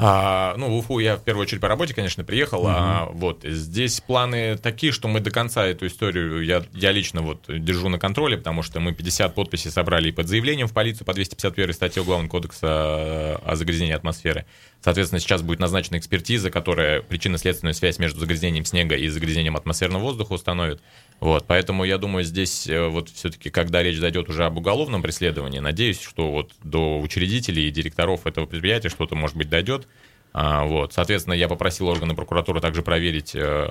А, 0.00 0.54
ну, 0.56 0.68
в 0.68 0.76
Уфу 0.76 1.00
я 1.00 1.16
в 1.16 1.24
первую 1.24 1.42
очередь 1.42 1.60
по 1.60 1.66
работе, 1.66 1.92
конечно, 1.92 2.22
приехал. 2.22 2.60
Угу. 2.60 2.68
А, 2.70 3.08
вот 3.12 3.42
здесь 3.42 4.00
планы 4.00 4.56
такие, 4.56 4.92
что 4.92 5.08
мы 5.08 5.18
до 5.18 5.32
конца 5.32 5.66
эту 5.66 5.88
историю 5.88 6.44
я, 6.44 6.62
я 6.72 6.92
лично 6.92 7.20
вот 7.20 7.44
держу 7.48 7.88
на 7.88 7.98
контроле, 7.98 8.36
потому 8.36 8.62
что 8.62 8.78
мы 8.78 8.92
50 8.92 9.34
подписей 9.34 9.72
собрали 9.72 10.10
и 10.10 10.12
под 10.12 10.28
заявлением 10.28 10.68
в 10.68 10.72
полицию 10.72 11.04
по 11.04 11.14
251 11.14 11.74
статье 11.74 12.02
Уголовного 12.02 12.30
кодекса 12.30 13.36
о 13.44 13.56
загрязнении 13.56 13.94
атмосферы. 13.94 14.46
Соответственно, 14.80 15.18
сейчас 15.18 15.42
будет 15.42 15.58
назначена 15.58 15.98
экспертиза, 15.98 16.50
которая 16.50 17.02
причинно-следственную 17.02 17.74
связь 17.74 17.98
между 17.98 18.20
загрязнением 18.20 18.64
снега 18.64 18.94
и 18.94 19.08
загрязнением 19.08 19.56
атмосферного 19.56 20.02
воздуха 20.02 20.34
установит. 20.34 20.80
Вот, 21.18 21.46
поэтому 21.48 21.82
я 21.84 21.98
думаю, 21.98 22.24
здесь 22.24 22.68
э, 22.68 22.86
вот 22.86 23.08
все-таки, 23.08 23.50
когда 23.50 23.82
речь 23.82 23.98
зайдет 23.98 24.28
уже 24.28 24.44
об 24.44 24.56
уголовном 24.56 25.02
преследовании, 25.02 25.58
надеюсь, 25.58 26.00
что 26.00 26.30
вот 26.30 26.52
до 26.62 27.00
учредителей 27.00 27.68
и 27.68 27.72
директоров 27.72 28.26
этого 28.26 28.46
предприятия 28.46 28.88
что-то, 28.88 29.16
может 29.16 29.36
быть, 29.36 29.48
дойдет. 29.48 29.88
А, 30.32 30.64
вот, 30.64 30.92
соответственно, 30.92 31.34
я 31.34 31.48
попросил 31.48 31.88
органы 31.88 32.14
прокуратуры 32.14 32.60
также 32.60 32.82
проверить 32.82 33.34
э, 33.34 33.68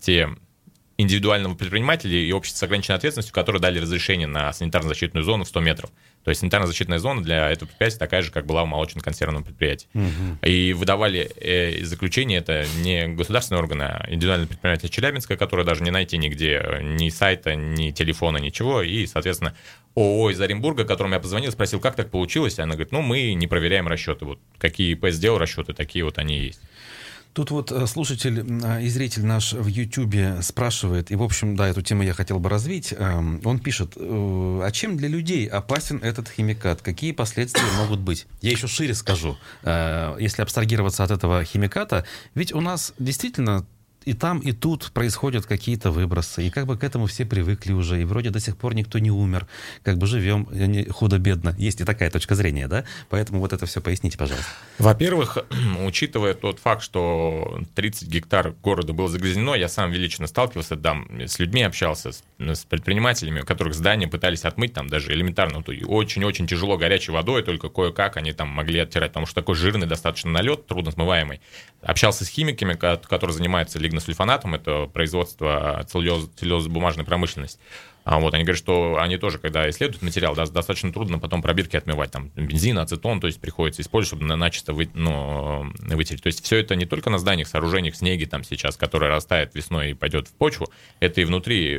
те 0.00 0.30
индивидуального 0.98 1.54
предпринимателя 1.54 2.16
и 2.16 2.32
общества 2.32 2.58
с 2.58 2.62
ограниченной 2.64 2.96
ответственностью, 2.96 3.34
которые 3.34 3.60
дали 3.60 3.78
разрешение 3.78 4.26
на 4.26 4.50
санитарно-защитную 4.50 5.22
зону 5.22 5.44
в 5.44 5.48
100 5.48 5.60
метров. 5.60 5.90
То 6.24 6.30
есть 6.30 6.42
санитарно-защитная 6.42 6.98
зона 6.98 7.22
для 7.22 7.50
этого 7.50 7.68
предприятия 7.68 7.98
такая 7.98 8.22
же, 8.22 8.30
как 8.30 8.46
была 8.46 8.62
у 8.62 8.66
молочно-консервного 8.66 9.42
предприятия. 9.42 9.88
Угу. 9.94 10.46
И 10.46 10.72
выдавали 10.72 11.30
э, 11.36 11.84
заключение, 11.84 12.38
это 12.38 12.64
не 12.82 13.08
государственные 13.08 13.62
органы, 13.62 13.82
а 13.82 14.06
индивидуальное 14.08 14.46
предприятие 14.46 14.90
Челябинска, 14.90 15.36
которое 15.36 15.64
даже 15.64 15.82
не 15.82 15.90
найти 15.90 16.18
нигде, 16.18 16.80
ни 16.82 17.08
сайта, 17.08 17.56
ни 17.56 17.90
телефона, 17.90 18.36
ничего. 18.36 18.82
И, 18.82 19.06
соответственно, 19.06 19.54
ООО 19.96 20.30
из 20.30 20.40
Оренбурга, 20.40 20.84
которому 20.84 21.14
я 21.14 21.20
позвонил, 21.20 21.50
спросил, 21.50 21.80
как 21.80 21.96
так 21.96 22.10
получилось. 22.10 22.58
Она 22.58 22.74
говорит, 22.74 22.92
ну, 22.92 23.02
мы 23.02 23.34
не 23.34 23.46
проверяем 23.46 23.88
расчеты. 23.88 24.24
Вот 24.24 24.38
какие 24.58 24.92
ИП 24.92 25.08
сделал 25.08 25.38
расчеты, 25.38 25.72
такие 25.74 26.04
вот 26.04 26.18
они 26.18 26.38
есть. 26.38 26.60
Тут 27.32 27.50
вот 27.50 27.72
э, 27.72 27.86
слушатель 27.86 28.44
и 28.82 28.88
зритель 28.88 29.24
наш 29.24 29.54
в 29.54 29.66
Ютьюбе 29.66 30.42
спрашивает, 30.42 31.10
и, 31.10 31.16
в 31.16 31.22
общем, 31.22 31.56
да, 31.56 31.66
эту 31.66 31.80
тему 31.80 32.02
я 32.02 32.12
хотел 32.12 32.38
бы 32.38 32.50
развить. 32.50 32.92
Эм, 32.96 33.40
он 33.44 33.58
пишет, 33.58 33.94
э, 33.96 34.60
а 34.62 34.70
чем 34.70 34.98
для 34.98 35.08
людей 35.08 35.46
опасен 35.46 35.98
этот 36.02 36.28
химикат? 36.28 36.82
Какие 36.82 37.12
последствия 37.12 37.64
могут 37.78 38.00
быть? 38.00 38.26
Я 38.42 38.50
еще 38.50 38.66
шире 38.66 38.94
скажу. 38.94 39.38
Э, 39.62 40.14
если 40.20 40.42
абстрагироваться 40.42 41.04
от 41.04 41.10
этого 41.10 41.42
химиката, 41.44 42.04
ведь 42.34 42.52
у 42.52 42.60
нас 42.60 42.92
действительно 42.98 43.64
и 44.04 44.14
там, 44.14 44.38
и 44.38 44.52
тут 44.52 44.92
происходят 44.92 45.46
какие-то 45.46 45.90
выбросы, 45.90 46.46
и 46.46 46.50
как 46.50 46.66
бы 46.66 46.76
к 46.76 46.84
этому 46.84 47.06
все 47.06 47.24
привыкли 47.24 47.72
уже, 47.72 48.00
и 48.00 48.04
вроде 48.04 48.30
до 48.30 48.40
сих 48.40 48.56
пор 48.56 48.74
никто 48.74 48.98
не 48.98 49.10
умер, 49.10 49.46
как 49.82 49.98
бы 49.98 50.06
живем 50.06 50.46
худо-бедно. 50.90 51.54
Есть 51.58 51.80
и 51.80 51.84
такая 51.84 52.10
точка 52.10 52.34
зрения, 52.34 52.68
да? 52.68 52.84
Поэтому 53.08 53.40
вот 53.40 53.52
это 53.52 53.66
все 53.66 53.80
поясните, 53.80 54.18
пожалуйста. 54.18 54.50
Во-первых, 54.78 55.38
учитывая 55.86 56.34
тот 56.34 56.58
факт, 56.58 56.82
что 56.82 57.60
30 57.74 58.08
гектар 58.08 58.54
города 58.62 58.92
было 58.92 59.08
загрязнено, 59.08 59.54
я 59.54 59.68
сам 59.68 59.92
лично 59.92 60.26
сталкивался 60.26 60.76
там, 60.76 61.08
с 61.20 61.38
людьми 61.38 61.62
общался, 61.62 62.12
с, 62.12 62.22
с 62.38 62.64
предпринимателями, 62.64 63.40
у 63.40 63.44
которых 63.44 63.74
здания 63.74 64.08
пытались 64.08 64.44
отмыть 64.44 64.72
там 64.74 64.88
даже 64.88 65.12
элементарно, 65.12 65.62
очень-очень 65.86 66.46
тяжело 66.46 66.76
горячей 66.76 67.12
водой, 67.12 67.42
только 67.42 67.68
кое-как 67.68 68.16
они 68.16 68.32
там 68.32 68.48
могли 68.48 68.80
оттирать, 68.80 69.10
потому 69.10 69.26
что 69.26 69.34
такой 69.34 69.54
жирный 69.54 69.86
достаточно 69.86 70.30
налет, 70.30 70.66
трудно 70.66 70.90
смываемый. 70.90 71.40
Общался 71.82 72.24
с 72.24 72.28
химиками, 72.28 72.74
которые 72.74 73.36
занимаются 73.36 73.78
лигносульфонатом, 73.92 74.54
это 74.54 74.86
производство 74.86 75.84
целлюлозно-бумажной 75.86 77.04
промышленности. 77.04 77.60
А 78.04 78.18
вот 78.18 78.34
они 78.34 78.42
говорят, 78.42 78.58
что 78.58 78.98
они 78.98 79.16
тоже, 79.16 79.38
когда 79.38 79.68
исследуют 79.70 80.02
материал, 80.02 80.34
да, 80.34 80.44
достаточно 80.46 80.92
трудно 80.92 81.20
потом 81.20 81.40
пробирки 81.40 81.76
отмывать, 81.76 82.10
там, 82.10 82.30
бензин, 82.34 82.78
ацетон, 82.78 83.20
то 83.20 83.28
есть 83.28 83.40
приходится 83.40 83.82
использовать, 83.82 84.08
чтобы 84.08 84.24
на, 84.24 84.36
начисто 84.36 84.72
вы, 84.72 84.90
ну, 84.94 85.72
вытереть. 85.78 86.22
То 86.22 86.26
есть 86.26 86.44
все 86.44 86.56
это 86.56 86.74
не 86.74 86.84
только 86.84 87.10
на 87.10 87.18
зданиях, 87.18 87.46
сооружениях, 87.46 87.94
снеге 87.94 88.26
там 88.26 88.42
сейчас, 88.42 88.76
который 88.76 89.08
растает 89.08 89.54
весной 89.54 89.92
и 89.92 89.94
пойдет 89.94 90.26
в 90.26 90.32
почву, 90.32 90.68
это 90.98 91.20
и 91.20 91.24
внутри 91.24 91.78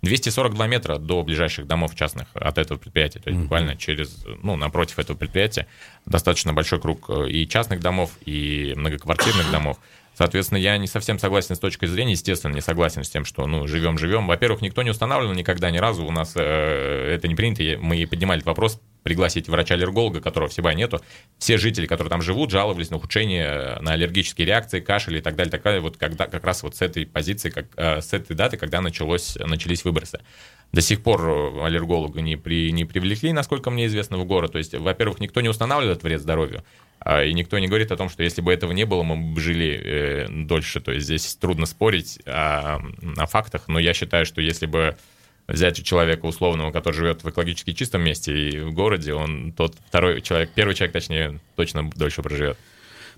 242 0.00 0.64
э, 0.64 0.68
метра 0.68 0.98
до 0.98 1.22
ближайших 1.22 1.66
домов 1.66 1.94
частных 1.94 2.28
от 2.32 2.56
этого 2.56 2.78
предприятия, 2.78 3.18
то 3.18 3.28
есть 3.28 3.38
mm-hmm. 3.38 3.42
буквально 3.42 3.76
через, 3.76 4.24
ну, 4.42 4.56
напротив 4.56 4.98
этого 4.98 5.18
предприятия 5.18 5.66
достаточно 6.06 6.54
большой 6.54 6.80
круг 6.80 7.10
э, 7.10 7.28
и 7.28 7.46
частных 7.46 7.80
домов, 7.80 8.12
и 8.24 8.72
многоквартирных 8.74 9.50
домов. 9.50 9.78
Соответственно, 10.16 10.58
я 10.58 10.78
не 10.78 10.86
совсем 10.86 11.18
согласен 11.18 11.56
с 11.56 11.58
точки 11.58 11.84
зрения, 11.84 12.12
естественно, 12.12 12.54
не 12.54 12.62
согласен 12.62 13.04
с 13.04 13.10
тем, 13.10 13.26
что, 13.26 13.46
ну, 13.46 13.66
живем-живем. 13.66 14.26
Во-первых, 14.26 14.62
никто 14.62 14.82
не 14.82 14.90
устанавливал 14.90 15.34
никогда 15.34 15.70
ни 15.70 15.76
разу, 15.76 16.06
у 16.06 16.10
нас 16.10 16.32
э, 16.36 17.12
это 17.14 17.28
не 17.28 17.34
принято, 17.34 17.62
мы 17.78 18.06
поднимали 18.06 18.38
этот 18.38 18.46
вопрос, 18.46 18.80
пригласить 19.02 19.46
врача-аллерголога, 19.46 20.22
которого 20.22 20.48
в 20.48 20.54
Сибай 20.54 20.74
нету. 20.74 21.02
Все 21.38 21.58
жители, 21.58 21.86
которые 21.86 22.10
там 22.10 22.22
живут, 22.22 22.50
жаловались 22.50 22.88
на 22.88 22.96
ухудшение, 22.96 23.78
на 23.80 23.92
аллергические 23.92 24.46
реакции, 24.46 24.80
кашель 24.80 25.18
и 25.18 25.20
так 25.20 25.36
далее, 25.36 25.50
так 25.50 25.62
далее. 25.62 25.82
Вот 25.82 25.98
когда, 25.98 26.26
как 26.26 26.42
раз 26.44 26.62
вот 26.62 26.74
с 26.74 26.82
этой 26.82 27.04
позиции, 27.04 27.50
как, 27.50 27.66
э, 27.76 28.00
с 28.00 28.14
этой 28.14 28.34
даты, 28.34 28.56
когда 28.56 28.80
началось, 28.80 29.36
начались 29.36 29.84
выбросы. 29.84 30.20
До 30.72 30.80
сих 30.80 31.02
пор 31.02 31.28
э, 31.28 31.66
аллерголога 31.66 32.22
не, 32.22 32.36
при, 32.36 32.72
не 32.72 32.86
привлекли, 32.86 33.32
насколько 33.32 33.70
мне 33.70 33.84
известно, 33.84 34.16
в 34.16 34.24
город. 34.24 34.52
То 34.52 34.58
есть, 34.58 34.74
во-первых, 34.74 35.20
никто 35.20 35.42
не 35.42 35.50
устанавливает 35.50 36.02
вред 36.02 36.22
здоровью. 36.22 36.64
А, 37.08 37.22
и 37.22 37.32
никто 37.34 37.56
не 37.60 37.68
говорит 37.68 37.92
о 37.92 37.96
том, 37.96 38.08
что 38.08 38.24
если 38.24 38.42
бы 38.42 38.52
этого 38.52 38.72
не 38.72 38.84
было, 38.84 39.04
мы 39.04 39.32
бы 39.32 39.40
жили 39.40 39.80
э, 39.80 40.26
дольше. 40.28 40.80
То 40.80 40.90
есть 40.90 41.06
здесь 41.06 41.36
трудно 41.36 41.64
спорить 41.64 42.18
о, 42.26 42.80
о 43.16 43.26
фактах, 43.26 43.68
но 43.68 43.78
я 43.78 43.94
считаю, 43.94 44.26
что 44.26 44.40
если 44.40 44.66
бы 44.66 44.96
взять 45.46 45.78
у 45.78 45.84
человека 45.84 46.26
условного, 46.26 46.72
который 46.72 46.96
живет 46.96 47.22
в 47.22 47.30
экологически 47.30 47.74
чистом 47.74 48.02
месте 48.02 48.36
и 48.36 48.58
в 48.58 48.72
городе, 48.72 49.14
он 49.14 49.52
тот 49.52 49.76
второй 49.86 50.20
человек, 50.20 50.50
первый 50.52 50.74
человек, 50.74 50.94
точнее, 50.94 51.38
точно 51.54 51.88
дольше 51.94 52.22
проживет. 52.22 52.58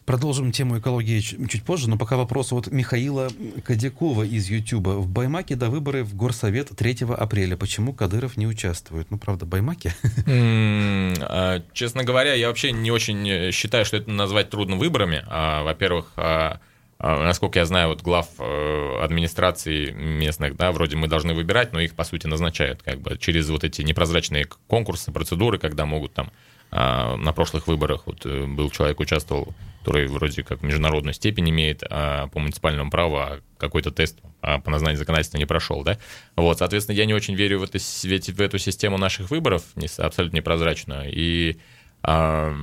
Продолжим 0.09 0.53
тему 0.53 0.79
экологии 0.79 1.21
чуть 1.21 1.62
позже, 1.64 1.90
но 1.90 1.99
пока 1.99 2.16
вопрос 2.16 2.51
от 2.55 2.68
Михаила 2.68 3.29
Кадякова 3.62 4.23
из 4.23 4.49
Ютуба. 4.49 4.97
В 4.97 5.07
Баймаке 5.07 5.55
до 5.55 5.68
выборы 5.68 6.03
в 6.03 6.16
Горсовет 6.16 6.71
3 6.75 7.01
апреля. 7.14 7.59
Почему 7.59 7.92
Кадыров 7.92 8.38
не 8.38 8.47
участвует? 8.47 9.11
Ну, 9.11 9.18
правда, 9.18 9.44
Баймаке? 9.44 9.94
А, 11.31 11.62
честно 11.75 12.05
говоря, 12.05 12.33
я 12.33 12.49
вообще 12.49 12.73
не 12.73 12.90
очень 12.90 13.53
считаю, 13.53 13.85
что 13.85 13.99
это 13.99 14.11
назвать 14.11 14.49
трудно 14.49 14.77
выборами. 14.77 15.23
А, 15.27 15.62
во-первых, 15.62 16.12
а, 16.16 16.59
насколько 16.99 17.59
я 17.59 17.66
знаю, 17.66 17.88
вот 17.88 18.01
глав 18.01 18.29
э, 18.38 19.01
администрации 19.03 19.90
местных, 19.90 20.57
да, 20.57 20.73
вроде 20.73 20.97
мы 20.97 21.07
должны 21.07 21.35
выбирать, 21.35 21.75
но 21.75 21.81
их, 21.81 21.94
по 21.94 22.05
сути, 22.05 22.27
назначают 22.27 22.83
как 22.83 23.01
бы 23.01 23.18
через 23.18 23.51
вот 23.51 23.62
эти 23.62 23.83
непрозрачные 23.83 24.47
конкурсы, 24.68 25.12
процедуры, 25.12 25.59
когда 25.59 25.85
могут 25.85 26.14
там 26.14 26.31
на 26.71 27.33
прошлых 27.33 27.66
выборах 27.66 28.07
вот 28.07 28.25
э, 28.25 28.47
был 28.47 28.71
человек 28.71 29.01
участвовал 29.01 29.55
который 29.88 30.07
вроде 30.07 30.42
как 30.42 30.62
международную 30.62 31.14
степень 31.14 31.48
имеет 31.48 31.83
а, 31.88 32.27
по 32.27 32.40
муниципальному 32.40 32.90
праву, 32.90 33.16
а 33.16 33.40
какой-то 33.57 33.90
тест 33.90 34.18
а, 34.42 34.59
по 34.59 34.70
назнанию 34.70 34.98
законодательства 34.98 35.38
не 35.38 35.46
прошел, 35.46 35.83
да? 35.83 35.96
Вот, 36.37 36.59
соответственно, 36.59 36.96
я 36.96 37.07
не 37.07 37.14
очень 37.14 37.35
верю 37.35 37.61
в, 37.61 37.62
это, 37.62 37.79
в 37.79 38.40
эту 38.40 38.59
систему 38.59 38.98
наших 38.98 39.31
выборов, 39.31 39.62
не, 39.77 39.88
абсолютно 39.96 40.37
непрозрачную, 40.37 41.11
и 41.11 41.57
А, 42.03 42.55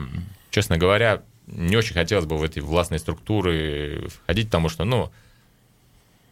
честно 0.51 0.77
говоря, 0.77 1.23
не 1.47 1.75
очень 1.75 1.95
хотелось 1.95 2.25
бы 2.25 2.37
в 2.37 2.43
эти 2.43 2.59
властные 2.59 2.99
структуры 2.99 4.07
входить, 4.07 4.45
потому 4.45 4.69
что, 4.69 4.85
ну, 4.85 5.11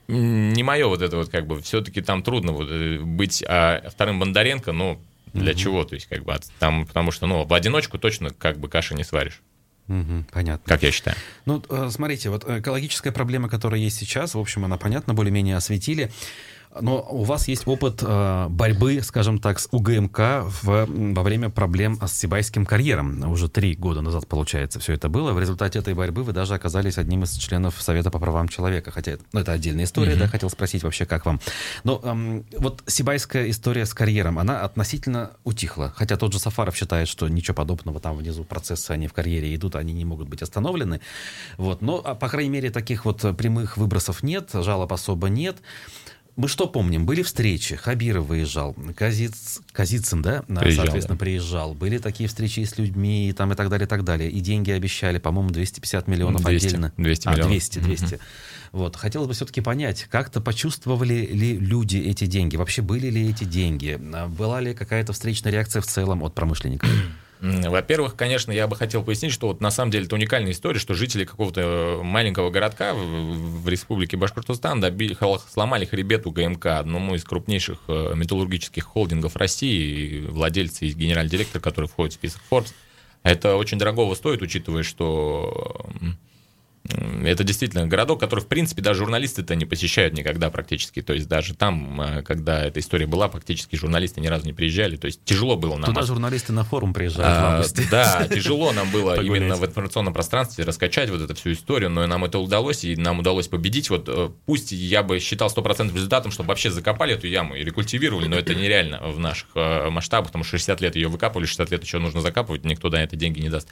не 0.07 0.61
мое 0.61 0.85
вот 0.85 1.01
это 1.01 1.17
вот 1.17 1.29
как 1.29 1.47
бы, 1.47 1.59
все-таки 1.63 2.01
там 2.01 2.21
трудно 2.21 2.51
вот 2.51 2.67
э, 2.69 2.99
быть 2.99 3.43
а, 3.47 3.89
вторым 3.89 4.19
Бондаренко, 4.19 4.71
ну, 4.73 4.99
для 5.33 5.53
угу. 5.53 5.59
чего, 5.59 5.83
то 5.85 5.95
есть 5.95 6.05
как 6.05 6.23
бы 6.23 6.35
там, 6.59 6.85
потому 6.85 7.09
что, 7.09 7.25
ну, 7.25 7.45
в 7.45 7.53
одиночку 7.55 7.97
точно 7.97 8.29
как 8.29 8.59
бы 8.59 8.69
каши 8.69 8.93
не 8.93 9.03
сваришь. 9.03 9.41
Угу, 9.87 10.25
понятно. 10.31 10.63
Как 10.65 10.83
я 10.83 10.91
считаю. 10.91 11.17
Ну, 11.45 11.61
э, 11.69 11.89
смотрите, 11.91 12.29
вот 12.29 12.49
экологическая 12.49 13.11
проблема, 13.11 13.49
которая 13.49 13.79
есть 13.81 13.97
сейчас, 13.97 14.33
в 14.33 14.39
общем, 14.39 14.63
она 14.63 14.77
понятна, 14.77 15.13
более-менее 15.13 15.57
осветили. 15.57 16.11
Но 16.81 17.05
у 17.09 17.23
вас 17.23 17.47
есть 17.47 17.67
опыт 17.67 18.01
э, 18.01 18.47
борьбы, 18.49 19.01
скажем 19.03 19.39
так, 19.39 19.59
с 19.59 19.67
УГМК 19.71 20.19
в, 20.63 20.87
во 20.87 21.23
время 21.23 21.49
проблем 21.49 21.99
с 22.01 22.13
Сибайским 22.13 22.65
карьером. 22.65 23.29
Уже 23.31 23.47
три 23.47 23.75
года 23.75 24.01
назад, 24.01 24.27
получается, 24.27 24.79
все 24.79 24.93
это 24.93 25.09
было. 25.09 25.33
В 25.33 25.39
результате 25.39 25.79
этой 25.79 25.93
борьбы 25.93 26.23
вы 26.23 26.33
даже 26.33 26.53
оказались 26.55 26.97
одним 26.97 27.23
из 27.23 27.33
членов 27.33 27.79
Совета 27.81 28.09
по 28.09 28.19
правам 28.19 28.47
человека. 28.47 28.91
Хотя 28.91 29.17
ну, 29.33 29.39
это 29.39 29.51
отдельная 29.51 29.85
история, 29.85 30.13
mm-hmm. 30.13 30.19
да, 30.19 30.27
хотел 30.27 30.49
спросить 30.49 30.83
вообще, 30.83 31.05
как 31.05 31.25
вам. 31.25 31.39
Но 31.83 32.01
эм, 32.03 32.45
вот 32.57 32.83
Сибайская 32.87 33.49
история 33.49 33.85
с 33.85 33.93
карьером, 33.93 34.39
она 34.39 34.61
относительно 34.61 35.31
утихла. 35.43 35.93
Хотя 35.95 36.17
тот 36.17 36.33
же 36.33 36.39
Сафаров 36.39 36.75
считает, 36.75 37.07
что 37.07 37.27
ничего 37.27 37.55
подобного, 37.55 37.99
там 37.99 38.17
внизу 38.17 38.43
процессы, 38.43 38.91
они 38.91 39.07
в 39.07 39.13
карьере 39.13 39.53
идут, 39.55 39.75
они 39.75 39.93
не 39.93 40.05
могут 40.05 40.27
быть 40.27 40.41
остановлены. 40.41 41.01
Вот. 41.57 41.81
Но, 41.81 42.01
а, 42.03 42.15
по 42.15 42.29
крайней 42.29 42.49
мере, 42.49 42.71
таких 42.71 43.05
вот 43.05 43.21
прямых 43.37 43.77
выбросов 43.77 44.23
нет, 44.23 44.49
жалоб 44.53 44.91
особо 44.91 45.29
нет 45.29 45.57
мы 46.35 46.47
что 46.47 46.67
помним? 46.67 47.05
Были 47.05 47.21
встречи, 47.21 47.75
Хабиров 47.75 48.25
выезжал, 48.25 48.75
Казиц, 48.95 49.61
Казицын, 49.71 50.21
да, 50.23 50.41
приезжал, 50.41 50.85
соответственно, 50.85 51.17
да. 51.17 51.19
приезжал. 51.19 51.73
Были 51.75 51.99
такие 51.99 52.27
встречи 52.27 52.63
с 52.63 52.77
людьми 52.77 53.29
и, 53.29 53.33
там, 53.33 53.51
и 53.51 53.55
так 53.55 53.69
далее, 53.69 53.85
и 53.85 53.89
так 53.89 54.03
далее. 54.03 54.31
И 54.31 54.39
деньги 54.39 54.71
обещали, 54.71 55.19
по-моему, 55.19 55.51
250 55.51 56.07
миллионов 56.07 56.43
200, 56.43 56.67
отдельно. 56.67 56.93
200 56.97 57.27
миллионов. 57.27 57.45
А, 57.45 57.49
200, 57.49 57.79
200. 57.79 58.05
Mm-hmm. 58.05 58.19
Вот. 58.71 58.95
Хотелось 58.95 59.27
бы 59.27 59.33
все-таки 59.35 59.61
понять, 59.61 60.07
как-то 60.09 60.41
почувствовали 60.41 61.27
ли 61.27 61.57
люди 61.57 61.97
эти 61.97 62.25
деньги? 62.25 62.55
Вообще 62.55 62.81
были 62.81 63.11
ли 63.11 63.29
эти 63.29 63.43
деньги? 63.43 63.99
Была 64.29 64.59
ли 64.59 64.73
какая-то 64.73 65.13
встречная 65.13 65.51
реакция 65.51 65.81
в 65.81 65.85
целом 65.85 66.23
от 66.23 66.33
промышленников? 66.33 66.89
Во-первых, 67.43 68.15
конечно, 68.15 68.53
я 68.53 68.67
бы 68.67 68.77
хотел 68.77 69.03
пояснить, 69.03 69.33
что 69.33 69.47
вот 69.47 69.59
на 69.59 69.69
самом 69.69 69.91
деле 69.91 70.05
это 70.05 70.15
уникальная 70.15 70.53
история, 70.53 70.79
что 70.79 70.93
жители 70.93 71.25
какого-то 71.25 71.99
маленького 72.01 72.49
городка 72.49 72.93
в, 72.93 72.99
в 72.99 73.67
республике 73.67 74.15
Башкортостан 74.15 74.79
добили, 74.79 75.17
сломали 75.51 75.83
хребет 75.83 76.25
у 76.25 76.31
ГМК, 76.31 76.67
одному 76.67 77.15
из 77.15 77.25
крупнейших 77.25 77.79
э, 77.89 78.13
металлургических 78.15 78.85
холдингов 78.85 79.35
России, 79.35 80.25
владельцы 80.25 80.85
и 80.85 80.93
генеральный 80.93 81.29
директор, 81.29 81.59
который 81.59 81.87
входит 81.87 82.13
в 82.13 82.15
список 82.15 82.41
Forbes. 82.49 82.73
Это 83.23 83.57
очень 83.57 83.77
дорогого 83.77 84.15
стоит, 84.15 84.41
учитывая, 84.41 84.83
что 84.83 85.85
это 86.85 87.45
действительно 87.45 87.87
городок, 87.87 88.19
который, 88.19 88.41
в 88.41 88.47
принципе, 88.47 88.81
даже 88.81 88.99
журналисты-то 88.99 89.55
не 89.55 89.65
посещают 89.65 90.13
никогда 90.13 90.49
практически. 90.49 91.01
То 91.01 91.13
есть 91.13 91.29
даже 91.29 91.53
там, 91.55 92.01
э, 92.01 92.21
когда 92.23 92.65
эта 92.65 92.81
история 92.81 93.05
была, 93.05 93.29
практически 93.29 93.77
журналисты 93.77 94.19
ни 94.19 94.27
разу 94.27 94.45
не 94.45 94.51
приезжали. 94.51 94.97
То 94.97 95.07
есть 95.07 95.23
тяжело 95.23 95.55
было 95.55 95.77
нам. 95.77 95.85
Туда 95.85 96.05
журналисты 96.05 96.51
на 96.51 96.65
форум 96.65 96.93
приезжают 96.93 97.31
а, 97.31 97.41
в 97.41 97.53
августе. 97.53 97.87
Да, 97.89 98.27
тяжело 98.27 98.73
нам 98.73 98.91
было 98.91 99.21
именно 99.23 99.55
в 99.55 99.65
информационном 99.65 100.13
пространстве 100.13 100.65
раскачать 100.65 101.09
вот 101.09 101.21
эту 101.21 101.33
всю 101.35 101.53
историю, 101.53 101.89
но 101.89 102.05
нам 102.05 102.25
это 102.25 102.39
удалось, 102.39 102.83
и 102.83 102.97
нам 102.97 103.19
удалось 103.19 103.47
победить. 103.47 103.89
Вот 103.89 104.09
э, 104.09 104.29
пусть 104.45 104.73
я 104.73 105.03
бы 105.03 105.19
считал 105.19 105.49
стопроцентным 105.49 105.95
результатом, 105.95 106.31
чтобы 106.31 106.49
вообще 106.49 106.69
закопали 106.69 107.13
эту 107.13 107.27
яму 107.27 107.55
и 107.55 107.63
рекультивировали, 107.63 108.27
но 108.27 108.35
это 108.35 108.55
нереально 108.55 108.99
в 109.07 109.19
наших 109.19 109.47
э, 109.55 109.89
масштабах, 109.89 110.27
потому 110.27 110.43
что 110.43 110.57
60 110.57 110.81
лет 110.81 110.95
ее 110.97 111.07
выкапывали, 111.07 111.45
60 111.45 111.71
лет 111.71 111.83
еще 111.83 111.99
нужно 111.99 112.19
закапывать, 112.19 112.65
никто 112.65 112.89
на 112.89 113.01
это 113.01 113.15
деньги 113.15 113.39
не 113.39 113.49
даст. 113.49 113.69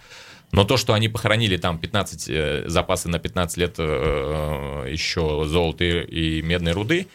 Но 0.52 0.66
то, 0.66 0.78
что 0.78 0.94
они 0.94 1.08
похоронили 1.08 1.58
там 1.58 1.80
15 1.80 2.30
э, 2.30 2.64
запасы 2.68 3.08
на 3.10 3.20
15 3.20 3.58
лет 3.58 3.76
э, 3.78 4.84
э, 4.86 4.92
еще 4.92 5.46
золота 5.48 5.86
и 5.86 6.42
медной 6.42 6.74
руды, 6.74 7.08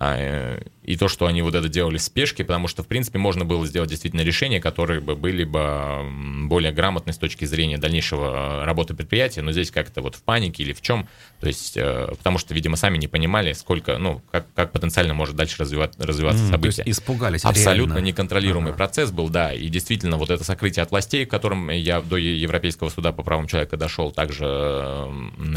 и 0.00 0.96
то, 0.96 1.06
что 1.06 1.26
они 1.26 1.42
вот 1.42 1.54
это 1.54 1.68
делали 1.68 1.98
в 1.98 2.02
спешке, 2.02 2.44
потому 2.44 2.66
что, 2.66 2.82
в 2.82 2.86
принципе, 2.86 3.18
можно 3.18 3.44
было 3.44 3.64
сделать 3.66 3.90
действительно 3.90 4.22
решения, 4.22 4.58
которые 4.58 5.00
бы 5.00 5.14
были 5.14 5.44
бы 5.44 6.48
более 6.48 6.72
грамотны 6.72 7.12
с 7.12 7.18
точки 7.18 7.44
зрения 7.44 7.76
дальнейшего 7.76 8.64
работы 8.64 8.94
предприятия, 8.94 9.42
но 9.42 9.52
здесь 9.52 9.70
как-то 9.70 10.00
вот 10.00 10.16
в 10.16 10.22
панике 10.22 10.62
или 10.64 10.72
в 10.72 10.80
чем, 10.80 11.06
то 11.40 11.46
есть, 11.46 11.76
э, 11.76 12.08
потому 12.16 12.38
что, 12.38 12.54
видимо, 12.54 12.76
сами 12.76 12.96
не 12.96 13.06
понимали, 13.06 13.52
сколько, 13.52 13.98
ну, 13.98 14.22
как, 14.32 14.46
как 14.54 14.72
потенциально 14.72 15.12
может 15.12 15.36
дальше 15.36 15.56
развивать, 15.58 15.92
развиваться 15.98 16.42
mm, 16.42 16.50
событие. 16.50 16.84
То 16.84 16.88
есть 16.88 16.98
испугались. 16.98 17.44
Абсолютно 17.44 17.94
реально. 17.94 18.06
неконтролируемый 18.06 18.70
ага. 18.70 18.78
процесс 18.78 19.12
был, 19.12 19.28
да, 19.28 19.52
и 19.52 19.68
действительно 19.68 20.16
вот 20.16 20.30
это 20.30 20.42
сокрытие 20.42 20.82
от 20.84 20.90
властей, 20.90 21.26
которым 21.26 21.68
я 21.68 22.00
до 22.00 22.16
Европейского 22.16 22.88
суда 22.88 23.12
по 23.12 23.22
правам 23.22 23.46
человека 23.46 23.76
дошел, 23.76 24.10
также 24.10 25.06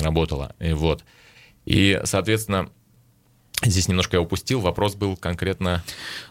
работало, 0.01 0.53
и 0.59 0.73
вот. 0.73 1.03
И, 1.65 1.99
соответственно, 2.03 2.69
Здесь 3.63 3.87
немножко 3.87 4.17
я 4.17 4.21
упустил. 4.21 4.59
Вопрос 4.59 4.95
был 4.95 5.15
конкретно... 5.15 5.83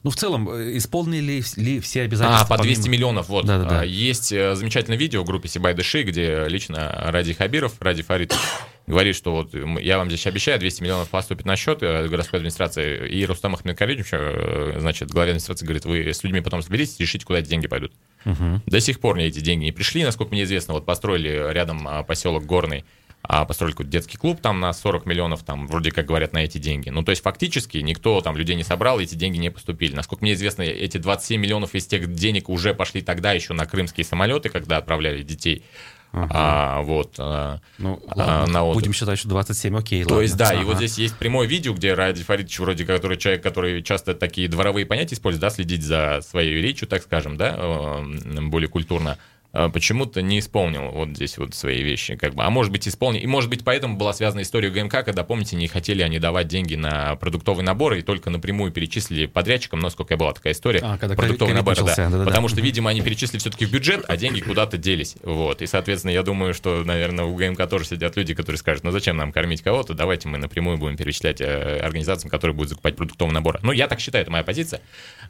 Ну, 0.03 0.11
в 0.11 0.17
целом, 0.17 0.49
э, 0.51 0.77
исполнили 0.77 1.43
ли 1.57 1.81
все 1.81 2.03
обязательства? 2.03 2.47
А, 2.55 2.59
по 2.59 2.63
200 2.63 2.83
помимо... 2.83 2.93
миллионов, 2.93 3.29
вот. 3.29 3.47
Да, 3.47 3.59
да, 3.59 3.65
да. 3.65 3.83
Есть 3.83 4.31
э, 4.31 4.55
замечательное 4.55 4.99
видео 4.99 5.23
в 5.23 5.25
группе 5.25 5.49
Сибай 5.49 5.75
Дыши, 5.75 6.03
где 6.03 6.45
лично 6.49 6.93
Ради 7.07 7.33
Хабиров, 7.33 7.81
Ради 7.81 8.03
Фарид 8.03 8.35
говорит, 8.87 9.17
что 9.17 9.33
вот 9.33 9.55
я 9.81 9.97
вам 9.99 10.09
здесь 10.09 10.27
обещаю, 10.27 10.61
200 10.61 10.83
миллионов 10.83 11.09
поступит 11.09 11.47
на 11.47 11.57
счет 11.57 11.83
э, 11.83 12.09
городской 12.09 12.41
администрации. 12.41 13.09
И 13.09 13.25
Рустам 13.25 13.55
Ахмедкалидович, 13.55 14.81
значит, 14.81 15.11
главе 15.11 15.31
администрации 15.31 15.65
говорит, 15.65 15.87
вы 15.87 16.07
с 16.09 16.23
людьми 16.23 16.41
потом 16.41 16.63
соберитесь, 16.63 17.01
решите, 17.01 17.25
куда 17.25 17.39
эти 17.39 17.49
деньги 17.49 17.67
пойдут. 17.67 17.93
Угу. 18.27 18.63
До 18.67 18.81
сих 18.81 19.01
пор 19.01 19.17
мне 19.17 19.27
эти 19.27 19.41
деньги 19.41 19.65
не 19.65 19.73
пришли, 19.73 20.05
насколько 20.05 20.33
мне 20.33 20.45
известно. 20.45 20.75
Вот 20.75 20.85
построили 20.85 21.53
рядом 21.53 21.89
а, 21.89 22.03
поселок 22.03 22.45
Горный 22.45 22.85
а 23.27 23.47
построили 23.47 23.73
какой-то 23.73 23.91
детский 23.91 24.19
клуб 24.19 24.41
там 24.43 24.61
на 24.61 24.73
40 24.73 25.07
миллионов, 25.07 25.43
там 25.43 25.67
вроде 25.67 25.91
как 25.91 26.05
говорят, 26.05 26.35
на 26.35 26.45
эти 26.45 26.59
деньги. 26.59 26.91
Ну, 26.91 27.03
то 27.03 27.11
есть 27.11 27.23
фактически 27.23 27.79
никто 27.79 28.21
там 28.21 28.37
людей 28.37 28.55
не 28.55 28.65
собрал, 28.65 29.01
эти 29.01 29.15
деньги 29.15 29.39
не 29.39 29.51
поступили. 29.51 29.95
Насколько 29.95 30.25
мне 30.25 30.35
известно, 30.35 30.63
эти 30.63 30.99
27 30.99 31.41
миллионов 31.41 31.75
из 31.75 31.87
тех 31.87 32.13
денег 32.13 32.51
уже 32.51 32.75
пошли 32.75 33.01
тогда 33.01 33.33
еще 33.33 33.55
на 33.55 33.65
крымские 33.65 34.05
самолеты, 34.05 34.51
когда 34.51 34.77
отправляли 34.77 35.23
детей. 35.23 35.65
Ага. 36.13 36.29
А, 36.33 36.83
вот, 36.83 37.15
а, 37.19 37.59
ну, 37.79 38.01
ладно, 38.15 38.47
на 38.47 38.65
отдых. 38.65 38.83
будем 38.83 38.93
считать, 38.93 39.19
что 39.19 39.29
27, 39.31 39.77
окей. 39.77 40.05
То 40.05 40.11
ладно. 40.11 40.23
есть, 40.23 40.37
да, 40.37 40.51
ага. 40.51 40.61
и 40.61 40.65
вот 40.65 40.77
здесь 40.77 40.97
есть 40.97 41.17
прямое 41.17 41.49
видео, 41.49 41.75
где 41.75 41.93
Ради 41.95 42.23
Фаридович, 42.23 42.61
вроде 42.61 42.85
который 42.85 43.17
человек, 43.17 43.43
который 43.43 43.83
часто 43.83 44.15
такие 44.15 44.47
дворовые 44.47 44.87
понятия 44.87 45.17
использует, 45.17 45.41
да, 45.41 45.51
следить 45.51 45.83
за 45.83 46.21
своей 46.23 46.55
речью, 46.63 46.87
так 46.87 47.03
скажем, 47.03 47.37
да, 47.37 47.57
э, 47.57 48.41
более 48.43 48.69
культурно. 48.69 49.19
А, 49.55 49.69
почему-то 49.69 50.21
не 50.21 50.41
исполнил 50.41 50.91
вот 50.91 51.11
здесь 51.11 51.39
вот 51.39 51.55
свои 51.55 51.81
вещи, 51.83 52.17
как 52.17 52.35
бы, 52.35 52.43
а 52.43 52.51
может 52.51 52.73
быть 52.73 52.89
исполнил, 52.89 53.21
и 53.21 53.27
может 53.27 53.49
быть 53.49 53.63
поэтому 53.63 53.97
была 53.97 54.13
связана 54.13 54.43
история 54.43 54.69
ГМК, 54.69 55.05
когда, 55.05 55.23
помните, 55.23 55.55
не 55.55 55.69
хотели 55.69 56.03
они 56.03 56.19
давать 56.19 56.49
деньги 56.49 56.75
на 56.75 57.15
продуктовый 57.15 57.65
набор 57.65 57.95
и 57.95 58.03
только 58.03 58.31
напрямую 58.31 58.73
перечислили 58.73 59.27
подрядчикам, 59.27 59.79
насколько 59.79 60.17
была 60.17 60.33
такая 60.33 60.55
история, 60.55 60.81
а, 60.83 60.99
когда 60.99 61.15
продуктовый 61.15 61.55
набор, 61.55 61.77
да, 61.77 61.85
да, 61.85 62.09
да, 62.11 62.25
потому 62.25 62.49
да. 62.49 62.53
что, 62.53 62.61
видимо, 62.61 62.91
они 62.91 63.01
перечислили 63.01 63.39
все-таки 63.39 63.65
в 63.65 63.71
бюджет, 63.71 64.05
а 64.09 64.17
деньги 64.17 64.41
куда-то 64.41 64.77
делись, 64.77 65.15
вот, 65.23 65.63
и, 65.63 65.67
соответственно, 65.67 66.11
я 66.11 66.25
думаю, 66.25 66.53
что, 66.53 66.83
наверное, 66.83 67.25
у 67.25 67.37
ГМК 67.37 67.69
тоже 67.69 67.85
сидят 67.85 68.17
люди, 68.17 68.35
которые 68.35 68.59
скажут, 68.59 68.83
ну 68.83 68.91
зачем 68.91 69.17
нам 69.17 69.31
кормить 69.31 69.63
кого-то, 69.63 69.95
давайте 69.95 70.27
мы 70.27 70.39
напрямую 70.39 70.79
будем 70.79 70.97
перечислять 70.97 71.41
э, 71.41 71.79
организациям, 71.79 72.29
которые 72.29 72.57
будут 72.57 72.71
закупать 72.71 72.97
продуктовый 72.97 73.33
набор. 73.33 73.61
Ну, 73.63 73.71
я 73.71 73.87
так 73.87 74.01
считаю, 74.01 74.23
это 74.23 74.33
моя 74.33 74.43
позиция, 74.43 74.81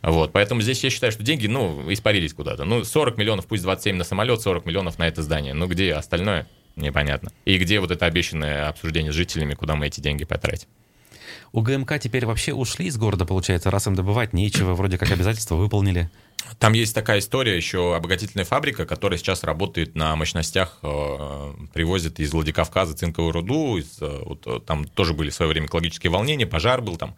вот, 0.01 0.33
поэтому 0.33 0.62
здесь 0.62 0.83
я 0.83 0.89
считаю, 0.89 1.12
что 1.12 1.22
деньги, 1.22 1.47
ну, 1.47 1.93
испарились 1.93 2.33
куда-то, 2.33 2.64
ну, 2.64 2.85
40 2.85 3.18
миллионов, 3.18 3.47
пусть 3.47 3.62
27 3.62 3.97
на 3.97 4.05
самолет, 4.15 4.41
40 4.41 4.65
миллионов 4.65 4.99
на 4.99 5.09
это 5.09 5.23
здание. 5.23 5.55
Ну 5.55 5.67
где 5.67 5.93
остальное? 5.93 6.47
Непонятно. 6.77 7.33
И 7.45 7.59
где 7.59 7.81
вот 7.81 7.91
это 7.91 8.07
обещанное 8.07 8.69
обсуждение 8.69 9.12
с 9.12 9.15
жителями, 9.15 9.55
куда 9.55 9.75
мы 9.75 9.89
эти 9.89 10.01
деньги 10.01 10.25
потратим? 10.25 10.69
У 11.53 11.62
ГМК 11.62 11.99
теперь 11.99 12.25
вообще 12.27 12.53
ушли 12.53 12.87
из 12.87 12.97
города, 12.97 13.25
получается, 13.25 13.71
раз 13.71 13.89
им 13.89 13.97
добывать 13.97 14.33
нечего, 14.33 14.75
вроде 14.75 14.99
как 14.99 15.11
обязательства 15.11 15.57
выполнили. 15.57 16.11
Там 16.59 16.75
есть 16.75 16.95
такая 16.95 17.19
история, 17.19 17.57
еще 17.57 17.97
обогатительная 17.97 18.45
фабрика, 18.45 18.87
которая 18.87 19.19
сейчас 19.19 19.43
работает 19.43 19.97
на 19.97 20.15
мощностях, 20.15 20.79
э, 20.83 21.53
привозит 21.73 22.21
из 22.21 22.33
Владикавказа 22.33 22.95
цинковую 22.95 23.33
руду, 23.33 23.79
из, 23.79 24.01
э, 24.01 24.23
вот, 24.25 24.47
э, 24.47 24.61
там 24.65 24.85
тоже 24.85 25.15
были 25.15 25.31
в 25.31 25.35
свое 25.35 25.49
время 25.51 25.67
экологические 25.67 26.11
волнения, 26.11 26.47
пожар 26.47 26.83
был 26.83 26.97
там, 26.97 27.17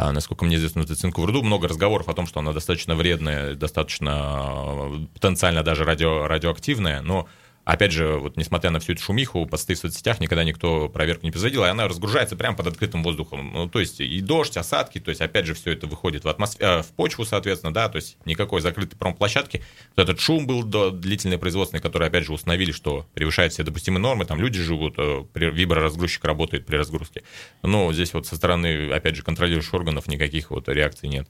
а, 0.00 0.12
насколько 0.12 0.44
мне 0.44 0.56
известно, 0.56 0.80
это 0.82 0.94
цинковую 0.94 1.26
руду. 1.26 1.42
Много 1.42 1.66
разговоров 1.66 2.08
о 2.08 2.14
том, 2.14 2.28
что 2.28 2.38
она 2.38 2.52
достаточно 2.52 2.94
вредная, 2.94 3.56
достаточно 3.56 5.08
потенциально 5.12 5.64
даже 5.64 5.82
радио, 5.82 6.28
радиоактивная, 6.28 7.02
но 7.02 7.28
Опять 7.68 7.92
же, 7.92 8.14
вот 8.14 8.38
несмотря 8.38 8.70
на 8.70 8.80
всю 8.80 8.94
эту 8.94 9.02
шумиху, 9.02 9.44
посты 9.44 9.74
в 9.74 9.78
соцсетях 9.78 10.20
никогда 10.20 10.42
никто 10.42 10.88
проверку 10.88 11.26
не 11.26 11.30
производил, 11.30 11.66
и 11.66 11.68
она 11.68 11.86
разгружается 11.86 12.34
прямо 12.34 12.56
под 12.56 12.68
открытым 12.68 13.02
воздухом. 13.02 13.52
Ну, 13.52 13.68
то 13.68 13.78
есть 13.78 14.00
и 14.00 14.22
дождь, 14.22 14.56
осадки, 14.56 14.98
то 15.00 15.10
есть 15.10 15.20
опять 15.20 15.44
же 15.44 15.52
все 15.52 15.72
это 15.72 15.86
выходит 15.86 16.24
в 16.24 16.28
атмосферу, 16.30 16.66
э, 16.66 16.82
в 16.82 16.86
почву, 16.92 17.26
соответственно, 17.26 17.74
да, 17.74 17.90
то 17.90 17.96
есть 17.96 18.16
никакой 18.24 18.62
закрытой 18.62 18.96
промплощадки. 18.96 19.62
Вот 19.94 20.02
этот 20.02 20.18
шум 20.18 20.46
был 20.46 20.62
до 20.62 20.90
длительный 20.90 21.36
производственный, 21.36 21.82
который 21.82 22.08
опять 22.08 22.24
же 22.24 22.32
установили, 22.32 22.72
что 22.72 23.06
превышает 23.12 23.52
все 23.52 23.64
допустимые 23.64 24.00
нормы, 24.00 24.24
там 24.24 24.40
люди 24.40 24.62
живут, 24.62 24.94
э, 24.96 25.24
виброразгрузчик 25.34 26.24
работает 26.24 26.64
при 26.64 26.76
разгрузке. 26.76 27.22
Но 27.62 27.92
здесь 27.92 28.14
вот 28.14 28.26
со 28.26 28.36
стороны, 28.36 28.90
опять 28.90 29.14
же, 29.14 29.22
контролирующих 29.22 29.74
органов 29.74 30.06
никаких 30.08 30.52
вот 30.52 30.70
реакций 30.70 31.10
нет. 31.10 31.28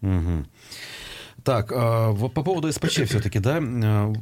Угу. 0.00 0.46
Так, 1.44 1.72
э, 1.72 2.10
вот 2.10 2.34
по 2.34 2.42
поводу 2.42 2.70
СПЧ 2.72 3.02
все-таки, 3.08 3.38
да, 3.38 3.58
э, 3.60 4.12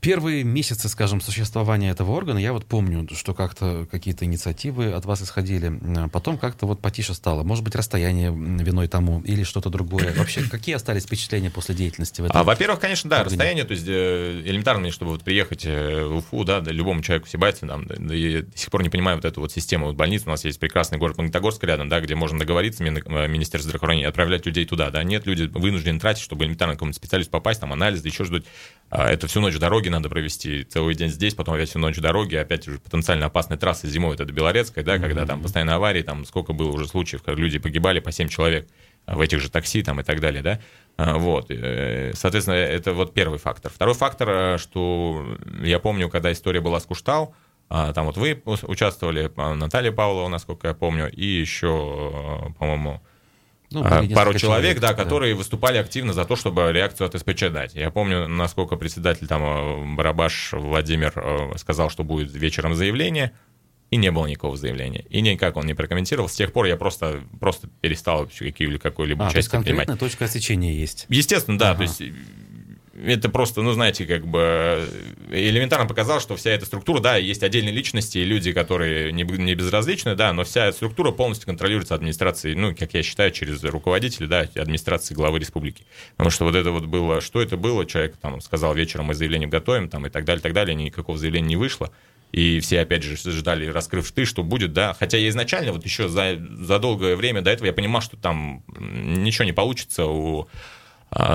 первые 0.00 0.44
месяцы, 0.44 0.88
скажем, 0.88 1.20
существования 1.20 1.90
этого 1.90 2.12
органа, 2.12 2.38
я 2.38 2.52
вот 2.52 2.64
помню, 2.64 3.08
что 3.12 3.34
как-то 3.34 3.86
какие-то 3.90 4.24
инициативы 4.24 4.92
от 4.92 5.04
вас 5.04 5.22
исходили, 5.22 5.72
э, 6.04 6.08
потом 6.08 6.38
как-то 6.38 6.66
вот 6.66 6.80
потише 6.80 7.14
стало. 7.14 7.42
Может 7.42 7.64
быть, 7.64 7.74
расстояние 7.74 8.30
виной 8.30 8.88
тому 8.88 9.20
или 9.22 9.42
что-то 9.42 9.70
другое. 9.70 10.14
Вообще, 10.14 10.48
какие 10.48 10.76
остались 10.76 11.04
впечатления 11.04 11.50
после 11.50 11.74
деятельности 11.74 12.20
в 12.20 12.24
этом? 12.24 12.40
А, 12.40 12.44
во-первых, 12.44 12.80
конечно, 12.80 13.10
да, 13.10 13.24
расстояние, 13.24 13.64
то 13.64 13.72
есть 13.72 13.86
элементарно, 13.88 14.90
чтобы 14.90 15.12
вот 15.12 15.22
приехать 15.22 15.64
в 15.64 16.16
Уфу, 16.18 16.44
да, 16.44 16.60
да, 16.60 16.70
любому 16.70 17.02
человеку 17.02 17.28
сибайцу, 17.28 17.66
там, 17.66 17.86
да, 17.86 17.96
да, 17.98 18.14
я 18.14 18.42
до 18.42 18.56
сих 18.56 18.70
пор 18.70 18.82
не 18.82 18.88
понимаю 18.88 19.16
вот 19.16 19.24
эту 19.24 19.40
вот 19.40 19.52
систему 19.52 19.86
вот 19.86 19.96
больниц. 19.96 20.22
У 20.26 20.30
нас 20.30 20.44
есть 20.44 20.60
прекрасный 20.60 20.98
город 20.98 21.18
Магнитогорск 21.18 21.62
рядом, 21.64 21.88
да, 21.88 22.00
где 22.00 22.14
можно 22.14 22.38
договориться, 22.38 22.82
Мин- 22.84 23.02
Министерство 23.06 23.68
здравоохранения, 23.70 24.08
отправлять 24.08 24.46
людей 24.46 24.64
туда, 24.66 24.90
да. 24.90 25.02
Нет, 25.02 25.26
люди 25.26 25.44
вынуждены 25.44 25.98
тратить, 25.98 26.22
чтобы 26.22 26.46
элементарно 26.50 26.74
к 26.74 26.76
какому-то 26.76 26.96
специалисту 26.96 27.30
попасть, 27.30 27.60
там 27.60 27.72
анализы, 27.72 28.06
еще 28.06 28.24
ждать. 28.24 28.44
А, 28.90 29.10
Это 29.10 29.26
всю 29.26 29.40
ночь 29.40 29.56
дороги 29.58 29.88
надо 29.88 30.08
провести, 30.08 30.64
целый 30.64 30.94
день 30.94 31.08
здесь, 31.08 31.34
потом 31.34 31.54
опять 31.54 31.70
всю 31.70 31.78
ночь 31.78 31.96
дороги, 31.98 32.36
опять 32.36 32.68
уже 32.68 32.78
потенциально 32.78 33.26
опасная 33.26 33.58
трасса 33.58 33.86
зимой, 33.88 34.14
это 34.14 34.24
Белорецкая, 34.24 34.84
да, 34.84 34.98
когда 34.98 35.26
там 35.26 35.42
постоянно 35.42 35.74
аварии, 35.76 36.02
там 36.02 36.24
сколько 36.24 36.52
было 36.52 36.70
уже 36.70 36.86
случаев, 36.86 37.22
когда 37.22 37.40
люди 37.40 37.58
погибали 37.58 38.00
по 38.00 38.12
7 38.12 38.28
человек 38.28 38.68
в 39.06 39.20
этих 39.20 39.40
же 39.40 39.50
такси 39.50 39.82
там 39.82 40.00
и 40.00 40.02
так 40.02 40.20
далее, 40.20 40.42
да. 40.42 40.60
А, 40.96 41.16
Вот, 41.18 41.46
э, 41.50 42.12
соответственно, 42.14 42.54
это 42.56 42.92
вот 42.92 43.14
первый 43.14 43.38
фактор. 43.38 43.70
Второй 43.72 43.94
фактор, 43.94 44.28
э, 44.30 44.58
что 44.58 45.36
я 45.62 45.78
помню, 45.78 46.08
когда 46.08 46.30
история 46.32 46.60
была 46.60 46.80
с 46.80 46.84
Куштау, 46.84 47.34
а, 47.72 47.92
там 47.92 48.06
вот 48.06 48.16
вы 48.16 48.42
участвовали, 48.44 49.30
а, 49.36 49.54
Наталья 49.54 49.92
Павлова, 49.92 50.28
насколько 50.28 50.66
я 50.68 50.74
помню, 50.74 51.08
и 51.10 51.24
еще, 51.24 52.48
э, 52.48 52.52
по-моему, 52.58 53.00
Ну, 53.72 53.82
а, 53.84 53.88
пару 53.88 54.02
несколько 54.32 54.38
человек, 54.38 54.80
да, 54.80 54.88
да. 54.88 54.94
которые 54.94 55.34
выступали 55.34 55.78
активно 55.78 56.12
за 56.12 56.24
то, 56.24 56.34
чтобы 56.34 56.72
реакцию 56.72 57.06
от 57.06 57.18
СПЧ 57.18 57.50
дать. 57.50 57.74
Я 57.74 57.90
помню, 57.90 58.26
насколько 58.26 58.76
председатель 58.76 59.28
там 59.28 59.42
э, 59.42 59.94
Барабаш 59.96 60.52
Владимир 60.52 61.12
э, 61.14 61.56
сказал, 61.56 61.88
что 61.88 62.02
будет 62.02 62.34
вечером 62.34 62.74
заявление, 62.74 63.32
и 63.90 63.96
не 63.96 64.10
было 64.10 64.26
никакого 64.26 64.56
заявления. 64.56 65.04
И 65.10 65.20
никак 65.20 65.56
он 65.56 65.66
не 65.66 65.74
прокомментировал. 65.74 66.28
С 66.28 66.34
тех 66.34 66.52
пор 66.52 66.66
я 66.66 66.76
просто, 66.76 67.22
просто 67.40 67.68
перестал 67.80 68.28
какое-либо 68.78 69.26
А, 69.26 69.30
то 69.30 69.36
есть 69.36 69.48
участие 69.48 69.62
принимать. 69.62 69.86
конкретная 69.86 70.08
точка 70.08 70.24
отсечения 70.26 70.72
есть. 70.72 71.06
Естественно, 71.08 71.58
да, 71.58 71.70
Ага. 71.70 71.78
то 71.78 71.82
есть 71.82 72.02
это 73.04 73.28
просто, 73.28 73.62
ну, 73.62 73.72
знаете, 73.72 74.04
как 74.06 74.26
бы 74.26 74.40
э, 74.40 74.86
элементарно 75.30 75.86
показал, 75.86 76.20
что 76.20 76.36
вся 76.36 76.50
эта 76.50 76.66
структура, 76.66 77.00
да, 77.00 77.16
есть 77.16 77.42
отдельные 77.42 77.72
личности, 77.72 78.18
и 78.18 78.24
люди, 78.24 78.52
которые 78.52 79.12
не, 79.12 79.22
не 79.22 79.54
безразличны, 79.54 80.14
да, 80.14 80.32
но 80.32 80.44
вся 80.44 80.72
структура 80.72 81.10
полностью 81.10 81.46
контролируется 81.46 81.94
администрацией, 81.94 82.54
ну, 82.54 82.74
как 82.74 82.94
я 82.94 83.02
считаю, 83.02 83.30
через 83.30 83.62
руководителей, 83.64 84.26
да, 84.26 84.40
администрации 84.54 85.14
главы 85.14 85.38
республики. 85.38 85.84
Потому 86.16 86.30
что 86.30 86.44
вот 86.44 86.54
это 86.54 86.70
вот 86.70 86.86
было, 86.86 87.20
что 87.20 87.40
это 87.40 87.56
было, 87.56 87.86
человек 87.86 88.16
там 88.16 88.40
сказал, 88.40 88.74
вечером 88.74 89.06
мы 89.06 89.14
заявление 89.14 89.48
готовим, 89.48 89.88
там, 89.88 90.06
и 90.06 90.10
так 90.10 90.24
далее, 90.24 90.42
так 90.42 90.52
далее, 90.52 90.74
никакого 90.74 91.18
заявления 91.18 91.48
не 91.48 91.56
вышло. 91.56 91.90
И 92.32 92.60
все, 92.60 92.80
опять 92.80 93.02
же, 93.02 93.16
ждали, 93.16 93.66
раскрыв 93.66 94.12
ты, 94.12 94.24
что 94.24 94.44
будет, 94.44 94.72
да. 94.72 94.94
Хотя 94.94 95.18
я 95.18 95.28
изначально, 95.30 95.72
вот 95.72 95.84
еще 95.84 96.08
за, 96.08 96.38
за 96.60 96.78
долгое 96.78 97.16
время 97.16 97.42
до 97.42 97.50
этого 97.50 97.66
я 97.66 97.72
понимал, 97.72 98.02
что 98.02 98.16
там 98.16 98.62
ничего 98.78 99.44
не 99.44 99.52
получится 99.52 100.06
у 100.06 100.48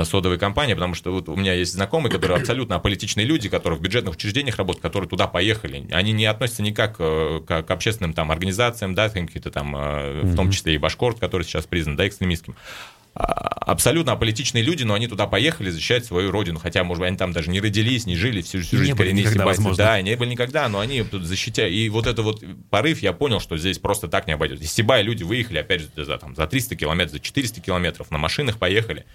содовой 0.06 0.38
компании, 0.38 0.74
потому 0.74 0.94
что 0.94 1.12
вот 1.12 1.28
у 1.28 1.36
меня 1.36 1.54
есть 1.54 1.74
знакомые, 1.74 2.12
которые 2.12 2.40
абсолютно 2.40 2.78
аполитичные 2.78 3.26
люди, 3.26 3.50
которые 3.50 3.78
в 3.78 3.82
бюджетных 3.82 4.16
учреждениях 4.16 4.58
работают, 4.58 4.82
которые 4.82 5.10
туда 5.10 5.28
поехали. 5.28 5.88
Они 5.92 6.14
не 6.14 6.26
относятся 6.26 6.64
никак 6.64 6.96
э, 7.00 7.42
к, 7.46 7.64
к 7.64 7.72
общественным 7.72 8.14
там 8.14 8.32
организациям, 8.32 8.96
да, 8.96 9.10
какие-то 9.10 9.52
там, 9.52 9.76
э, 9.76 10.22
в 10.24 10.36
том 10.36 10.52
числе 10.52 10.76
и 10.76 10.78
Башкорт, 10.78 11.20
который 11.20 11.44
сейчас 11.44 11.66
признан, 11.66 11.98
да, 11.98 12.08
экстремистским. 12.08 12.56
А, 13.16 13.56
Абсолютно 13.66 14.12
аполитичные 14.12 14.64
люди, 14.64 14.84
но 14.84 14.94
они 14.94 15.08
туда 15.08 15.26
поехали 15.26 15.70
защищать 15.70 16.06
свою 16.06 16.32
родину. 16.32 16.60
Хотя, 16.60 16.84
может 16.84 17.00
быть, 17.00 17.08
они 17.08 17.18
там 17.18 17.32
даже 17.32 17.50
не 17.50 17.60
родились, 17.60 18.06
не 18.06 18.16
жили, 18.16 18.42
всю, 18.42 18.62
всю 18.62 18.76
Не 18.76 18.84
жизнь 18.84 18.94
были 18.94 19.12
никогда, 19.12 19.40
сибайцы. 19.40 19.62
возможно. 19.62 19.84
Да, 19.84 20.02
не 20.02 20.16
были 20.16 20.30
никогда, 20.30 20.70
но 20.70 20.80
они 20.80 21.02
тут 21.04 21.24
защитя. 21.24 21.68
И 21.68 21.90
вот 21.90 22.08
это 22.08 22.22
вот 22.22 22.44
порыв, 22.70 23.02
я 23.02 23.12
понял, 23.14 23.40
что 23.40 23.58
здесь 23.58 23.80
просто 23.80 24.08
так 24.08 24.28
не 24.28 24.34
обойдется. 24.34 24.66
Из 24.66 24.72
Сибая 24.72 25.02
люди 25.02 25.24
выехали, 25.24 25.58
опять 25.58 25.82
же, 25.82 25.90
за, 25.96 26.18
там, 26.18 26.36
за 26.36 26.46
300 26.46 26.76
километров, 26.76 27.14
за 27.14 27.20
400 27.20 27.62
километров, 27.62 28.12
на 28.12 28.18
машинах 28.18 28.60
поехали. 28.60 29.06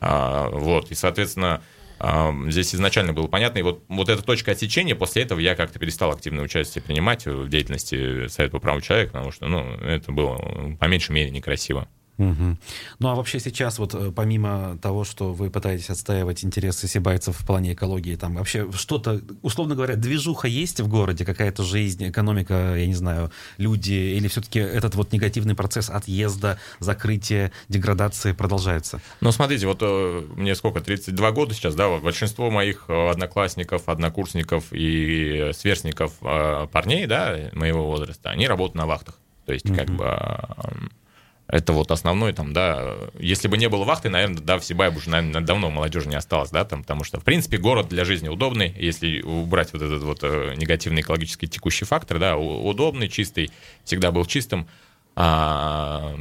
А, 0.00 0.48
вот, 0.50 0.90
и, 0.90 0.94
соответственно, 0.94 1.62
а, 1.98 2.32
здесь 2.48 2.74
изначально 2.74 3.12
было 3.12 3.26
понятно. 3.26 3.58
И 3.58 3.62
вот, 3.62 3.84
вот 3.88 4.08
эта 4.08 4.22
точка 4.22 4.52
отсечения, 4.52 4.94
после 4.94 5.22
этого 5.22 5.40
я 5.40 5.54
как-то 5.54 5.78
перестал 5.78 6.10
активное 6.12 6.44
участие 6.44 6.82
принимать 6.82 7.26
в 7.26 7.48
деятельности 7.48 8.28
Совета 8.28 8.52
по 8.52 8.60
правам 8.60 8.80
человека, 8.80 9.12
потому 9.12 9.32
что, 9.32 9.46
ну, 9.48 9.74
это 9.74 10.12
было, 10.12 10.76
по 10.78 10.84
меньшей 10.86 11.12
мере, 11.12 11.30
некрасиво. 11.30 11.88
Мгм. 12.18 12.58
Ну 12.98 13.08
а 13.08 13.14
вообще 13.14 13.38
сейчас 13.38 13.78
вот 13.78 13.94
э, 13.94 14.12
помимо 14.14 14.76
того, 14.82 15.04
что 15.04 15.32
вы 15.32 15.50
пытаетесь 15.50 15.88
отстаивать 15.88 16.44
интересы 16.44 16.88
сибайцев 16.88 17.38
в 17.38 17.46
плане 17.46 17.74
экологии, 17.74 18.16
там 18.16 18.34
вообще 18.34 18.70
что-то, 18.72 19.22
условно 19.42 19.76
говоря, 19.76 19.94
движуха 19.94 20.48
есть 20.48 20.80
в 20.80 20.88
городе, 20.88 21.24
какая-то 21.24 21.62
жизнь, 21.62 22.08
экономика, 22.08 22.74
я 22.76 22.86
не 22.86 22.94
знаю, 22.94 23.30
люди, 23.56 23.92
или 23.92 24.26
все-таки 24.26 24.58
этот 24.58 24.96
вот 24.96 25.12
негативный 25.12 25.54
процесс 25.54 25.90
отъезда, 25.90 26.58
закрытия, 26.80 27.52
деградации 27.68 28.32
продолжается? 28.32 29.00
Ну, 29.20 29.30
смотрите, 29.30 29.68
вот 29.68 29.78
э, 29.80 30.26
мне 30.34 30.56
сколько, 30.56 30.80
32 30.80 31.30
года 31.30 31.54
сейчас, 31.54 31.76
да, 31.76 31.86
вот 31.86 32.02
большинство 32.02 32.50
моих 32.50 32.86
э, 32.88 33.10
одноклассников, 33.10 33.88
однокурсников 33.88 34.72
и 34.72 35.52
сверстников 35.54 36.14
парней, 36.18 37.06
да, 37.06 37.36
моего 37.52 37.86
возраста, 37.86 38.30
они 38.30 38.48
работают 38.48 38.74
на 38.74 38.86
вахтах. 38.86 39.14
То 39.46 39.52
есть, 39.54 39.74
как 39.74 39.88
бы, 39.88 40.04
э, 40.04 40.88
это 41.48 41.72
вот 41.72 41.90
основной 41.90 42.34
там, 42.34 42.52
да, 42.52 42.96
если 43.18 43.48
бы 43.48 43.56
не 43.56 43.68
было 43.68 43.84
вахты, 43.84 44.10
наверное, 44.10 44.42
да, 44.42 44.58
в 44.58 44.64
Сибае 44.64 44.90
бы 44.90 44.98
уже, 44.98 45.08
наверное, 45.08 45.40
давно 45.40 45.70
молодежи 45.70 46.08
не 46.08 46.16
осталось, 46.16 46.50
да, 46.50 46.64
там, 46.64 46.82
потому 46.82 47.04
что, 47.04 47.20
в 47.20 47.24
принципе, 47.24 47.56
город 47.56 47.88
для 47.88 48.04
жизни 48.04 48.28
удобный, 48.28 48.74
если 48.78 49.22
убрать 49.22 49.72
вот 49.72 49.80
этот 49.80 50.02
вот 50.02 50.18
э, 50.22 50.54
негативный 50.56 51.00
экологический 51.00 51.46
текущий 51.46 51.86
фактор, 51.86 52.18
да, 52.18 52.36
удобный, 52.36 53.08
чистый, 53.08 53.50
всегда 53.84 54.12
был 54.12 54.26
чистым, 54.26 54.68
а, 55.20 56.14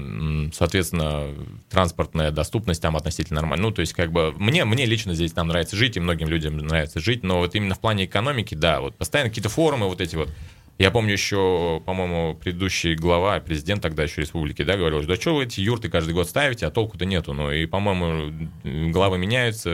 соответственно, 0.54 1.32
транспортная 1.70 2.32
доступность 2.32 2.82
там 2.82 2.96
относительно 2.96 3.42
нормальная. 3.42 3.68
Ну, 3.68 3.72
то 3.72 3.82
есть, 3.82 3.94
как 3.94 4.12
бы, 4.12 4.32
мне, 4.38 4.66
мне 4.66 4.86
лично 4.86 5.14
здесь 5.14 5.34
там 5.34 5.50
нравится 5.50 5.76
жить, 5.76 5.98
и 5.98 6.00
многим 6.00 6.30
людям 6.30 6.58
нравится 6.58 7.00
жить, 7.00 7.22
но 7.22 7.40
вот 7.40 7.54
именно 7.54 7.76
в 7.76 7.80
плане 7.80 8.06
экономики, 8.06 8.56
да, 8.56 8.80
вот 8.82 8.96
постоянно 8.96 9.30
какие-то 9.30 9.50
форумы 9.50 9.88
вот 9.88 10.02
эти 10.02 10.16
вот, 10.16 10.30
я 10.78 10.92
помню 10.92 11.14
еще, 11.14 11.82
по-моему, 11.86 12.36
предыдущий 12.36 12.96
глава, 12.96 13.40
президент 13.40 13.82
тогда 13.82 14.04
еще 14.04 14.22
республики, 14.22 14.64
да, 14.64 14.78
говорил, 14.78 15.04
да 15.04 15.16
что 15.16 15.36
вы 15.36 15.46
эти 15.46 15.60
юрты 15.62 15.90
каждый 15.90 16.14
год 16.14 16.30
ставите, 16.30 16.68
а 16.68 16.72
толку-то 16.72 17.06
нету. 17.06 17.34
Ну 17.34 17.52
и, 17.52 17.66
по-моему, 17.66 18.50
главы 18.92 19.18
меняются, 19.18 19.70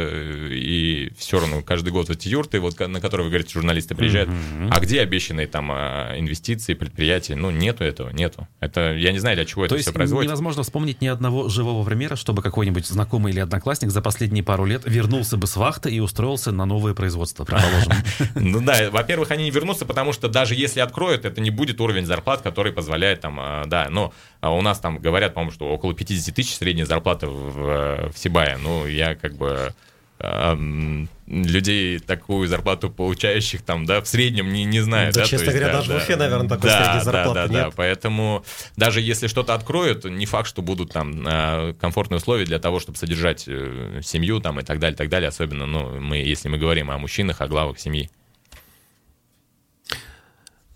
и 0.50 1.12
все 1.18 1.40
равно 1.40 1.62
каждый 1.62 1.92
год 1.92 2.10
эти 2.10 2.30
юрты, 2.30 2.60
вот 2.60 2.80
на 2.80 3.02
которые 3.02 3.26
вы 3.26 3.32
говорите, 3.32 3.54
журналисты 3.54 3.96
приезжают, 3.96 4.30
а 4.72 4.80
где 4.80 5.02
обещанные 5.02 5.48
там 5.48 5.72
а, 5.72 6.18
инвестиции, 6.18 6.74
предприятия? 6.74 7.36
Ну, 7.36 7.52
нету 7.52 7.84
этого, 7.84 8.10
нету. 8.10 8.48
Это, 8.60 8.94
я 8.94 9.12
не 9.12 9.20
знаю, 9.20 9.36
для 9.36 9.46
чего 9.46 9.64
То 9.64 9.68
это 9.68 9.76
есть 9.76 9.88
все 9.88 9.94
производится. 9.94 10.32
невозможно 10.32 10.64
вспомнить 10.64 11.02
ни 11.02 11.08
одного 11.08 11.50
живого 11.50 11.84
примера, 11.86 12.16
чтобы 12.16 12.42
какой-нибудь 12.42 12.86
знакомый 12.88 13.34
или 13.34 13.40
одноклассник 13.40 13.92
за 13.92 14.02
последние 14.02 14.44
пару 14.44 14.66
лет 14.66 14.84
вернулся 14.86 15.38
бы 15.38 15.48
с 15.48 15.56
вахты 15.56 15.92
и 15.92 16.00
устроился 16.00 16.52
на 16.52 16.66
новое 16.66 16.94
производство, 16.94 17.44
предположим. 17.44 17.94
Ну 18.36 18.62
да, 18.62 18.90
во-первых, 18.92 19.32
они 19.32 19.46
не 19.46 19.52
вернутся, 19.52 19.86
потому 19.86 20.14
что 20.14 20.28
даже 20.28 20.56
если 20.56 20.80
откроют, 20.94 21.26
это 21.26 21.42
не 21.42 21.50
будет 21.50 21.82
уровень 21.82 22.06
зарплат, 22.06 22.42
который 22.42 22.72
позволяет 22.72 23.22
там, 23.22 23.40
а, 23.40 23.66
да, 23.66 23.88
но 23.90 24.14
а, 24.42 24.52
у 24.54 24.62
нас 24.62 24.80
там 24.80 25.00
говорят, 25.00 25.34
по-моему, 25.34 25.52
что 25.52 25.66
около 25.70 25.94
50 25.94 26.36
тысяч 26.36 26.56
средняя 26.56 26.86
зарплата 26.86 27.28
в, 27.28 28.12
в 28.12 28.18
Сибае. 28.18 28.58
Ну, 28.58 28.86
я 28.86 29.16
как 29.16 29.34
бы 29.34 29.74
ам, 30.20 31.10
людей 31.26 31.98
такую 31.98 32.48
зарплату 32.48 32.92
получающих 32.92 33.64
там, 33.64 33.86
да, 33.86 34.02
в 34.02 34.08
среднем 34.08 34.54
не, 34.54 34.66
не 34.66 34.82
знаю. 34.82 35.12
Да, 35.12 35.24
то 35.24 35.28
честно 35.28 35.46
есть, 35.46 35.58
говоря, 35.58 35.74
даже 35.74 35.94
в 35.94 35.96
Уфе, 35.96 36.16
наверное, 36.16 36.48
такой 36.48 36.70
да, 36.70 36.78
средней 36.78 37.00
да, 37.00 37.04
зарплаты 37.04 37.34
да, 37.34 37.48
да, 37.48 37.66
нет. 37.66 37.74
поэтому 37.76 38.46
даже 38.78 39.02
если 39.02 39.26
что-то 39.26 39.56
откроют, 39.56 40.06
не 40.06 40.28
факт, 40.28 40.48
что 40.48 40.62
будут 40.62 40.92
там 40.92 41.24
а, 41.26 41.74
комфортные 41.74 42.18
условия 42.18 42.46
для 42.46 42.60
того, 42.60 42.80
чтобы 42.80 42.98
содержать 43.00 43.46
э, 43.48 44.02
семью 44.04 44.40
там 44.40 44.60
и 44.60 44.64
так 44.64 44.80
далее, 44.80 44.96
так 44.96 45.10
далее, 45.10 45.30
особенно, 45.30 45.66
ну, 45.66 46.00
мы, 46.00 46.18
если 46.18 46.50
мы 46.50 46.58
говорим 46.58 46.92
о 46.92 46.98
мужчинах, 47.00 47.42
о 47.42 47.48
главах 47.48 47.80
семьи. 47.80 48.12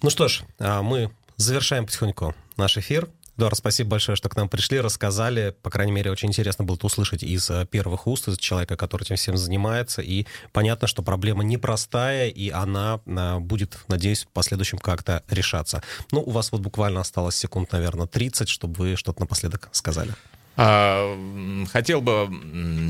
Ну 0.02 0.12
что 0.12 0.28
ж, 0.28 0.44
а, 0.60 0.84
мы 0.84 1.12
завершаем 1.38 1.86
потихоньку 1.86 2.36
наш 2.56 2.78
эфир. 2.78 3.10
Эдуард, 3.36 3.58
спасибо 3.58 3.92
большое, 3.92 4.16
что 4.16 4.30
к 4.30 4.36
нам 4.36 4.50
пришли, 4.50 4.80
рассказали. 4.80 5.56
По 5.62 5.70
крайней 5.70 5.92
мере, 5.92 6.12
очень 6.12 6.30
интересно 6.30 6.66
было 6.66 6.76
это 6.76 6.88
услышать 6.88 7.22
из 7.22 7.50
э, 7.52 7.68
первых 7.70 8.08
уст, 8.08 8.28
из 8.28 8.38
человека, 8.40 8.76
который 8.76 9.04
этим 9.04 9.16
всем 9.16 9.38
занимается. 9.38 10.02
И 10.02 10.26
понятно, 10.54 10.88
что 10.88 11.04
проблема 11.04 11.44
непростая, 11.44 12.30
и 12.30 12.50
она 12.50 13.00
а, 13.06 13.40
будет, 13.40 13.78
надеюсь, 13.88 14.24
в 14.24 14.30
последующем 14.30 14.80
как-то 14.80 15.24
решаться. 15.30 15.84
Ну, 16.12 16.22
у 16.22 16.32
вас 16.32 16.52
вот 16.52 16.62
буквально 16.62 17.02
осталось 17.02 17.36
секунд, 17.36 17.72
наверное, 17.72 18.08
30, 18.08 18.50
чтобы 18.50 18.74
вы 18.76 18.96
что-то 18.96 19.20
напоследок 19.20 19.70
сказали. 19.72 20.14
А, 20.58 21.16
Хотел 21.72 22.02
бы 22.02 22.30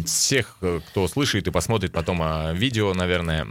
всех, 0.05 0.57
э, 0.61 0.79
кто 0.87 1.07
слышит 1.07 1.47
и 1.47 1.51
посмотрит 1.51 1.91
потом 1.91 2.19
а, 2.21 2.53
видео, 2.53 2.93
наверное, 2.93 3.45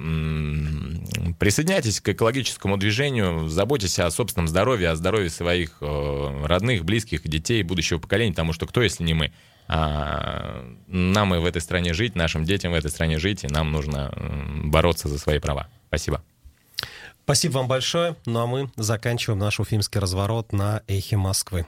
присоединяйтесь 1.39 2.01
к 2.01 2.09
экологическому 2.09 2.77
движению, 2.77 3.49
заботьтесь 3.49 3.99
о 3.99 4.11
собственном 4.11 4.49
здоровье, 4.49 4.91
о 4.91 4.97
здоровье 4.97 5.29
своих 5.29 5.79
э, 5.81 6.45
родных, 6.45 6.85
близких, 6.85 7.29
детей, 7.29 7.63
будущего 7.63 7.99
поколения, 7.99 8.33
потому 8.33 8.53
что 8.53 8.67
кто, 8.67 8.83
если 8.83 9.05
не 9.05 9.15
мы? 9.15 9.33
А, 9.69 10.65
нам 10.87 11.35
и 11.35 11.39
в 11.39 11.45
этой 11.45 11.61
стране 11.61 11.93
жить, 11.93 12.15
нашим 12.15 12.45
детям 12.45 12.73
в 12.73 12.75
этой 12.75 12.91
стране 12.91 13.19
жить, 13.19 13.45
и 13.45 13.49
нам 13.49 13.73
нужно 13.73 14.13
бороться 14.65 15.09
за 15.09 15.19
свои 15.19 15.41
права. 15.41 15.69
Спасибо. 15.89 16.23
Спасибо 17.25 17.55
вам 17.55 17.69
большое. 17.69 18.17
Ну 18.25 18.41
а 18.41 18.47
мы 18.47 18.71
заканчиваем 18.77 19.41
наш 19.41 19.59
уфимский 19.59 20.01
разворот 20.01 20.53
на 20.53 20.83
эхе 20.87 21.17
Москвы. 21.17 21.67